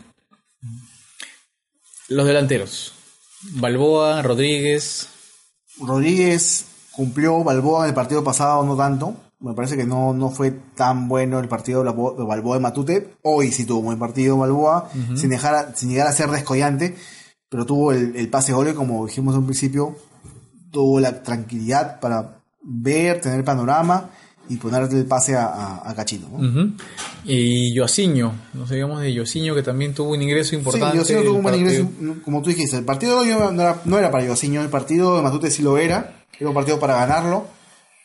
Los 2.09 2.27
delanteros: 2.27 2.93
Balboa, 3.53 4.21
Rodríguez. 4.21 5.07
Rodríguez 5.79 6.65
cumplió 6.91 7.43
Balboa 7.43 7.83
en 7.83 7.89
el 7.89 7.95
partido 7.95 8.23
pasado, 8.23 8.63
no 8.65 8.75
tanto. 8.77 9.15
Me 9.39 9.53
parece 9.53 9.75
que 9.75 9.85
no, 9.85 10.13
no 10.13 10.31
fue 10.31 10.51
tan 10.51 11.07
bueno 11.09 11.39
el 11.39 11.47
partido 11.49 11.83
de 11.83 11.91
Balboa- 11.91 12.55
de 12.55 12.61
Matute. 12.61 13.15
Hoy 13.21 13.51
sí 13.51 13.65
tuvo 13.65 13.79
un 13.79 13.85
buen 13.85 13.99
partido 13.99 14.37
Balboa, 14.37 14.89
sin, 15.15 15.29
dejar 15.29 15.53
a- 15.55 15.75
sin 15.75 15.89
llegar 15.89 16.07
a 16.07 16.13
ser 16.13 16.29
descollante, 16.29 16.95
pero 17.49 17.65
tuvo 17.65 17.91
el, 17.91 18.15
el 18.15 18.29
pase 18.29 18.53
gol, 18.53 18.73
como 18.73 19.05
dijimos 19.05 19.33
en 19.35 19.39
un 19.41 19.45
principio, 19.45 19.97
tuvo 20.71 20.99
la 21.01 21.21
tranquilidad 21.21 21.99
para 21.99 22.39
ver, 22.63 23.19
tener 23.21 23.43
panorama 23.43 24.09
y 24.49 24.57
ponerle 24.57 24.99
el 24.99 25.05
pase 25.05 25.35
a, 25.35 25.45
a, 25.45 25.89
a 25.89 25.95
Cachino. 25.95 26.29
¿no? 26.29 26.37
Y 27.25 27.73
Yoasiño, 27.73 28.33
no 28.53 28.67
sé, 28.67 28.75
digamos 28.75 29.01
de 29.01 29.13
Yoasiño 29.13 29.55
que 29.55 29.63
también 29.63 29.93
tuvo 29.93 30.11
un 30.11 30.21
ingreso 30.21 30.55
importante. 30.55 30.97
Sí, 31.05 31.13
tuvo 31.25 31.37
un 31.37 31.43
buen 31.43 31.55
ingreso, 31.61 31.89
como 32.23 32.41
tú 32.41 32.49
dijiste. 32.49 32.77
El 32.77 32.85
partido 32.85 33.23
no 33.25 33.61
era, 33.61 33.81
no 33.85 33.97
era 33.97 34.11
para 34.11 34.25
Yosinho, 34.25 34.61
el 34.61 34.69
partido 34.69 35.15
de 35.17 35.23
Matute 35.23 35.49
sí 35.51 35.61
lo 35.63 35.77
era. 35.77 36.23
Era 36.39 36.49
un 36.49 36.55
partido 36.55 36.79
para 36.79 36.95
ganarlo. 36.95 37.47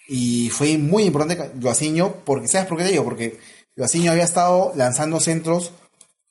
Y 0.08 0.48
fue 0.50 0.76
muy 0.78 1.04
importante 1.04 1.50
Yosinho, 1.60 2.14
porque 2.24 2.48
¿sabes 2.48 2.66
por 2.66 2.78
qué 2.78 2.84
te 2.84 2.90
digo? 2.90 3.04
Porque 3.04 3.38
Yosinho 3.76 4.10
había 4.12 4.24
estado 4.24 4.72
lanzando 4.74 5.20
centros 5.20 5.72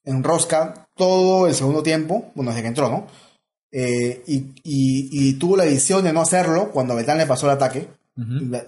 en 0.03 0.23
rosca 0.23 0.87
todo 0.95 1.47
el 1.47 1.53
segundo 1.55 1.83
tiempo, 1.83 2.31
bueno, 2.35 2.51
desde 2.51 2.61
que 2.63 2.67
entró, 2.69 2.89
¿no? 2.89 3.07
Eh, 3.71 4.23
y, 4.27 4.35
y- 4.63 5.09
y 5.11 5.33
tuvo 5.33 5.55
la 5.55 5.65
visión 5.65 6.03
de 6.03 6.11
no 6.11 6.21
hacerlo 6.21 6.71
cuando 6.71 6.95
Betán 6.95 7.17
le 7.19 7.27
pasó 7.27 7.45
el 7.45 7.51
ataque, 7.53 7.87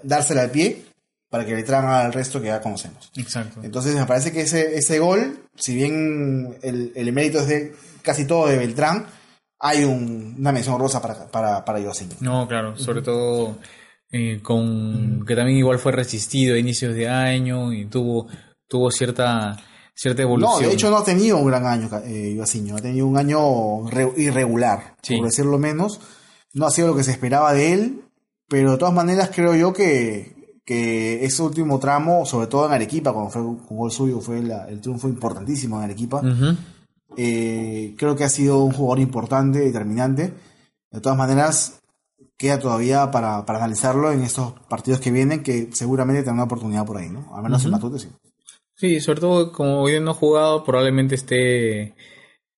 dársela 0.04 0.42
al 0.44 0.52
pie, 0.52 0.86
para 1.32 1.46
que 1.46 1.56
le 1.56 1.62
haga 1.64 2.02
al 2.06 2.14
resto 2.14 2.40
que 2.40 2.48
ya 2.48 2.62
conocemos. 2.62 3.10
Exacto. 3.16 3.62
Entonces 3.64 3.96
me 3.96 4.06
parece 4.06 4.32
que 4.32 4.42
ese, 4.42 4.78
ese 4.78 5.00
gol, 5.00 5.40
si 5.56 5.74
bien 5.74 6.58
el, 6.62 6.92
el 6.96 7.12
mérito 7.14 7.40
es 7.40 7.48
de 7.48 7.74
casi 8.04 8.26
todo 8.26 8.48
de 8.48 8.58
Beltrán, 8.58 9.08
hay 9.60 9.84
un- 9.86 10.36
una 10.38 10.52
mención 10.52 10.78
rosa 10.80 11.02
para, 11.02 11.28
para, 11.32 11.66
para. 11.66 11.80
No, 12.20 12.48
claro, 12.48 12.78
sobre 12.78 13.02
todo 13.02 13.58
eh, 14.12 14.40
con 14.44 15.26
que 15.26 15.36
también 15.36 15.58
igual 15.58 15.80
fue 15.80 15.92
resistido 15.94 16.56
a 16.56 16.60
inicios 16.60 16.94
de 16.94 17.08
año 17.10 17.72
y 17.74 17.86
tuvo 17.86 18.28
tuvo 18.68 18.92
cierta 18.92 19.58
cierta 19.96 20.24
No, 20.24 20.28
evolución. 20.30 20.70
de 20.70 20.74
hecho 20.74 20.90
no 20.90 20.98
ha 20.98 21.04
tenido 21.04 21.38
un 21.38 21.48
gran 21.48 21.66
año 21.66 21.90
eh, 22.06 22.34
Yosinho, 22.36 22.76
ha 22.76 22.82
tenido 22.82 23.06
un 23.08 23.18
año 23.18 23.88
re- 23.90 24.12
irregular, 24.18 24.96
Sí. 25.02 25.16
por 25.18 25.26
decirlo 25.28 25.58
menos. 25.60 26.00
No 26.54 26.66
ha 26.66 26.72
sido 26.72 26.88
lo 26.90 26.96
que 26.96 27.04
se 27.04 27.12
esperaba 27.12 27.54
de 27.54 27.72
él, 27.74 28.02
pero 28.50 28.72
de 28.72 28.78
todas 28.78 28.94
maneras 28.94 29.30
creo 29.34 29.56
yo 29.56 29.72
que, 29.74 30.34
que 30.72 31.26
ese 31.26 31.42
último 31.44 31.80
tramo, 31.80 32.26
sobre 32.26 32.48
todo 32.48 32.66
en 32.68 32.72
Arequipa, 32.74 33.12
cuando 33.12 33.30
fue 33.30 33.42
con 33.42 33.78
gol 33.78 33.92
suyo, 33.92 34.22
fue 34.22 34.42
la- 34.42 34.68
el 34.70 34.80
triunfo 34.80 35.10
importantísimo 35.10 35.78
en 35.78 35.84
Arequipa. 35.84 36.22
Eh, 37.18 37.94
creo 37.98 38.16
que 38.16 38.24
ha 38.24 38.30
sido 38.30 38.64
un 38.64 38.72
jugador 38.72 39.00
importante, 39.00 39.60
determinante. 39.60 40.34
De 40.92 41.02
todas 41.02 41.18
maneras, 41.18 41.82
queda 42.38 42.60
todavía 42.60 43.12
para, 43.12 43.46
para 43.46 43.60
analizarlo 43.60 44.12
en 44.12 44.22
estos 44.24 44.54
partidos 44.70 45.00
que 45.02 45.12
vienen, 45.12 45.44
que 45.44 45.70
seguramente 45.74 46.20
tendrán 46.22 46.36
una 46.36 46.44
oportunidad 46.46 46.86
por 46.86 46.98
ahí, 46.98 47.10
¿no? 47.10 47.36
Al 47.36 47.44
menos 47.44 47.64
en 47.66 47.72
Matute 47.72 48.00
sí. 48.00 48.08
Sí, 48.76 49.00
sobre 49.00 49.20
todo 49.22 49.52
como 49.52 49.82
hoy 49.82 50.00
no 50.00 50.12
ha 50.12 50.14
jugado, 50.16 50.64
probablemente 50.64 51.16
esté 51.16 51.94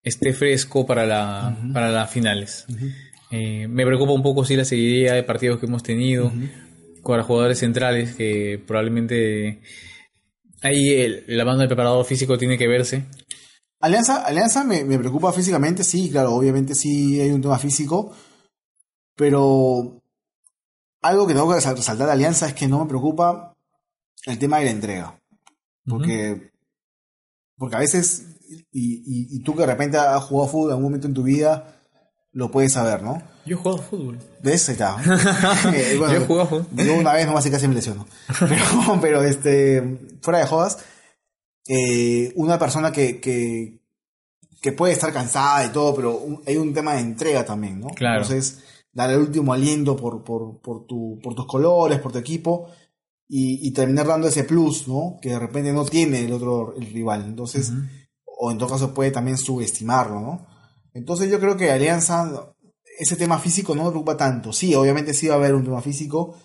esté 0.04 0.34
fresco 0.34 0.86
para 0.86 1.06
la 1.06 1.58
para 1.74 1.90
las 1.90 2.10
finales. 2.12 2.66
Eh, 3.32 3.68
me 3.68 3.86
preocupa 3.86 4.12
un 4.14 4.22
poco 4.22 4.46
si 4.46 4.56
la 4.56 4.64
seguidilla 4.66 5.14
de 5.16 5.24
partidos 5.24 5.60
que 5.60 5.66
hemos 5.66 5.82
tenido 5.82 6.32
los 7.04 7.26
jugadores 7.28 7.60
centrales 7.60 8.16
que 8.16 8.62
probablemente 8.66 9.62
ahí 10.62 10.90
el- 10.94 11.24
la 11.28 11.46
mano 11.46 11.60
del 11.60 11.68
preparador 11.68 12.06
físico 12.06 12.38
tiene 12.38 12.58
que 12.58 12.68
verse. 12.68 13.06
Alianza, 13.82 14.24
Alianza 14.26 14.64
me, 14.64 14.84
me 14.86 14.98
preocupa 14.98 15.34
físicamente, 15.34 15.84
sí, 15.84 16.10
claro, 16.10 16.34
obviamente 16.34 16.74
sí 16.74 17.20
hay 17.20 17.32
un 17.32 17.42
tema 17.42 17.60
físico, 17.60 18.16
pero 19.16 20.02
algo 21.02 21.28
que 21.28 21.34
tengo 21.34 21.50
que 21.50 21.56
resal- 21.60 21.76
resaltar 21.76 22.08
de 22.08 22.14
Alianza 22.14 22.48
es 22.48 22.54
que 22.54 22.68
no 22.68 22.80
me 22.80 22.88
preocupa 22.90 23.54
el 24.26 24.40
tema 24.40 24.60
de 24.60 24.66
la 24.66 24.72
entrega. 24.72 25.20
Porque, 25.86 26.52
porque 27.58 27.76
a 27.76 27.80
veces, 27.80 28.26
y, 28.72 29.00
y- 29.06 29.36
y 29.36 29.44
tú 29.44 29.54
que 29.54 29.62
de 29.62 29.68
repente 29.68 29.98
has 29.98 30.24
jugado 30.24 30.50
fútbol 30.50 30.68
en 30.70 30.72
algún 30.72 30.84
momento 30.86 31.08
en 31.08 31.14
tu 31.14 31.24
vida, 31.24 31.82
lo 32.34 32.52
puedes 32.52 32.74
saber, 32.74 33.02
¿no? 33.04 33.22
Yo 33.46 33.56
he 33.56 33.60
jugado 33.60 33.82
fútbol. 33.82 34.20
¿Ves? 34.42 34.68
Ahí 34.70 34.74
está. 34.74 34.98
Eh, 35.74 35.96
Yo 35.98 36.08
he 36.12 36.20
jugado 36.26 36.48
fútbol. 36.48 36.68
Yo 36.86 36.96
una 36.96 37.14
vez 37.14 37.26
nomás 37.26 37.46
y 37.46 37.52
casi 37.52 37.68
me 37.68 37.76
lesiono. 37.76 38.06
Pero, 38.40 39.00
pero 39.02 39.24
este, 39.24 40.00
fuera 40.22 40.40
de 40.40 40.46
jodas, 40.48 40.80
eh, 41.68 42.32
una 42.36 42.58
persona 42.60 42.92
que, 42.92 43.20
que, 43.22 43.80
que 44.62 44.72
puede 44.72 44.94
estar 44.94 45.12
cansada 45.14 45.66
y 45.66 45.70
todo, 45.70 45.96
pero 45.96 46.18
un- 46.18 46.42
hay 46.48 46.58
un 46.58 46.74
tema 46.74 46.94
de 46.96 47.02
entrega 47.02 47.46
también, 47.46 47.80
¿no? 47.80 47.88
Claro. 47.90 48.22
Entonces, 48.24 48.60
dar 48.92 49.10
el 49.12 49.20
último 49.20 49.54
aliento 49.54 49.96
por, 49.96 50.24
por, 50.24 50.60
por, 50.62 50.86
tu, 50.86 51.20
por 51.24 51.36
tus 51.36 51.46
colores, 51.48 52.00
por 52.00 52.12
tu 52.12 52.18
equipo, 52.18 52.68
y, 53.28 53.68
y 53.68 53.72
terminar 53.72 54.08
dando 54.08 54.28
ese 54.28 54.44
plus, 54.44 54.88
¿no? 54.88 55.18
Que 55.22 55.30
de 55.30 55.40
repente 55.40 55.72
no 55.74 55.86
tiene 55.86 56.20
el 56.26 56.32
otro, 56.34 56.76
el 56.76 56.86
rival. 56.94 57.24
Entonces, 57.26 57.72
o 58.26 58.52
en 58.52 58.58
todo 58.58 58.70
caso 58.70 58.94
puede 58.94 59.12
también 59.12 59.38
subestimarlo, 59.38 60.20
¿no? 60.22 60.48
Entonces 60.94 61.30
yo 61.32 61.40
creo 61.40 61.58
que 61.58 61.72
Alianza, 61.72 62.54
ese 63.00 63.16
tema 63.16 63.40
físico 63.40 63.76
no 63.76 63.84
me 63.86 63.90
preocupa 63.90 64.16
tanto. 64.18 64.54
Sí, 64.54 64.76
obviamente 64.76 65.14
sí 65.14 65.28
va 65.28 65.36
a 65.36 65.38
haber 65.38 65.56
un 65.56 65.64
tema 65.64 65.82
físico, 65.82 66.38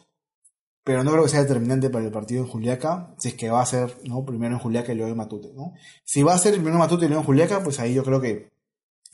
pero 0.84 1.04
no 1.04 1.10
creo 1.10 1.24
que 1.24 1.28
sea 1.30 1.42
determinante 1.42 1.90
para 1.90 2.04
el 2.06 2.10
partido 2.10 2.42
en 2.42 2.48
Juliaca, 2.48 3.14
si 3.18 3.28
es 3.28 3.34
que 3.34 3.50
va 3.50 3.60
a 3.60 3.66
ser, 3.66 3.94
¿no? 4.04 4.24
Primero 4.24 4.54
en 4.54 4.60
Juliaca 4.60 4.92
y 4.92 4.96
luego 4.96 5.10
en 5.12 5.18
Matute, 5.18 5.48
¿no? 5.54 5.72
Si 6.04 6.22
va 6.22 6.34
a 6.34 6.38
ser 6.38 6.54
primero 6.54 6.72
en 6.74 6.78
Matute 6.78 7.04
y 7.04 7.08
luego 7.08 7.20
en 7.22 7.26
Juliaca, 7.26 7.62
pues 7.62 7.78
ahí 7.78 7.92
yo 7.92 8.02
creo 8.04 8.20
que 8.20 8.48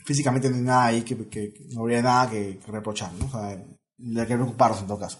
físicamente 0.04 0.48
no 0.50 0.56
hay 0.56 0.62
nada 0.62 0.84
ahí 0.86 1.02
que, 1.02 1.16
que- 1.28 1.52
que 1.52 1.64
no 1.72 1.80
habría 1.80 2.00
nada 2.02 2.30
que, 2.30 2.58
que 2.64 2.70
reprochar, 2.72 3.12
¿no? 3.14 3.26
O 3.26 3.30
sea, 3.30 3.56
de 3.96 4.26
que 4.26 4.34
preocuparnos 4.34 4.80
en 4.82 4.86
todo 4.86 4.98
caso. 5.00 5.18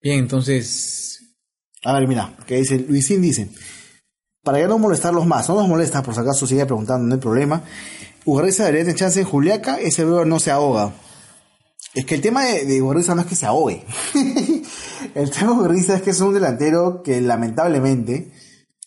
Bien, 0.00 0.18
entonces 0.20 1.20
A 1.84 1.92
ver, 1.92 2.08
mira, 2.08 2.34
que 2.46 2.56
dice, 2.56 2.78
Luisín 2.78 3.20
dice, 3.20 3.50
para 4.44 4.60
ya 4.60 4.68
no 4.68 4.78
molestarlos 4.78 5.26
más, 5.26 5.48
no 5.48 5.56
nos 5.56 5.68
molesta, 5.68 6.02
por 6.02 6.14
si 6.14 6.20
acaso 6.20 6.46
sigue 6.46 6.66
preguntando, 6.66 7.06
no 7.06 7.14
hay 7.14 7.20
problema. 7.20 7.62
Ugarriza 8.24 8.64
debería 8.64 8.84
tener 8.84 8.98
chance 8.98 9.20
en 9.20 9.26
Juliaca, 9.26 9.80
ese 9.80 10.04
brother 10.04 10.26
no 10.26 10.38
se 10.38 10.50
ahoga. 10.50 10.92
Es 11.94 12.04
que 12.04 12.16
el 12.16 12.20
tema 12.20 12.44
de, 12.44 12.64
de 12.64 12.82
Ugarriza 12.82 13.14
no 13.14 13.22
es 13.22 13.26
que 13.26 13.36
se 13.36 13.46
ahogue. 13.46 13.84
el 15.14 15.30
tema 15.30 15.52
de 15.52 15.58
Ugarriza 15.58 15.96
es 15.96 16.02
que 16.02 16.10
es 16.10 16.20
un 16.20 16.34
delantero 16.34 17.02
que 17.02 17.20
lamentablemente 17.20 18.32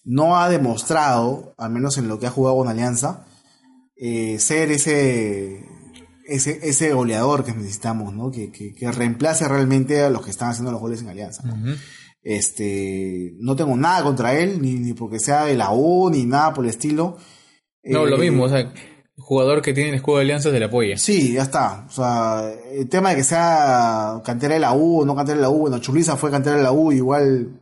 no 0.03 0.38
ha 0.38 0.47
demostrado, 0.49 1.53
al 1.58 1.72
menos 1.72 1.97
en 1.97 2.08
lo 2.08 2.20
que 2.20 2.28
ha 2.28 2.32
jugado 2.32 2.58
con 2.58 2.68
Alianza, 2.68 3.26
eh, 3.97 4.38
ser 4.39 4.72
ese, 4.72 5.66
ese, 6.26 6.60
ese 6.64 6.93
goleador 6.93 7.43
que 7.43 7.53
necesitamos, 7.53 8.14
¿no? 8.14 8.32
Que, 8.32 8.51
que, 8.51 8.91
reemplace 8.91 9.47
realmente 9.47 10.01
a 10.01 10.10
los 10.10 10.24
que 10.24 10.32
están 10.32 10.49
haciendo 10.49 10.72
los 10.72 10.80
goles 10.80 11.01
en 11.01 11.10
Alianza. 11.10 11.43
Este, 12.24 13.34
no 13.39 13.55
tengo 13.55 13.76
nada 13.78 14.03
contra 14.03 14.38
él, 14.38 14.61
ni, 14.61 14.74
ni 14.74 14.93
porque 14.93 15.20
sea 15.20 15.45
de 15.45 15.55
la 15.55 15.72
U, 15.72 16.09
ni 16.09 16.26
nada 16.26 16.53
por 16.53 16.65
el 16.65 16.70
estilo. 16.72 17.18
No, 17.84 18.05
lo 18.05 18.18
Eh, 18.18 18.20
mismo, 18.30 18.43
o 18.43 18.49
sea, 18.49 18.74
jugador 19.18 19.61
que 19.61 19.74
tiene 19.74 19.89
el 19.89 19.95
escudo 19.95 20.18
de 20.18 20.24
alianza 20.24 20.51
se 20.51 20.59
le 20.59 20.65
apoya. 20.65 20.97
Sí, 20.97 21.34
ya 21.34 21.43
está. 21.43 21.86
O 21.88 21.91
sea, 21.91 22.51
el 22.74 22.89
tema 22.89 23.11
de 23.11 23.15
que 23.18 23.24
sea 23.24 24.22
cantera 24.26 24.55
de 24.55 24.59
la 24.59 24.74
U 24.74 25.01
o 25.01 25.05
no 25.05 25.15
cantera 25.15 25.38
de 25.38 25.41
la 25.43 25.49
U, 25.49 25.59
bueno, 25.59 25.80
Churliza 25.80 26.18
fue 26.18 26.30
cantera 26.32 26.57
de 26.57 26.63
la 26.63 26.72
U, 26.74 26.91
igual 26.91 27.61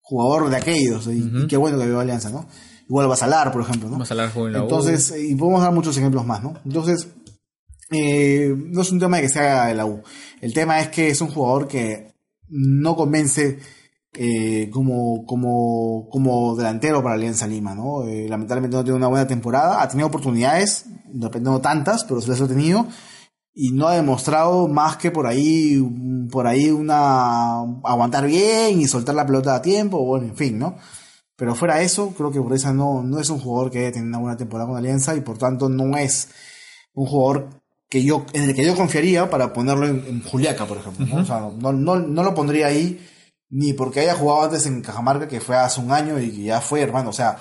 jugador 0.00 0.50
de 0.50 0.56
aquellos, 0.58 1.06
y, 1.08 1.30
y 1.42 1.46
qué 1.48 1.56
bueno 1.56 1.78
que 1.78 1.86
vio 1.86 1.98
Alianza, 1.98 2.30
¿no? 2.30 2.46
Igual 2.88 3.08
Basalar, 3.08 3.50
por 3.50 3.62
ejemplo, 3.62 3.88
¿no? 3.88 4.02
A 4.02 4.06
hablar 4.06 4.30
con 4.32 4.52
la 4.52 4.60
U. 4.60 4.62
Entonces, 4.64 5.14
y 5.18 5.34
podemos 5.34 5.62
dar 5.62 5.72
muchos 5.72 5.96
ejemplos 5.96 6.26
más, 6.26 6.42
¿no? 6.42 6.54
Entonces, 6.66 7.08
eh, 7.90 8.54
no 8.56 8.82
es 8.82 8.92
un 8.92 9.00
tema 9.00 9.16
de 9.16 9.22
que 9.22 9.28
sea 9.30 9.66
de 9.66 9.74
la 9.74 9.86
U. 9.86 10.02
El 10.40 10.52
tema 10.52 10.80
es 10.80 10.88
que 10.88 11.08
es 11.08 11.20
un 11.22 11.28
jugador 11.28 11.66
que 11.68 12.12
no 12.48 12.94
convence 12.96 13.58
eh, 14.16 14.70
como, 14.70 15.26
como, 15.26 16.08
como 16.08 16.54
delantero 16.54 17.02
para 17.02 17.16
Alianza 17.16 17.48
Lima, 17.48 17.74
¿no? 17.74 18.06
Eh, 18.06 18.28
lamentablemente 18.28 18.76
no 18.76 18.84
tiene 18.84 18.96
una 18.96 19.08
buena 19.08 19.26
temporada, 19.26 19.82
ha 19.82 19.88
tenido 19.88 20.06
oportunidades, 20.06 20.84
de 21.06 21.26
repente 21.26 21.50
no 21.50 21.60
tantas, 21.60 22.04
pero 22.04 22.20
se 22.20 22.28
las 22.28 22.40
ha 22.40 22.46
tenido, 22.46 22.86
y 23.52 23.72
no 23.72 23.88
ha 23.88 23.96
demostrado 23.96 24.68
más 24.68 24.98
que 24.98 25.10
por 25.10 25.26
ahí, 25.26 25.82
por 26.30 26.46
ahí 26.46 26.70
una, 26.70 27.60
aguantar 27.82 28.26
bien 28.26 28.80
y 28.80 28.86
soltar 28.86 29.16
la 29.16 29.26
pelota 29.26 29.56
a 29.56 29.62
tiempo, 29.62 30.04
bueno, 30.04 30.26
en 30.26 30.36
fin, 30.36 30.60
¿no? 30.60 30.76
Pero 31.36 31.56
fuera 31.56 31.76
de 31.76 31.84
eso, 31.84 32.14
creo 32.16 32.30
que 32.30 32.38
Bureza 32.38 32.72
no, 32.72 33.02
no 33.02 33.18
es 33.18 33.28
un 33.30 33.40
jugador 33.40 33.72
que 33.72 33.80
haya 33.80 33.92
tenido 33.92 34.10
una 34.10 34.18
buena 34.18 34.36
temporada 34.36 34.68
con 34.68 34.78
Alianza 34.78 35.16
y 35.16 35.22
por 35.22 35.38
tanto 35.38 35.68
no 35.68 35.96
es 35.96 36.28
un 36.92 37.06
jugador 37.06 37.48
que 37.88 38.04
yo, 38.04 38.24
en 38.32 38.44
el 38.44 38.54
que 38.54 38.64
yo 38.64 38.76
confiaría 38.76 39.28
para 39.28 39.52
ponerlo 39.52 39.86
en, 39.86 40.04
en 40.06 40.22
Juliaca, 40.22 40.66
por 40.66 40.78
ejemplo. 40.78 41.04
¿no? 41.04 41.22
O 41.22 41.24
sea, 41.24 41.50
no, 41.58 41.72
no, 41.72 41.96
no 41.96 42.22
lo 42.22 42.34
pondría 42.34 42.68
ahí 42.68 43.00
ni 43.50 43.72
porque 43.72 44.00
haya 44.00 44.14
jugado 44.14 44.44
antes 44.44 44.66
en 44.66 44.82
Cajamarca, 44.82 45.28
que 45.28 45.40
fue 45.40 45.56
hace 45.56 45.80
un 45.80 45.92
año 45.92 46.18
y 46.18 46.30
que 46.30 46.42
ya 46.42 46.60
fue, 46.60 46.82
hermano. 46.82 47.10
O 47.10 47.12
sea, 47.12 47.38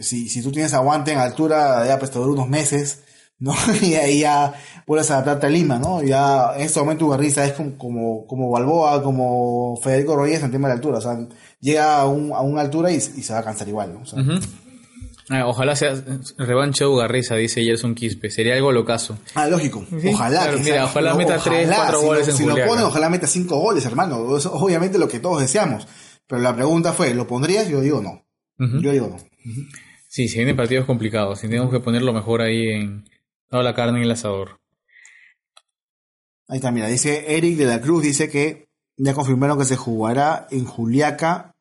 si, 0.00 0.28
si 0.28 0.42
tú 0.42 0.52
tienes 0.52 0.74
aguante 0.74 1.12
en 1.12 1.18
altura, 1.18 1.86
ya 1.86 1.98
pues 1.98 2.14
unos 2.16 2.48
meses, 2.48 3.02
¿no? 3.38 3.52
y 3.82 3.94
ahí 3.94 4.20
ya 4.20 4.54
vuelves 4.86 5.10
a 5.10 5.14
adaptarte 5.14 5.46
a 5.46 5.50
Lima, 5.50 5.78
¿no? 5.78 6.02
Ya 6.02 6.54
en 6.56 6.62
este 6.62 6.80
momento 6.80 7.06
Ugarriza 7.06 7.44
es 7.44 7.52
como, 7.52 7.76
como, 7.78 8.26
como 8.26 8.50
Balboa, 8.50 9.02
como 9.02 9.78
Federico 9.82 10.16
Rodríguez 10.16 10.42
en 10.42 10.52
tema 10.52 10.68
de 10.68 10.74
altura. 10.74 10.98
O 10.98 11.00
sea, 11.00 11.18
llega 11.60 12.00
a, 12.00 12.06
un, 12.06 12.32
a 12.32 12.40
una 12.40 12.60
altura 12.60 12.90
y, 12.90 13.00
se 13.00 13.32
va 13.32 13.40
a 13.40 13.44
cansar 13.44 13.68
igual, 13.68 13.94
¿no? 13.94 14.04
Ah, 15.30 15.46
ojalá 15.46 15.76
sea 15.76 15.94
revancha 16.38 16.84
de 16.84 16.90
Ugarriza, 16.90 17.34
dice 17.34 17.62
Gerson 17.62 17.94
Quispe. 17.94 18.30
Sería 18.30 18.54
algo 18.54 18.72
locazo. 18.72 19.18
Ah, 19.34 19.46
lógico. 19.46 19.84
Sí, 20.00 20.08
ojalá 20.14 20.42
claro, 20.42 20.56
que 20.56 20.62
mira, 20.64 20.74
sea- 20.76 20.84
ojalá 20.86 21.10
no, 21.10 21.16
meta 21.18 21.38
tres, 21.38 21.68
cuatro 21.74 22.00
si 22.00 22.06
goles 22.06 22.26
lo, 22.26 22.32
en 22.32 22.38
Si 22.38 22.44
lo 22.46 22.66
pone, 22.66 22.82
ojalá 22.82 23.10
meta 23.10 23.26
cinco 23.26 23.58
goles, 23.58 23.84
hermano. 23.84 24.36
Es 24.38 24.46
obviamente 24.46 24.98
lo 24.98 25.06
que 25.08 25.20
todos 25.20 25.40
deseamos. 25.42 25.86
Pero 26.26 26.40
la 26.40 26.54
pregunta 26.54 26.92
fue, 26.94 27.12
¿lo 27.14 27.26
pondrías? 27.26 27.68
Yo 27.68 27.80
digo 27.80 28.00
no. 28.00 28.24
Yo 28.80 28.90
digo 28.92 29.08
no. 29.08 29.16
Sí, 30.08 30.28
se 30.28 30.38
vienen 30.38 30.56
partidos 30.56 30.86
complicados. 30.86 31.44
Y 31.44 31.48
tenemos 31.48 31.70
que 31.70 31.80
ponerlo 31.80 32.12
mejor 32.14 32.40
ahí 32.40 32.68
en 32.70 33.04
toda 33.48 33.62
la 33.62 33.74
carne 33.74 33.98
en 33.98 34.04
el 34.04 34.10
asador. 34.10 34.58
Ahí 36.48 36.56
está, 36.56 36.70
mira, 36.70 36.86
dice 36.88 37.36
Eric 37.36 37.56
de 37.58 37.66
la 37.66 37.80
Cruz, 37.80 38.02
dice 38.02 38.30
que 38.30 38.68
ya 38.96 39.12
confirmaron 39.14 39.58
que 39.58 39.64
se 39.66 39.76
jugará 39.76 40.46
en 40.50 40.64
Juliaca 40.64 41.54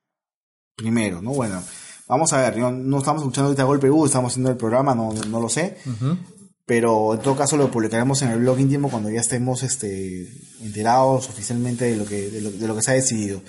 primero, 0.76 1.22
¿no? 1.22 1.32
Bueno, 1.32 1.62
vamos 2.08 2.34
a 2.34 2.42
ver, 2.42 2.58
no, 2.58 2.72
no 2.72 2.98
estamos 3.00 3.22
escuchando 3.22 3.48
ahorita 3.48 3.64
Gol 3.64 3.80
Perú, 3.80 4.06
estamos 4.06 4.34
haciendo 4.34 4.50
el 4.52 4.58
programa, 4.58 4.96
no, 4.96 5.14
no 5.14 5.40
lo 5.40 5.50
sé, 5.50 5.78
Ujú. 5.86 6.18
pero 6.66 7.14
en 7.16 7.22
todo 7.22 7.36
caso 7.36 7.58
lo 7.58 7.70
publicaremos 7.72 8.22
en 8.22 8.30
el 8.30 8.40
blog 8.40 8.60
íntimo 8.60 8.90
cuando 8.90 9.10
ya 9.10 9.20
estemos 9.22 9.64
este, 9.64 10.28
enterados 10.62 11.30
oficialmente 11.30 11.86
de 11.86 11.98
lo, 11.98 12.06
que, 12.06 12.30
de, 12.30 12.42
lo, 12.42 12.52
de 12.52 12.68
lo 12.68 12.76
que 12.76 12.82
se 12.82 12.92
ha 12.92 12.96
decidido. 12.96 13.42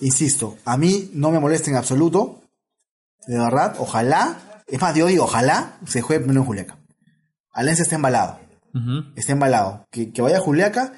Insisto, 0.00 0.56
a 0.64 0.76
mí 0.76 1.10
no 1.12 1.30
me 1.30 1.40
molesta 1.40 1.70
en 1.70 1.76
absoluto, 1.76 2.42
de 3.26 3.38
verdad, 3.38 3.76
ojalá, 3.78 4.62
es 4.66 4.80
más, 4.80 4.94
yo 4.94 5.06
digo, 5.06 5.24
ojalá 5.24 5.78
se 5.86 6.00
juegue 6.02 6.20
primero 6.20 6.40
en 6.40 6.46
Juliaca. 6.46 6.78
Alianza 7.52 7.82
está 7.82 7.96
embalado 7.96 8.38
Ujú. 8.74 9.12
está 9.16 9.32
embalado. 9.32 9.86
Que, 9.90 10.12
que 10.12 10.22
vaya 10.22 10.36
a 10.38 10.40
Juliaca, 10.40 10.92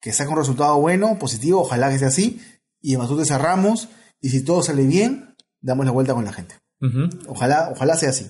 que 0.00 0.12
saque 0.12 0.30
un 0.30 0.36
resultado 0.36 0.78
bueno, 0.80 1.18
positivo, 1.18 1.60
ojalá 1.62 1.88
que 1.90 1.98
sea 1.98 2.08
así. 2.08 2.40
Y 2.82 2.94
en 2.94 3.00
Matute 3.00 3.24
cerramos. 3.24 3.88
Y 4.20 4.28
si 4.30 4.42
todo 4.44 4.62
sale 4.62 4.82
bien, 4.84 5.33
damos 5.64 5.86
la 5.86 5.92
vuelta 5.92 6.14
con 6.14 6.24
la 6.24 6.32
gente. 6.32 6.54
Ojalá, 7.26 7.70
ojalá 7.72 7.96
sea 7.96 8.10
así. 8.10 8.26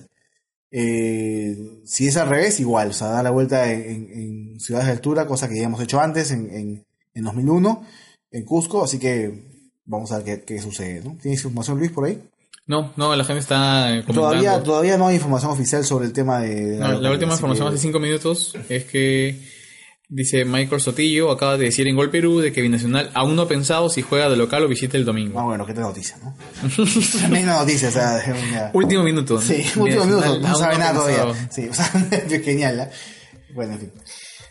Eh, 0.71 1.55
si 1.85 2.07
es 2.07 2.17
al 2.17 2.29
revés, 2.29 2.59
igual. 2.59 2.89
O 2.89 2.93
sea, 2.93 3.07
dar 3.07 3.23
la 3.23 3.31
vuelta 3.31 3.71
en, 3.71 3.81
en- 3.81 4.11
en 4.53 4.59
ciudades 4.59 4.87
de 4.87 4.93
altura, 4.93 5.25
cosa 5.27 5.47
que 5.47 5.57
ya 5.57 5.63
hemos 5.65 5.81
hecho 5.81 5.99
antes, 5.99 6.31
en, 6.31 6.49
en, 6.53 6.85
en 7.13 7.23
2001, 7.23 7.85
en 8.31 8.43
Cusco. 8.45 8.83
Así 8.83 8.97
que 8.99 9.43
vamos 9.85 10.11
a 10.11 10.17
ver 10.19 10.25
qué, 10.25 10.55
qué 10.55 10.61
sucede. 10.61 11.01
¿no? 11.03 11.15
¿Tienes 11.21 11.39
información, 11.43 11.77
Luis, 11.77 11.91
por 11.91 12.05
ahí? 12.05 12.21
No, 12.67 12.93
no, 12.97 13.15
la 13.15 13.23
gente 13.23 13.41
está 13.41 13.85
comentando. 13.89 14.13
Todavía, 14.21 14.63
todavía 14.63 14.97
no 14.97 15.07
hay 15.07 15.15
información 15.15 15.51
oficial 15.51 15.83
sobre 15.85 16.05
el 16.07 16.13
tema 16.13 16.39
de... 16.41 16.55
de 16.55 16.71
No, 16.77 16.79
la 16.79 16.87
localidad, 16.93 17.11
última 17.11 17.33
información 17.33 17.67
que- 17.69 17.73
hace 17.75 17.81
cinco 17.83 17.99
minutos 17.99 18.55
es 18.69 18.85
que 18.85 19.39
dice 20.09 20.45
Michael 20.45 20.81
Sotillo 20.81 21.31
acaba 21.31 21.57
de 21.57 21.65
decir 21.65 21.87
en 21.87 21.95
Gol 21.95 22.09
Perú 22.11 22.39
de 22.39 22.51
que 22.51 22.61
Binacional 22.61 23.09
aún 23.13 23.35
no 23.35 23.43
ha 23.43 23.47
pensado 23.47 23.89
si 23.89 24.01
juega 24.01 24.29
de 24.29 24.37
local 24.37 24.63
o 24.63 24.67
visita 24.67 24.97
el 24.97 25.05
domingo. 25.05 25.39
Ah, 25.39 25.43
bueno, 25.43 25.65
qué 25.65 25.73
noticia, 25.73 26.17
¿no? 26.23 26.35
También 27.21 27.45
una 27.45 27.59
noticia, 27.59 27.89
o 27.89 27.91
sea, 27.91 28.71
Último 28.73 29.03
minuto. 29.03 29.41
Sí, 29.41 29.63
último 29.77 30.05
minuto, 30.05 30.39
no 30.39 30.55
sabe 30.55 30.75
ha 30.75 30.77
nada 30.77 30.93
todavía. 30.93 31.47
Sí, 31.51 31.67
o 31.69 31.73
sea, 31.73 31.91
es 32.11 32.43
genial, 32.43 32.79
¿eh? 32.79 32.89
Bueno, 33.53 33.73
en 33.73 33.79
fin. 33.79 33.91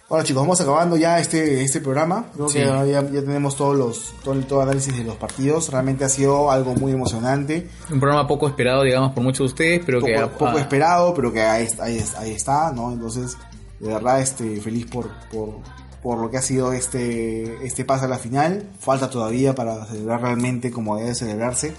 Bueno 0.06 0.22
chicos, 0.26 0.42
vamos 0.42 0.60
acabando 0.60 0.96
ya 0.98 1.18
este, 1.18 1.62
este 1.62 1.80
programa. 1.80 2.26
Creo 2.34 2.48
Sí. 2.48 2.58
que 2.58 2.64
ya, 2.64 2.84
ya 2.84 3.20
tenemos 3.22 3.56
todos 3.56 3.74
los, 3.76 4.12
todo, 4.22 4.34
todo 4.42 4.60
análisis 4.60 4.94
de 4.96 5.02
los 5.02 5.16
partidos. 5.16 5.70
Realmente 5.70 6.04
ha 6.04 6.08
sido 6.10 6.50
algo 6.50 6.74
muy 6.74 6.92
emocionante. 6.92 7.68
Un 7.90 8.00
programa 8.00 8.26
poco 8.28 8.46
esperado, 8.46 8.82
digamos, 8.82 9.12
por 9.12 9.22
muchos 9.22 9.38
de 9.38 9.44
ustedes, 9.46 9.82
pero 9.84 10.00
Poco, 10.00 10.12
que 10.12 10.16
a- 10.18 10.30
poco 10.30 10.58
a- 10.58 10.60
esperado, 10.60 11.14
pero 11.14 11.32
que 11.32 11.40
ahí, 11.40 11.66
ahí, 11.80 12.04
ahí 12.18 12.30
está, 12.32 12.70
¿no? 12.72 12.92
Entonces, 12.92 13.36
de 13.84 13.92
verdad, 13.94 14.20
este, 14.20 14.60
feliz 14.60 14.86
por, 14.86 15.10
por, 15.32 15.58
por 16.02 16.18
lo 16.18 16.30
que 16.30 16.38
ha 16.38 16.42
sido 16.42 16.72
este, 16.72 17.64
este 17.66 17.84
pase 17.84 18.06
a 18.06 18.08
la 18.08 18.18
final. 18.18 18.68
Falta 18.80 19.08
todavía 19.10 19.54
para 19.54 19.84
celebrar 19.86 20.22
realmente 20.22 20.70
como 20.70 20.96
debe 20.96 21.14
celebrarse. 21.14 21.74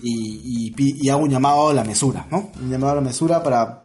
Y, 0.00 0.72
y, 0.76 0.98
y 1.06 1.08
hago 1.10 1.22
un 1.22 1.30
llamado 1.30 1.70
a 1.70 1.74
la 1.74 1.82
mesura, 1.84 2.26
¿no? 2.30 2.50
Un 2.60 2.70
llamado 2.70 2.92
a 2.92 2.96
la 2.96 3.00
mesura 3.00 3.42
para 3.42 3.84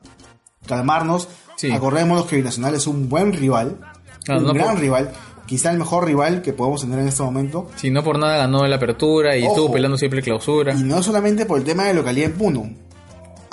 calmarnos. 0.67 1.27
Sí. 1.55 1.71
Acordémonos 1.71 2.25
que 2.25 2.35
Binacional 2.35 2.75
es 2.75 2.87
un 2.87 3.09
buen 3.09 3.33
rival, 3.33 3.79
Claro, 4.23 4.41
un 4.41 4.47
no 4.47 4.53
gran 4.53 4.71
por- 4.73 4.79
rival, 4.79 5.11
quizá 5.45 5.71
el 5.71 5.77
mejor 5.79 6.05
rival 6.05 6.41
que 6.41 6.53
podemos 6.53 6.81
tener 6.81 6.99
en 6.99 7.07
este 7.07 7.23
momento. 7.23 7.67
si 7.75 7.89
no 7.91 8.03
por 8.03 8.17
nada 8.19 8.37
ganó 8.37 8.65
la 8.67 8.75
apertura 8.77 9.35
y 9.37 9.43
Ojo. 9.43 9.51
estuvo 9.53 9.71
peleando 9.73 9.97
siempre 9.97 10.21
clausura. 10.21 10.73
Y 10.73 10.83
no 10.83 11.01
solamente 11.03 11.45
por 11.45 11.57
el 11.59 11.63
tema 11.65 11.85
de 11.85 11.93
localidad 11.93 12.29
en 12.31 12.37
Puno. 12.37 12.69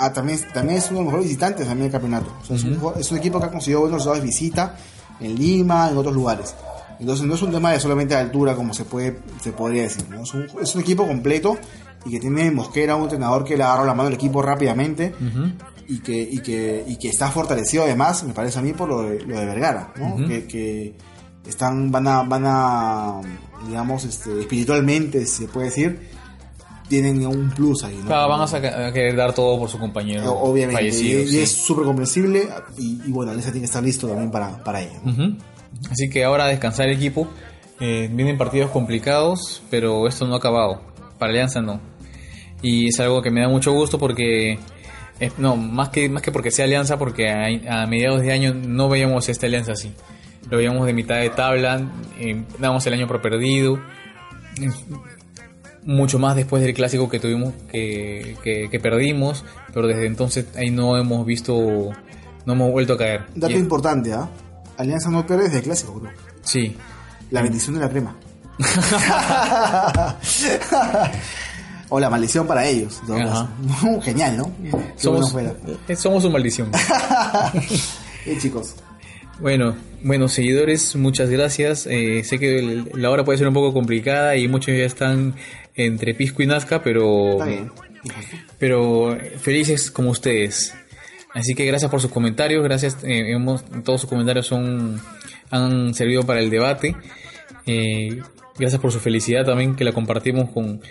Ah, 0.03 0.11
también, 0.11 0.39
también 0.53 0.79
es 0.79 0.89
uno 0.89 0.99
de 0.99 1.03
los 1.05 1.13
mejores 1.13 1.25
visitantes 1.27 1.67
también 1.67 1.91
del 1.91 1.91
campeonato. 1.91 2.33
O 2.41 2.45
sea, 2.45 2.55
es, 2.55 2.63
un, 2.63 2.79
es 2.99 3.11
un 3.11 3.17
equipo 3.19 3.39
que 3.39 3.45
ha 3.45 3.51
conseguido 3.51 3.81
buenos 3.81 3.99
resultados 3.99 4.21
de 4.21 4.25
visita 4.27 4.75
en 5.19 5.35
Lima, 5.35 5.89
en 5.89 5.97
otros 5.97 6.15
lugares. 6.15 6.55
Entonces 6.99 7.25
no 7.25 7.35
es 7.35 7.41
un 7.41 7.51
tema 7.51 7.71
de 7.71 7.79
solamente 7.79 8.15
de 8.15 8.21
altura 8.21 8.55
como 8.55 8.73
se 8.73 8.85
puede 8.85 9.19
se 9.41 9.51
podría 9.51 9.83
decir. 9.83 10.05
¿no? 10.09 10.23
Es, 10.23 10.33
un, 10.33 10.47
es 10.61 10.75
un 10.75 10.81
equipo 10.81 11.05
completo 11.07 11.57
y 12.05 12.11
que 12.11 12.19
tiene 12.19 12.49
Mosquera, 12.51 12.95
un 12.95 13.03
entrenador 13.03 13.43
que 13.43 13.55
le 13.57 13.63
agarró 13.63 13.85
la 13.85 13.93
mano 13.93 14.07
al 14.07 14.13
equipo 14.13 14.41
rápidamente 14.41 15.13
Ujú. 15.19 15.51
y, 15.87 15.99
que, 15.99 16.19
y, 16.19 16.39
que, 16.39 16.83
y 16.87 16.97
que 16.97 17.09
está 17.09 17.29
fortalecido 17.29 17.83
además, 17.83 18.23
me 18.23 18.33
parece 18.33 18.57
a 18.59 18.61
mí, 18.63 18.73
por 18.73 18.89
lo 18.89 19.03
de, 19.03 19.21
lo 19.21 19.39
de 19.39 19.45
Vergara. 19.45 19.93
¿no? 19.97 20.15
Ujú. 20.15 20.27
que, 20.27 20.47
que 20.47 20.95
están 21.47 21.91
van 21.91 22.07
a, 22.07 22.23
van 22.23 22.43
a 22.45 23.21
digamos, 23.67 24.05
este, 24.05 24.41
espiritualmente, 24.41 25.25
si 25.25 25.43
se 25.43 25.47
puede 25.47 25.67
decir, 25.67 26.07
tienen 26.91 27.25
un 27.25 27.49
plus 27.51 27.83
ahí. 27.85 27.95
¿no? 28.01 28.05
Claro, 28.07 28.27
van 28.29 28.41
a, 28.41 28.47
saca- 28.47 28.87
a 28.87 28.91
querer 28.91 29.15
dar 29.15 29.33
todo 29.33 29.57
por 29.57 29.69
su 29.69 29.79
compañero 29.79 30.29
Obviamente, 30.33 30.79
fallecido. 30.81 31.21
y, 31.23 31.37
es 31.39 31.49
súper 31.51 31.85
comprensible 31.85 32.49
y, 32.77 33.01
y 33.05 33.11
bueno, 33.11 33.31
Alianza 33.31 33.51
tiene 33.51 33.61
que 33.61 33.67
estar 33.67 33.81
listo 33.81 34.07
también 34.07 34.29
para, 34.29 34.61
para 34.63 34.81
ello. 34.81 34.99
Así 35.89 36.09
que 36.09 36.23
ahora 36.25 36.45
a 36.45 36.47
descansar 36.49 36.87
el 36.89 36.97
equipo. 36.97 37.27
Eh, 37.79 38.09
vienen 38.11 38.37
partidos 38.37 38.69
complicados, 38.71 39.63
pero 39.71 40.05
esto 40.07 40.27
no 40.27 40.35
ha 40.35 40.37
acabado. 40.37 40.81
Para 41.17 41.31
Alianza 41.31 41.61
no. 41.61 41.79
Y 42.61 42.89
es 42.89 42.99
algo 42.99 43.21
que 43.23 43.31
me 43.31 43.41
da 43.41 43.47
mucho 43.47 43.71
gusto 43.71 43.97
porque... 43.97 44.59
eh, 45.19 45.31
no, 45.37 45.55
más 45.55 45.89
que, 45.89 46.07
más 46.09 46.21
que 46.21 46.31
porque 46.31 46.51
sea 46.51 46.65
Alianza, 46.65 46.99
porque 46.99 47.29
a, 47.29 47.83
a 47.83 47.87
mediados 47.87 48.21
de 48.21 48.31
año 48.33 48.53
no 48.53 48.89
veíamos 48.89 49.29
esta 49.29 49.47
Alianza 49.47 49.71
así. 49.71 49.91
Lo 50.49 50.57
veíamos 50.57 50.85
de 50.85 50.93
mitad 50.93 51.15
de 51.21 51.29
tabla, 51.29 51.81
eh, 52.19 52.43
dábamos 52.59 52.85
el 52.85 52.93
año 52.93 53.07
por 53.07 53.21
perdido. 53.21 53.79
Mucho 55.83 56.19
más 56.19 56.35
después 56.35 56.61
del 56.61 56.73
clásico 56.75 57.09
que 57.09 57.19
tuvimos, 57.19 57.53
que, 57.71 58.35
que, 58.43 58.69
que 58.69 58.79
perdimos, 58.79 59.43
pero 59.73 59.87
desde 59.87 60.05
entonces 60.05 60.45
ahí 60.55 60.69
no 60.69 60.95
hemos 60.97 61.25
visto, 61.25 61.91
no 62.45 62.53
hemos 62.53 62.71
vuelto 62.71 62.93
a 62.93 62.97
caer. 62.99 63.21
Dato 63.35 63.53
importante, 63.57 64.13
¿ah? 64.13 64.29
Alianza 64.77 65.09
no 65.09 65.25
pierde 65.25 65.45
desde 65.45 65.57
el 65.57 65.63
clásico, 65.63 65.99
creo. 65.99 66.13
Sí, 66.43 66.75
La 67.31 67.41
bendición 67.41 67.75
de 67.75 67.81
la 67.81 67.89
crema. 67.89 68.15
o 71.89 71.99
la 71.99 72.09
maldición 72.09 72.47
para 72.47 72.65
ellos. 72.65 73.01
Genial, 74.03 74.37
¿no? 74.37 74.51
Somos, 74.95 75.35
eh, 75.87 75.95
somos 75.95 76.23
su 76.23 76.29
maldición. 76.29 76.71
Eh, 78.23 78.37
chicos, 78.39 78.75
bueno, 79.39 79.75
bueno, 80.03 80.27
seguidores, 80.27 80.95
muchas 80.95 81.27
gracias. 81.31 81.87
Eh, 81.89 82.23
sé 82.23 82.37
que 82.37 82.59
el- 82.59 82.91
la 82.93 83.09
hora 83.09 83.25
puede 83.25 83.39
ser 83.39 83.47
un 83.47 83.53
poco 83.55 83.73
complicada 83.73 84.35
y 84.35 84.47
muchos 84.47 84.77
ya 84.77 84.83
están 84.83 85.33
entre 85.75 86.13
Pisco 86.13 86.43
y 86.43 86.47
Nazca, 86.47 86.83
pero, 86.83 87.31
está 87.31 87.45
bien. 87.45 87.71
pero 88.59 89.17
felices 89.39 89.91
como 89.91 90.09
ustedes. 90.11 90.73
Así 91.33 91.55
que 91.55 91.65
gracias 91.65 91.89
por 91.89 92.01
sus 92.01 92.11
comentarios, 92.11 92.63
gracias, 92.63 92.97
eh, 93.03 93.31
hemos, 93.31 93.63
todos 93.83 94.01
sus 94.01 94.09
comentarios 94.09 94.47
son, 94.47 95.01
han 95.49 95.93
servido 95.93 96.23
para 96.23 96.41
el 96.41 96.49
debate. 96.49 96.95
Eh, 97.65 98.21
gracias 98.57 98.81
por 98.81 98.91
su 98.91 98.99
felicidad 98.99 99.45
también 99.45 99.75
que 99.75 99.85
la 99.85 99.93
compartimos 99.93 100.49
con, 100.49 100.81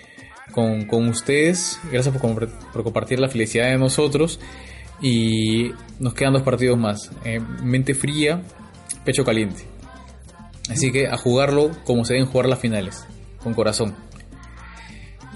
con, 0.52 0.86
con 0.86 1.08
ustedes. 1.08 1.78
Gracias 1.92 2.16
por, 2.16 2.48
por 2.48 2.82
compartir 2.84 3.20
la 3.20 3.28
felicidad 3.28 3.66
de 3.66 3.76
nosotros. 3.76 4.40
Y 5.02 5.72
nos 5.98 6.14
quedan 6.14 6.34
dos 6.34 6.42
partidos 6.42 6.78
más. 6.78 7.10
Eh, 7.24 7.40
mente 7.62 7.94
fría, 7.94 8.42
pecho 9.04 9.24
caliente. 9.24 9.64
Así 10.70 10.92
que 10.92 11.08
a 11.08 11.16
jugarlo 11.16 11.70
como 11.84 12.04
se 12.04 12.14
deben 12.14 12.28
jugar 12.28 12.48
las 12.48 12.60
finales, 12.60 13.04
con 13.42 13.54
corazón. 13.54 13.94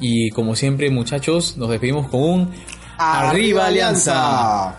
Y 0.01 0.31
como 0.31 0.57
siempre 0.57 0.91
muchachos, 0.91 1.57
nos 1.57 1.71
despedimos 1.71 2.09
con 2.09 2.21
un 2.23 2.51
Arriba 2.99 3.67
Alianza. 3.67 4.75